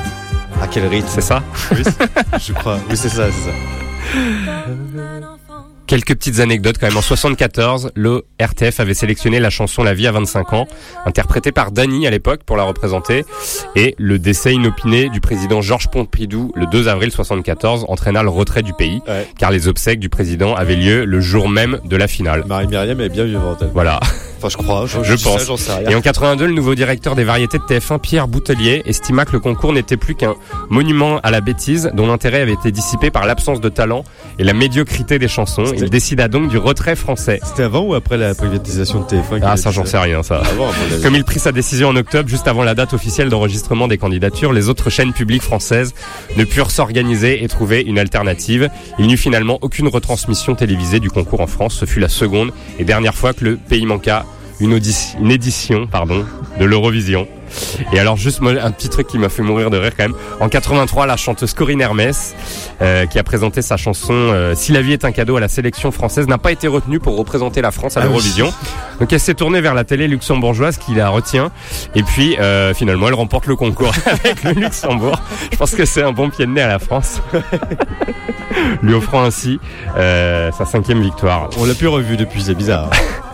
à 0.62 0.66
quel 0.66 0.86
rythme 0.86 1.08
C'est 1.10 1.20
ça 1.20 1.42
Oui, 1.72 1.82
c'est- 1.84 2.38
je 2.48 2.52
crois. 2.52 2.78
Oui, 2.88 2.96
c'est 2.96 3.08
ça, 3.08 3.26
c'est 3.30 3.50
ça. 3.50 3.56
Quelques 5.86 6.14
petites 6.16 6.40
anecdotes 6.40 6.76
quand 6.78 6.86
même. 6.86 6.98
En 6.98 7.02
74, 7.02 7.92
le 7.94 8.24
RTF 8.38 8.78
avait 8.80 8.92
sélectionné 8.92 9.40
la 9.40 9.48
chanson 9.48 9.82
La 9.82 9.94
vie 9.94 10.06
à 10.06 10.12
25 10.12 10.52
ans, 10.52 10.66
interprétée 11.06 11.50
par 11.50 11.72
Dany 11.72 12.06
à 12.06 12.10
l'époque 12.10 12.40
pour 12.44 12.58
la 12.58 12.64
représenter. 12.64 13.24
Et 13.74 13.94
le 13.98 14.18
décès 14.18 14.52
inopiné 14.52 15.08
du 15.08 15.20
président 15.22 15.62
Georges 15.62 15.88
Pompidou 15.88 16.52
le 16.54 16.66
2 16.66 16.88
avril 16.88 17.10
74 17.10 17.86
entraîna 17.88 18.22
le 18.22 18.28
retrait 18.28 18.62
du 18.62 18.74
pays, 18.74 19.00
Ouais. 19.08 19.26
car 19.38 19.50
les 19.50 19.66
obsèques 19.66 19.98
du 20.00 20.10
président 20.10 20.54
avaient 20.54 20.76
lieu 20.76 21.06
le 21.06 21.20
jour 21.22 21.48
même 21.48 21.80
de 21.86 21.96
la 21.96 22.06
finale. 22.06 22.44
Marie-Myriam 22.46 23.00
est 23.00 23.08
bien 23.08 23.24
vivante. 23.24 23.64
Voilà. 23.72 23.98
Enfin, 24.38 24.48
je 24.48 24.56
crois. 24.56 24.86
Je, 24.86 25.02
Je 25.02 25.22
pense. 25.22 25.46
J'en 25.46 25.56
sais 25.56 25.72
rien. 25.72 25.90
Et 25.90 25.94
en 25.94 26.00
82, 26.00 26.46
le 26.46 26.52
nouveau 26.52 26.74
directeur 26.74 27.14
des 27.14 27.24
variétés 27.24 27.58
de 27.58 27.64
TF1, 27.64 27.98
Pierre 27.98 28.28
Boutelier, 28.28 28.82
estima 28.86 29.24
que 29.24 29.32
le 29.32 29.40
concours 29.40 29.72
n'était 29.72 29.96
plus 29.96 30.14
qu'un 30.14 30.34
monument 30.70 31.18
à 31.22 31.30
la 31.30 31.40
bêtise 31.40 31.90
dont 31.94 32.06
l'intérêt 32.06 32.40
avait 32.42 32.52
été 32.52 32.70
dissipé 32.70 33.10
par 33.10 33.26
l'absence 33.26 33.60
de 33.60 33.68
talent 33.68 34.04
et 34.38 34.44
la 34.44 34.52
médiocrité 34.52 35.18
des 35.18 35.28
chansons. 35.28 35.64
Il 35.76 35.90
décida 35.90 36.28
donc 36.28 36.48
du 36.48 36.58
retrait 36.58 36.96
français. 36.96 37.40
C'était 37.44 37.64
avant 37.64 37.80
ou 37.80 37.94
après 37.94 38.16
la 38.16 38.34
privatisation 38.34 39.00
de 39.00 39.04
TF1 39.06 39.40
Ah, 39.42 39.56
ça, 39.56 39.70
j'en 39.70 39.84
sais 39.84 39.98
rien, 39.98 40.22
ça. 40.22 40.36
Avant. 40.36 40.70
Comme 41.02 41.14
il 41.14 41.24
prit 41.24 41.40
sa 41.40 41.52
décision 41.52 41.88
en 41.88 41.96
octobre, 41.96 42.28
juste 42.28 42.46
avant 42.48 42.62
la 42.62 42.74
date 42.74 42.92
officielle 42.94 43.28
d'enregistrement 43.28 43.88
des 43.88 43.98
candidatures, 43.98 44.52
les 44.52 44.68
autres 44.68 44.90
chaînes 44.90 45.12
publiques 45.12 45.42
françaises 45.42 45.94
ne 46.36 46.44
purent 46.44 46.70
s'organiser 46.70 47.42
et 47.42 47.48
trouver 47.48 47.82
une 47.82 47.98
alternative. 47.98 48.70
Il 48.98 49.06
n'y 49.06 49.14
eut 49.14 49.18
finalement 49.18 49.58
aucune 49.62 49.88
retransmission 49.88 50.54
télévisée 50.54 51.00
du 51.00 51.10
concours 51.10 51.40
en 51.40 51.46
France. 51.46 51.74
Ce 51.74 51.84
fut 51.84 52.00
la 52.00 52.08
seconde 52.08 52.52
et 52.78 52.84
dernière 52.84 53.14
fois 53.14 53.32
que 53.32 53.44
le 53.44 53.56
pays 53.56 53.86
manqua 53.86 54.24
une, 54.60 54.78
une 55.20 55.30
édition 55.30 55.86
pardon, 55.86 56.24
de 56.58 56.64
l'Eurovision. 56.64 57.26
Et 57.92 57.98
alors 57.98 58.16
juste 58.16 58.40
moi, 58.40 58.52
un 58.60 58.70
petit 58.70 58.88
truc 58.88 59.06
qui 59.06 59.18
m'a 59.18 59.28
fait 59.28 59.42
mourir 59.42 59.70
de 59.70 59.78
rire 59.78 59.92
quand 59.96 60.04
même. 60.04 60.14
En 60.40 60.48
83, 60.48 61.06
la 61.06 61.16
chanteuse 61.16 61.54
Corinne 61.54 61.80
Hermès, 61.80 62.34
euh, 62.82 63.06
qui 63.06 63.18
a 63.18 63.22
présenté 63.22 63.62
sa 63.62 63.76
chanson 63.76 64.12
euh, 64.12 64.54
Si 64.54 64.72
la 64.72 64.82
vie 64.82 64.92
est 64.92 65.04
un 65.04 65.12
cadeau 65.12 65.36
à 65.36 65.40
la 65.40 65.48
sélection 65.48 65.90
française, 65.90 66.28
n'a 66.28 66.38
pas 66.38 66.52
été 66.52 66.68
retenue 66.68 67.00
pour 67.00 67.16
représenter 67.16 67.62
la 67.62 67.70
France 67.70 67.96
à 67.96 68.00
Ah 68.00 68.04
l'Eurovision. 68.04 68.52
Donc 69.00 69.12
elle 69.12 69.20
s'est 69.20 69.34
tournée 69.34 69.60
vers 69.60 69.74
la 69.74 69.84
télé 69.84 70.08
luxembourgeoise 70.08 70.76
qui 70.76 70.94
la 70.94 71.08
retient. 71.08 71.50
Et 71.94 72.02
puis 72.02 72.36
euh, 72.38 72.74
finalement, 72.74 73.08
elle 73.08 73.14
remporte 73.14 73.46
le 73.46 73.56
concours 73.56 73.92
avec 74.06 74.44
le 74.44 74.52
Luxembourg. 74.52 75.20
Je 75.50 75.56
pense 75.56 75.74
que 75.74 75.84
c'est 75.84 76.02
un 76.02 76.12
bon 76.12 76.30
pied 76.30 76.46
de 76.46 76.50
nez 76.50 76.62
à 76.62 76.68
la 76.68 76.78
France, 76.78 77.20
lui 78.82 78.94
offrant 78.94 79.24
ainsi 79.24 79.58
euh, 79.96 80.50
sa 80.52 80.64
cinquième 80.66 81.00
victoire. 81.00 81.48
On 81.58 81.64
l'a 81.64 81.74
plus 81.74 81.88
revu 81.88 82.16
depuis, 82.16 82.42
c'est 82.42 82.54
bizarre. 82.54 82.90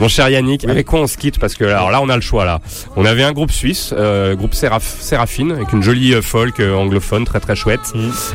Mon 0.00 0.08
cher 0.08 0.28
Yannick, 0.28 0.64
avec 0.64 0.86
quoi 0.86 1.00
on 1.00 1.06
se 1.06 1.16
quitte 1.16 1.38
Parce 1.38 1.54
que 1.54 1.64
alors 1.64 1.90
là, 1.90 2.00
on 2.02 2.08
a 2.08 2.16
le 2.16 2.22
choix 2.22 2.44
là. 2.44 2.60
On 2.96 3.04
avait 3.04 3.22
un 3.22 3.32
groupe 3.32 3.50
suisse, 3.52 3.94
euh, 3.96 4.34
groupe 4.34 4.54
Séraph- 4.54 5.00
Séraphine, 5.00 5.52
avec 5.52 5.72
une 5.72 5.82
jolie 5.82 6.14
euh, 6.14 6.22
folk 6.22 6.60
euh, 6.60 6.74
anglophone 6.74 7.24
très 7.24 7.40
très 7.40 7.54
chouette. 7.56 7.92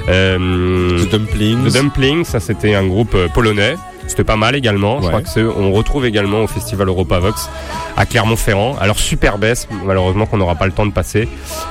Euh, 0.09 1.03
The 1.05 1.09
Dumplings. 1.11 1.69
The 1.69 1.73
Dumplings, 1.73 2.25
ça 2.25 2.39
c'était 2.39 2.73
un 2.75 2.85
groupe 2.85 3.15
polonais. 3.33 3.75
C'était 4.07 4.23
pas 4.23 4.35
mal 4.35 4.55
également. 4.55 5.01
Je 5.01 5.07
crois 5.07 5.21
que 5.23 5.29
c'est, 5.29 5.41
on 5.43 5.71
retrouve 5.71 6.05
également 6.05 6.43
au 6.43 6.47
festival 6.47 6.87
Europa 6.87 7.17
Vox 7.17 7.49
à 7.97 8.05
Clermont-Ferrand. 8.05 8.75
Alors 8.79 8.99
Super 8.99 9.39
Bass, 9.39 9.67
malheureusement 9.83 10.27
qu'on 10.27 10.37
n'aura 10.37 10.53
pas 10.55 10.67
le 10.67 10.71
temps 10.73 10.85
de 10.85 10.91
passer, 10.91 11.27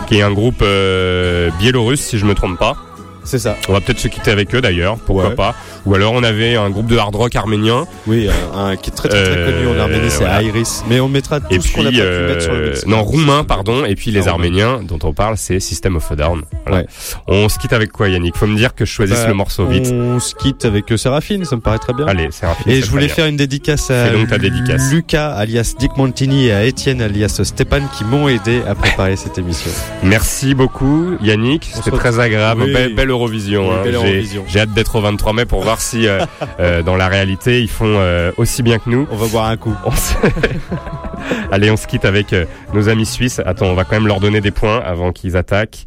qui 0.08 0.18
est 0.18 0.22
un 0.22 0.32
groupe 0.32 0.60
euh, 0.62 1.50
biélorusse 1.60 2.00
si 2.00 2.18
je 2.18 2.24
me 2.26 2.34
trompe 2.34 2.58
pas. 2.58 2.76
C'est 3.24 3.38
ça. 3.38 3.56
On 3.68 3.72
va 3.72 3.80
peut-être 3.80 3.98
se 3.98 4.08
quitter 4.08 4.30
avec 4.30 4.54
eux 4.54 4.60
d'ailleurs, 4.60 4.96
pourquoi 4.98 5.28
Ouais. 5.30 5.34
pas. 5.34 5.54
Ou 5.86 5.94
alors 5.94 6.12
on 6.12 6.22
avait 6.22 6.56
un 6.56 6.68
groupe 6.70 6.86
de 6.86 6.96
hard 6.98 7.14
rock 7.14 7.34
arménien. 7.36 7.86
Oui, 8.06 8.28
un, 8.54 8.66
un 8.66 8.76
qui 8.76 8.90
est 8.90 8.92
très 8.92 9.08
très, 9.08 9.22
très 9.22 9.32
Euh, 9.36 9.62
connu 9.64 9.76
en 9.76 9.80
Arménie, 9.80 10.10
c'est 10.10 10.18
voilà. 10.18 10.42
Iris. 10.42 10.84
Mais 10.88 11.00
on 11.00 11.08
mettra 11.08 11.40
tout 11.40 11.46
Et 11.50 11.60
ce 11.60 11.72
qu'on 11.72 11.80
a 11.82 11.84
pas 11.84 11.90
pu 11.90 11.96
mettre 11.96 12.42
sur 12.42 12.52
le 12.52 12.58
euh, 12.58 12.70
mix. 12.70 12.86
non, 12.86 13.02
roumain, 13.02 13.44
pardon. 13.44 13.84
Et 13.84 13.94
puis 13.94 14.10
les. 14.10 14.28
Arméniens 14.28 14.80
dont 14.82 14.98
on 15.02 15.12
parle, 15.12 15.36
c'est 15.36 15.60
System 15.60 15.96
of 15.96 16.10
a 16.10 16.16
Down. 16.16 16.42
Voilà. 16.66 16.82
Ouais. 16.82 16.86
On 17.28 17.48
se 17.48 17.58
quitte 17.58 17.72
avec 17.74 17.92
quoi, 17.92 18.08
Yannick? 18.08 18.36
Faut 18.36 18.46
me 18.46 18.56
dire 18.56 18.74
que 18.74 18.84
je 18.84 18.90
choisisse 18.90 19.20
Bah, 19.20 19.28
le 19.28 19.34
morceau 19.34 19.66
vite. 19.66 19.90
On 19.92 20.18
se 20.18 20.34
quitte 20.34 20.64
avec 20.64 20.90
euh, 20.90 20.96
Séraphine, 20.96 21.44
ça 21.44 21.56
me 21.56 21.60
paraît 21.60 21.78
très 21.78 21.92
bien. 21.92 22.06
Allez, 22.06 22.28
c'est 22.30 22.46
rapide. 22.46 22.68
Et 22.68 22.80
je 22.80 22.90
voulais 22.90 23.08
faire 23.08 23.26
une 23.26 23.36
dédicace 23.36 23.90
à 23.90 24.08
donc 24.10 24.28
ta 24.28 24.38
dédicace. 24.38 24.90
Lucas 24.90 25.30
alias 25.34 25.74
Dick 25.78 25.96
Montini 25.96 26.46
et 26.46 26.52
à 26.52 26.64
Étienne 26.64 27.00
alias 27.02 27.40
Stépan 27.44 27.82
qui 27.96 28.04
m'ont 28.04 28.28
aidé 28.28 28.62
à 28.68 28.74
préparer 28.74 29.16
cette 29.16 29.36
émission. 29.38 29.70
Merci 30.02 30.54
beaucoup, 30.54 31.16
Yannick. 31.22 31.70
C'était 31.74 31.90
très 31.90 32.18
agréable. 32.18 32.64
Belle 32.72 33.10
Eurovision. 33.14 33.72
Hein. 33.72 33.82
belle 33.84 33.94
Eurovision. 33.94 34.44
J'ai 34.46 34.60
hâte 34.60 34.72
d'être 34.72 34.96
au 34.96 35.00
23 35.00 35.32
mai 35.32 35.44
pour 35.46 35.62
voir 35.62 35.80
si 35.80 36.06
euh, 36.06 36.24
euh, 36.60 36.82
dans 36.82 36.96
la 36.96 37.08
réalité 37.08 37.62
ils 37.62 37.70
font 37.70 37.96
euh, 37.98 38.32
aussi 38.36 38.62
bien 38.62 38.78
que 38.78 38.90
nous. 38.90 39.06
On 39.10 39.16
va 39.16 39.26
boire 39.26 39.46
un 39.46 39.56
coup. 39.56 39.74
On 39.84 39.90
Allez, 41.50 41.70
on 41.70 41.76
se 41.76 41.86
quitte 41.86 42.04
avec 42.04 42.32
euh, 42.32 42.44
nos 42.72 42.88
amis 42.88 43.06
suisses. 43.06 43.40
Attends, 43.44 43.66
on 43.66 43.74
va 43.74 43.84
quand 43.84 43.96
même 43.96 44.06
leur 44.06 44.20
donner 44.20 44.40
des 44.40 44.50
points 44.50 44.80
avant 44.80 45.12
qu'ils 45.12 45.36
attaquent. 45.36 45.86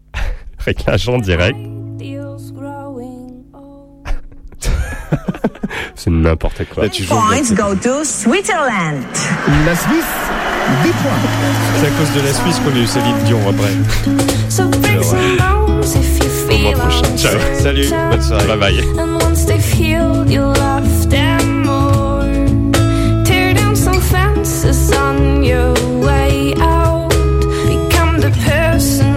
Réglage 0.58 1.08
en 1.08 1.18
direct. 1.18 1.56
C'est 5.94 6.10
n'importe 6.10 6.64
quoi. 6.72 6.84
Là, 6.84 6.88
tu 6.88 7.04
joues 7.04 7.14
Points 7.14 7.54
go 7.54 7.74
to 7.74 8.04
Switzerland. 8.04 9.02
La 9.64 9.74
Suisse, 9.74 10.04
10 10.84 10.90
points. 10.90 11.10
C'est 11.80 11.86
à 11.86 11.90
cause 11.90 12.12
de 12.14 12.20
la 12.20 12.32
Suisse 12.34 12.60
qu'on 12.60 12.76
a 12.76 12.82
eu 12.82 12.86
Céline 12.86 13.18
Dion 13.24 13.40
après. 13.48 13.72
Au 15.86 16.58
mois 16.58 16.72
feel 16.72 16.72
prochain. 16.74 17.16
Ciao. 17.16 17.38
Salut, 17.60 17.88
bonne 18.10 18.20
soirée. 18.20 18.46
Bye 18.46 18.56
bye. 18.56 19.02
And 19.02 19.22
once 19.22 19.44
they've 19.44 19.62
healed, 19.62 20.28
you'll 20.28 20.52
love 20.54 21.08
them 21.08 21.62
more. 21.62 22.24
Tear 23.24 23.54
down 23.54 23.76
some 23.76 24.00
fences 24.00 24.92
on 24.92 25.44
your 25.44 25.74
way 26.00 26.54
out. 26.60 27.10
Become 27.66 28.20
the 28.20 28.30
person 28.44 29.15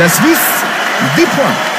La 0.00 0.08
Suisse, 0.08 0.64
10 1.14 1.26
points. 1.26 1.69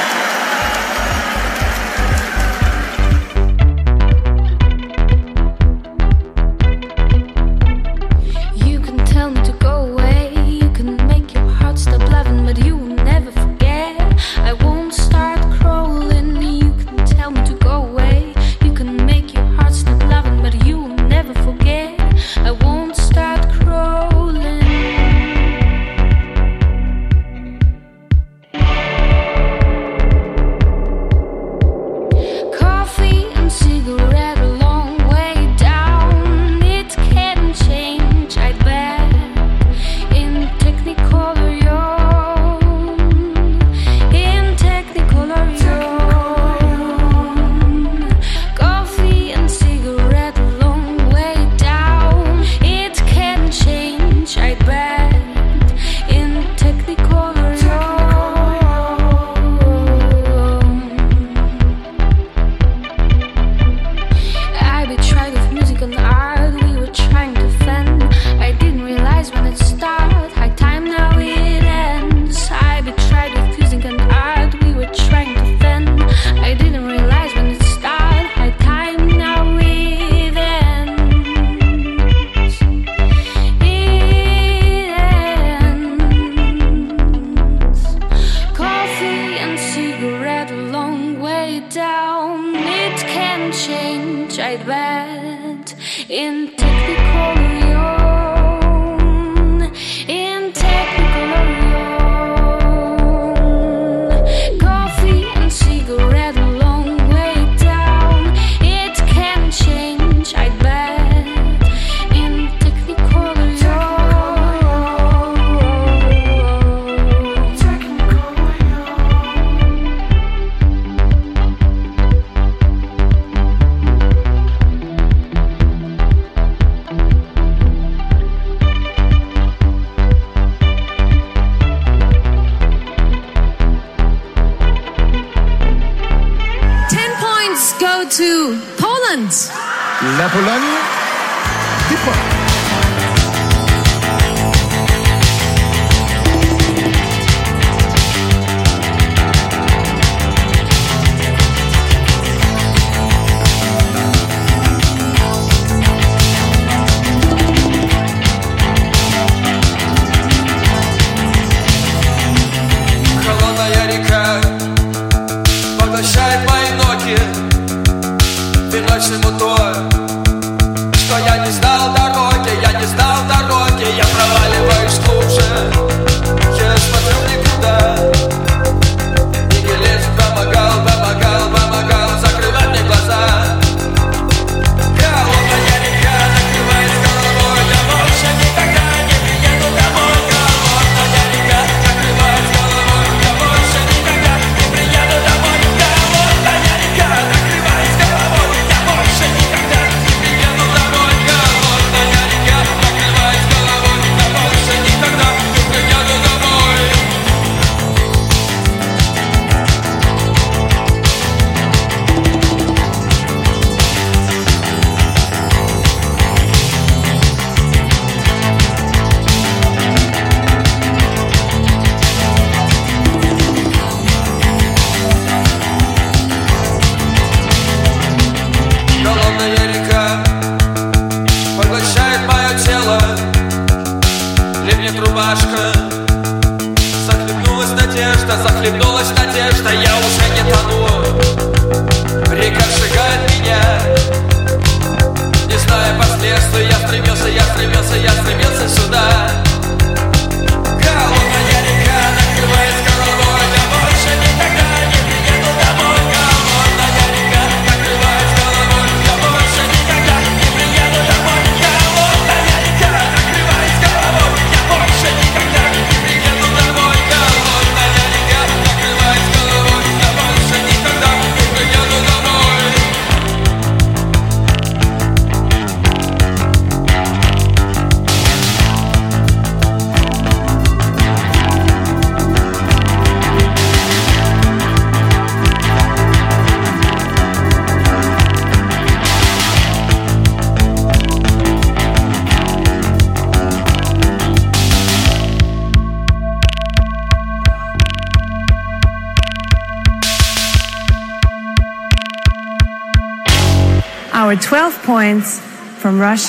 way 91.42 91.60
down, 91.70 92.54
it 92.54 92.98
can 93.14 93.50
change, 93.52 94.38
I 94.38 94.56
bet, 94.58 95.74
in 96.08 96.54
technical. 96.56 97.51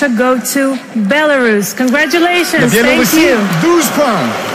to 0.08 0.16
go 0.16 0.38
to 0.38 0.74
Belarus. 1.08 1.74
Congratulations. 1.76 2.72
Thank 2.72 3.12
you. 3.14 3.36
12 3.62 3.90
points. 3.96 4.53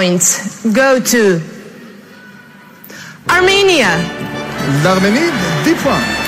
Points 0.00 0.64
go 0.72 0.98
to 0.98 1.42
Armenia. 3.28 3.98
L'Arménie, 4.82 5.30
10 5.64 5.74
points. 5.74 6.19